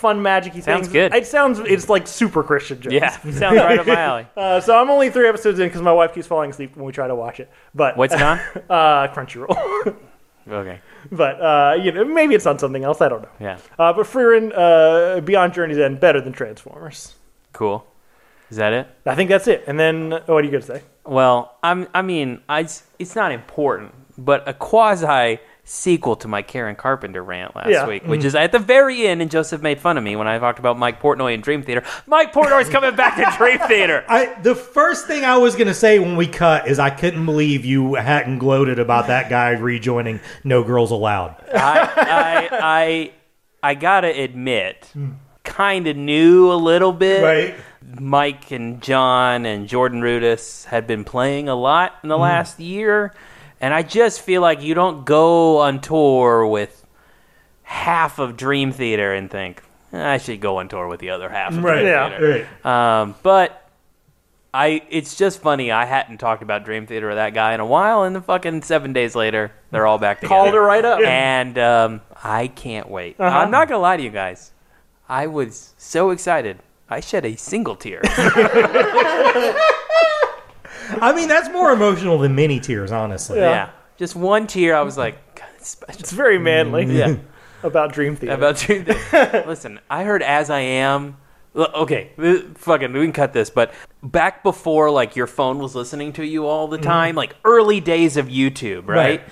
fun 0.00 0.22
magic-y 0.22 0.60
Sounds 0.60 0.88
good. 0.88 1.14
It 1.14 1.26
sounds 1.26 1.58
it's 1.60 1.88
like 1.88 2.06
super 2.06 2.42
Christian 2.42 2.80
Jones. 2.80 2.94
Yeah, 2.94 3.10
sounds 3.30 3.58
right 3.58 3.78
up 3.78 3.86
my 3.86 3.94
alley. 4.00 4.26
Uh, 4.36 4.60
so 4.60 4.76
I'm 4.80 4.90
only 4.90 5.10
three 5.10 5.28
episodes 5.28 5.58
in 5.58 5.68
because 5.68 5.82
my 5.82 5.92
wife 5.92 6.14
keeps 6.14 6.26
falling 6.26 6.50
asleep 6.50 6.74
when 6.76 6.84
we 6.86 6.92
try 6.92 7.06
to 7.06 7.14
watch 7.14 7.38
it. 7.38 7.50
But 7.74 7.96
What's 7.96 8.14
it 8.14 8.22
on? 8.22 8.38
uh, 8.70 9.08
Crunchyroll. 9.08 9.96
Okay. 10.48 10.80
but 11.12 11.40
uh, 11.40 11.76
you 11.80 11.92
know, 11.92 12.04
maybe 12.04 12.34
it's 12.34 12.46
on 12.46 12.58
something 12.58 12.82
else. 12.82 13.00
I 13.00 13.08
don't 13.08 13.22
know. 13.22 13.28
Yeah. 13.38 13.58
Uh, 13.78 13.92
but 13.92 14.06
Frieren, 14.06 14.52
uh, 14.56 15.20
Beyond 15.20 15.52
Journey's 15.54 15.78
End, 15.78 16.00
better 16.00 16.20
than 16.20 16.32
Transformers. 16.32 17.14
Cool. 17.52 17.86
Is 18.50 18.56
that 18.56 18.72
it? 18.72 18.88
I 19.06 19.14
think 19.14 19.30
that's 19.30 19.46
it. 19.46 19.62
And 19.68 19.78
then, 19.78 20.12
oh, 20.12 20.34
what 20.34 20.42
are 20.42 20.44
you 20.44 20.50
going 20.50 20.62
to 20.62 20.66
say? 20.66 20.82
Well, 21.04 21.56
I'm. 21.62 21.86
I 21.94 22.02
mean, 22.02 22.40
I, 22.48 22.60
it's 22.98 23.14
not 23.14 23.30
important, 23.32 23.94
but 24.18 24.48
a 24.48 24.54
quasi 24.54 25.38
sequel 25.72 26.16
to 26.16 26.26
my 26.26 26.42
Karen 26.42 26.74
Carpenter 26.74 27.22
rant 27.22 27.54
last 27.54 27.70
Yeah. 27.70 27.86
week, 27.86 28.02
mm. 28.02 28.08
which 28.08 28.24
is 28.24 28.34
at 28.34 28.50
the 28.50 28.58
very 28.58 29.06
end, 29.06 29.22
and 29.22 29.30
Joseph 29.30 29.62
made 29.62 29.78
fun 29.78 29.96
of 29.96 30.02
me 30.02 30.16
when 30.16 30.26
I 30.26 30.36
talked 30.40 30.58
about 30.58 30.76
Mike 30.76 31.00
Portnoy 31.00 31.32
in 31.32 31.42
Dream 31.42 31.62
Theater. 31.62 31.84
Mike 32.08 32.32
Portnoy's 32.32 32.68
coming 32.68 32.96
back 32.96 33.16
to 33.16 33.38
Dream 33.38 33.60
Theater. 33.60 34.04
I 34.08 34.34
the 34.42 34.56
first 34.56 35.06
thing 35.06 35.24
I 35.24 35.38
was 35.38 35.54
gonna 35.54 35.72
say 35.72 36.00
when 36.00 36.16
we 36.16 36.26
cut 36.26 36.66
is 36.66 36.80
I 36.80 36.90
couldn't 36.90 37.24
believe 37.24 37.64
you 37.64 37.94
hadn't 37.94 38.38
gloated 38.38 38.80
about 38.80 39.06
that 39.06 39.30
guy 39.30 39.50
rejoining 39.50 40.18
No 40.42 40.64
Girls 40.64 40.90
Allowed. 40.90 41.36
I, 41.54 41.80
I, 41.96 42.48
I, 42.52 43.12
I 43.62 43.74
gotta 43.74 44.08
admit, 44.08 44.92
kind 45.44 45.86
of 45.86 45.96
knew 45.96 46.50
a 46.50 46.54
little 46.54 46.92
bit. 46.92 47.22
Right. 47.22 47.54
Mike 48.00 48.50
and 48.50 48.82
John 48.82 49.46
and 49.46 49.68
Jordan 49.68 50.00
Rudess 50.00 50.64
had 50.64 50.88
been 50.88 51.04
playing 51.04 51.48
a 51.48 51.54
lot 51.54 51.94
in 52.02 52.08
the 52.08 52.16
mm. 52.16 52.22
last 52.22 52.58
year, 52.58 53.14
and 53.60 53.74
I 53.74 53.82
just 53.82 54.20
feel 54.22 54.40
like 54.42 54.62
you 54.62 54.74
don't 54.74 55.04
go 55.04 55.58
on 55.58 55.80
tour 55.80 56.46
with 56.46 56.84
half 57.62 58.18
of 58.18 58.36
Dream 58.36 58.72
Theater 58.72 59.12
and 59.14 59.30
think 59.30 59.62
I 59.92 60.18
should 60.18 60.40
go 60.40 60.58
on 60.58 60.68
tour 60.68 60.88
with 60.88 61.00
the 61.00 61.10
other 61.10 61.28
half. 61.28 61.52
Of 61.52 61.62
Right. 61.62 61.80
Dream 61.80 61.86
Yeah. 61.86 62.18
Theater. 62.18 62.48
Um, 62.68 63.14
but 63.22 63.56
I, 64.52 64.82
it's 64.90 65.16
just 65.16 65.40
funny. 65.40 65.70
I 65.70 65.84
hadn't 65.84 66.18
talked 66.18 66.42
about 66.42 66.64
Dream 66.64 66.86
Theater 66.86 67.06
with 67.08 67.16
that 67.16 67.34
guy 67.34 67.54
in 67.54 67.60
a 67.60 67.66
while, 67.66 68.02
and 68.02 68.14
then 68.16 68.22
fucking 68.22 68.62
seven 68.62 68.92
days 68.92 69.14
later, 69.14 69.52
they're 69.70 69.86
all 69.86 69.98
back 69.98 70.20
together. 70.20 70.34
Called 70.34 70.54
her 70.54 70.60
right 70.60 70.84
up. 70.84 71.00
And 71.00 71.56
um, 71.58 72.00
I 72.22 72.48
can't 72.48 72.88
wait. 72.90 73.16
Uh-huh. 73.20 73.38
I'm 73.38 73.50
not 73.52 73.68
gonna 73.68 73.80
lie 73.80 73.96
to 73.96 74.02
you 74.02 74.10
guys. 74.10 74.50
I 75.08 75.26
was 75.28 75.74
so 75.78 76.10
excited. 76.10 76.58
I 76.88 76.98
shed 77.00 77.24
a 77.24 77.36
single 77.36 77.76
tear. 77.76 78.00
I 81.00 81.12
mean, 81.12 81.28
that's 81.28 81.48
more 81.50 81.70
emotional 81.70 82.18
than 82.18 82.34
many 82.34 82.60
tears, 82.60 82.92
honestly. 82.92 83.38
Yeah. 83.38 83.50
yeah, 83.50 83.70
just 83.96 84.16
one 84.16 84.46
tear. 84.46 84.74
I 84.76 84.82
was 84.82 84.96
like, 84.96 85.34
God, 85.34 85.48
it's 85.56 85.68
special. 85.68 86.00
It's 86.00 86.12
very 86.12 86.38
manly. 86.38 86.84
Mm-hmm. 86.84 86.96
Yeah. 86.96 87.16
About 87.62 87.92
Dream 87.92 88.16
Theater. 88.16 88.34
About 88.34 88.56
Dream 88.56 88.86
Theater. 88.86 89.44
Listen, 89.46 89.80
I 89.90 90.04
heard 90.04 90.22
"As 90.22 90.48
I 90.48 90.60
Am." 90.60 91.18
Okay, 91.54 92.12
uh, 92.16 92.54
fucking, 92.54 92.92
we 92.92 93.00
can 93.00 93.12
cut 93.12 93.32
this. 93.32 93.50
But 93.50 93.74
back 94.02 94.42
before, 94.42 94.90
like 94.90 95.16
your 95.16 95.26
phone 95.26 95.58
was 95.58 95.74
listening 95.74 96.12
to 96.14 96.24
you 96.24 96.46
all 96.46 96.68
the 96.68 96.78
mm-hmm. 96.78 96.86
time, 96.86 97.14
like 97.16 97.36
early 97.44 97.80
days 97.80 98.16
of 98.16 98.26
YouTube, 98.28 98.86
right? 98.86 99.20
Right. 99.20 99.22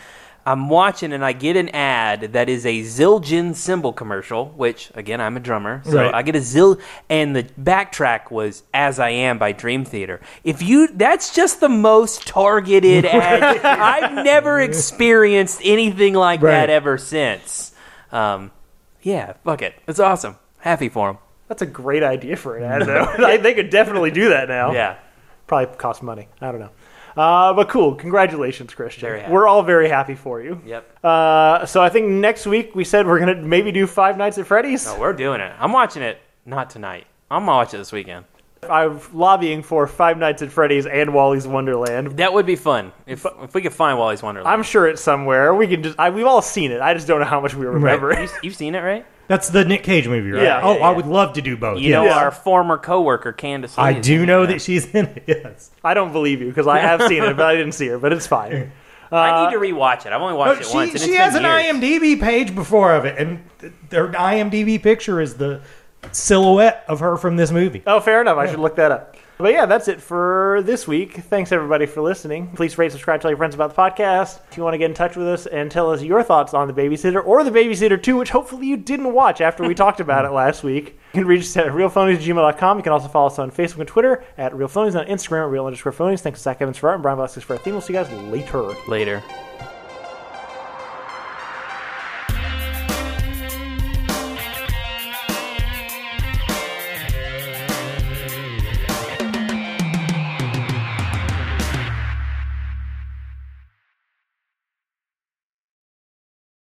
I'm 0.51 0.69
watching 0.71 1.13
and 1.13 1.23
I 1.25 1.33
get 1.33 1.57
an 1.57 1.69
ad 1.71 2.33
that 2.33 2.49
is 2.49 2.65
a 2.65 2.81
Zildjian 2.81 3.55
cymbal 3.55 3.93
commercial, 3.93 4.47
which 4.57 4.91
again 4.95 5.21
I'm 5.21 5.37
a 5.37 5.41
drummer, 5.41 5.83
so 5.85 5.97
Right. 5.97 6.15
I 6.15 6.23
get 6.23 6.37
a 6.37 6.41
Zil, 6.41 6.79
and 7.11 7.37
the 7.37 7.43
backtrack 7.61 8.31
was 8.31 8.63
"As 8.73 8.99
I 8.99 9.11
Am" 9.11 9.37
by 9.39 9.53
Dream 9.53 9.85
Theater. 9.85 10.21
If 10.45 10.63
you, 10.63 10.89
that's 10.89 11.35
just 11.35 11.61
the 11.61 11.69
most 11.69 12.27
targeted 12.27 13.05
ad. 13.07 13.43
I've 13.65 14.25
never 14.25 14.59
experienced 14.61 15.61
anything 15.63 16.15
like 16.15 16.41
Right. 16.41 16.53
that 16.53 16.71
ever 16.71 16.97
since. 16.97 17.73
Um, 18.11 18.51
yeah, 19.03 19.35
fuck 19.45 19.61
it, 19.61 19.75
it's 19.87 20.01
awesome. 20.01 20.37
Happy 20.61 20.89
for 20.89 21.11
him. 21.11 21.19
That's 21.49 21.63
a 21.63 21.67
great 21.67 22.03
idea 22.03 22.37
for 22.37 22.57
an 22.57 22.65
ad, 22.65 22.83
though. 22.87 23.15
Like, 23.19 23.43
they 23.47 23.53
could 23.55 23.69
definitely 23.71 24.11
do 24.13 24.31
that 24.31 24.49
now. 24.49 24.73
Yeah, 24.73 24.97
Probably 25.47 25.75
cost 25.77 26.03
money. 26.03 26.29
I 26.41 26.51
don't 26.51 26.61
know. 26.61 26.71
Uh, 27.19 27.53
but 27.53 27.69
cool. 27.69 27.95
Congratulations, 27.97 28.73
Christian. 28.75 29.31
We're 29.31 29.49
all 29.49 29.63
very 29.63 29.89
happy 29.89 30.15
for 30.15 30.41
you. 30.41 30.61
yep. 30.65 30.89
Uh, 31.05 31.67
so 31.67 31.83
I 31.83 31.89
think 31.89 32.07
next 32.09 32.47
week 32.47 32.75
we 32.75 32.85
said 32.85 33.07
we're 33.07 33.19
going 33.19 33.37
to 33.37 33.43
maybe 33.43 33.73
do 33.73 33.87
Five 33.87 34.17
Nights 34.17 34.39
at 34.39 34.47
Freddy's. 34.47 34.87
No, 34.87 34.99
we're 35.01 35.13
doing 35.13 35.41
it. 35.41 35.53
I'm 35.59 35.73
watching 35.73 36.03
it. 36.03 36.19
Not 36.47 36.71
tonight. 36.71 37.07
I'm 37.31 37.43
gonna 37.43 37.53
watch 37.59 37.75
it 37.75 37.79
this 37.79 37.93
weekend. 37.93 38.25
I'm 38.69 39.01
lobbying 39.13 39.63
for 39.63 39.87
Five 39.87 40.17
Nights 40.19 40.43
at 40.43 40.51
Freddy's 40.51 40.87
and 40.87 41.13
Wally's 41.13 41.47
Wonderland. 41.47 42.17
That 42.17 42.33
would 42.33 42.47
be 42.47 42.57
fun 42.57 42.93
if 43.07 43.27
if 43.43 43.55
we 43.55 43.61
could 43.63 43.75
find 43.75 43.99
Wally's 43.99 44.23
Wonderland. 44.23 44.53
I'm 44.53 44.63
sure 44.63 44.87
it's 44.87 45.03
somewhere. 45.03 45.55
We 45.55 45.67
can 45.67 45.83
just. 45.83 45.99
I, 45.99 46.11
we've 46.11 46.27
all 46.27 46.43
seen 46.43 46.73
it. 46.73 46.81
I 46.81 46.95
just 46.95 47.07
don't 47.07 47.21
know 47.21 47.27
how 47.27 47.41
much 47.41 47.55
we 47.55 47.67
remember. 47.67 48.19
You, 48.21 48.29
you've 48.43 48.57
seen 48.57 48.75
it, 48.75 48.81
right? 48.81 49.05
That's 49.29 49.51
the 49.51 49.65
Nick 49.65 49.83
Cage 49.85 50.09
movie, 50.09 50.31
right? 50.33 50.43
Yeah. 50.43 50.61
oh, 50.63 50.79
Yeah, 50.79 50.87
I 50.89 50.91
would 50.91 51.07
love 51.07 51.35
to 51.35 51.43
do 51.43 51.57
both. 51.57 51.79
You 51.81 51.91
yes. 51.91 51.95
know 51.95 52.05
Yeah. 52.07 52.17
our 52.19 52.31
former 52.31 52.79
coworker 52.79 53.33
Candace. 53.33 53.77
Lee 53.79 53.85
I 53.85 53.91
is 53.93 54.05
do 54.07 54.27
know 54.27 54.43
it. 54.43 54.47
that 54.49 54.63
she's 54.63 54.87
in 54.95 55.05
it. 55.07 55.25
Yes. 55.29 55.71
I 55.85 55.95
don't 55.95 56.13
believe 56.13 56.41
you 56.41 56.49
because 56.49 56.67
I 56.67 56.79
have 56.81 57.03
seen 57.03 57.23
it, 57.23 57.37
but 57.37 57.47
I 57.47 57.55
didn't 57.55 57.73
see 57.73 57.87
her. 57.89 57.99
But 57.99 58.13
it's 58.13 58.27
fine. 58.27 58.73
Uh, 59.11 59.17
I 59.17 59.47
need 59.47 59.55
to 59.55 59.59
rewatch 59.59 60.05
it. 60.05 60.13
I've 60.13 60.21
only 60.21 60.35
watched 60.37 60.59
But 60.59 60.67
it 60.67 60.71
she 60.71 60.77
once. 60.77 60.91
And 60.93 61.01
she 61.01 61.11
it's 61.13 61.17
has 61.19 61.33
been 61.33 61.47
an 61.47 61.81
years. 61.81 62.03
IMDb 62.03 62.21
page 62.21 62.55
before 62.55 62.93
of 62.95 63.07
it, 63.07 63.17
and 63.17 63.43
their 63.89 64.09
IMDb 64.09 64.83
picture 64.83 65.19
is 65.19 65.37
the 65.37 65.63
silhouette 66.13 66.85
of 66.89 67.01
her 67.01 67.17
from 67.17 67.37
this 67.37 67.51
movie. 67.51 67.83
Oh, 67.87 68.01
fair 68.01 68.21
enough. 68.21 68.37
I 68.37 68.47
should 68.51 68.59
look 68.61 68.77
that 68.77 68.91
up. 68.93 69.17
But 69.39 69.53
yeah, 69.53 69.67
that's 69.67 69.87
it 69.87 70.01
for 70.03 70.63
this 70.65 70.89
week. 70.89 71.15
Thanks 71.15 71.53
everybody 71.53 71.87
for 71.87 72.03
listening. 72.03 72.49
Please 72.57 72.77
rate, 72.77 72.91
subscribe, 72.91 73.21
tell 73.21 73.31
your 73.31 73.39
friends 73.39 73.55
about 73.55 73.75
the 73.75 73.81
podcast. 73.81 74.41
If 74.51 74.57
you 74.57 74.65
want 74.65 74.75
to 74.75 74.79
get 74.79 74.91
in 74.91 74.95
touch 74.95 75.15
with 75.15 75.29
us 75.29 75.47
and 75.47 75.71
tell 75.71 75.93
us 75.93 76.03
your 76.03 76.25
thoughts 76.25 76.55
on 76.55 76.67
the 76.67 76.75
Babysitter 76.75 77.25
or 77.25 77.45
the 77.45 77.53
Babysitter 77.53 78.03
2, 78.03 78.17
which 78.17 78.31
hopefully 78.31 78.67
you 78.67 78.77
didn't 78.77 79.13
watch 79.13 79.41
after 79.41 79.63
we 79.63 79.75
talked 79.75 80.01
about 80.01 80.25
it 80.25 80.31
last 80.31 80.65
week, 80.65 80.99
you 81.13 81.21
can 81.21 81.27
reach 81.29 81.43
us 81.43 81.57
at 81.57 81.67
realphonies@gmail.com. 81.69 82.77
You 82.79 82.83
can 82.83 82.93
also 82.93 83.07
follow 83.09 83.29
us 83.29 83.39
on 83.39 83.53
Facebook 83.53 83.79
and 83.79 83.89
Twitter 83.89 84.25
at 84.37 84.53
realphonies, 84.53 84.99
on 84.99 85.07
Instagram 85.07 85.45
at 85.45 85.51
real 85.51 85.67
underscore 85.67 85.93
phonies. 85.93 86.21
Thanks 86.21 86.41
to 86.41 86.43
Zach 86.43 86.61
Evans 86.61 86.77
for 86.77 86.89
art 86.89 86.97
and 86.97 87.03
Brian 87.03 87.17
Velasquez 87.17 87.45
for 87.45 87.53
our 87.53 87.59
theme. 87.61 87.75
We'll 87.75 87.81
see 87.81 87.93
you 87.93 88.01
guys 88.03 88.11
later. 88.33 88.75
later. 88.89 89.23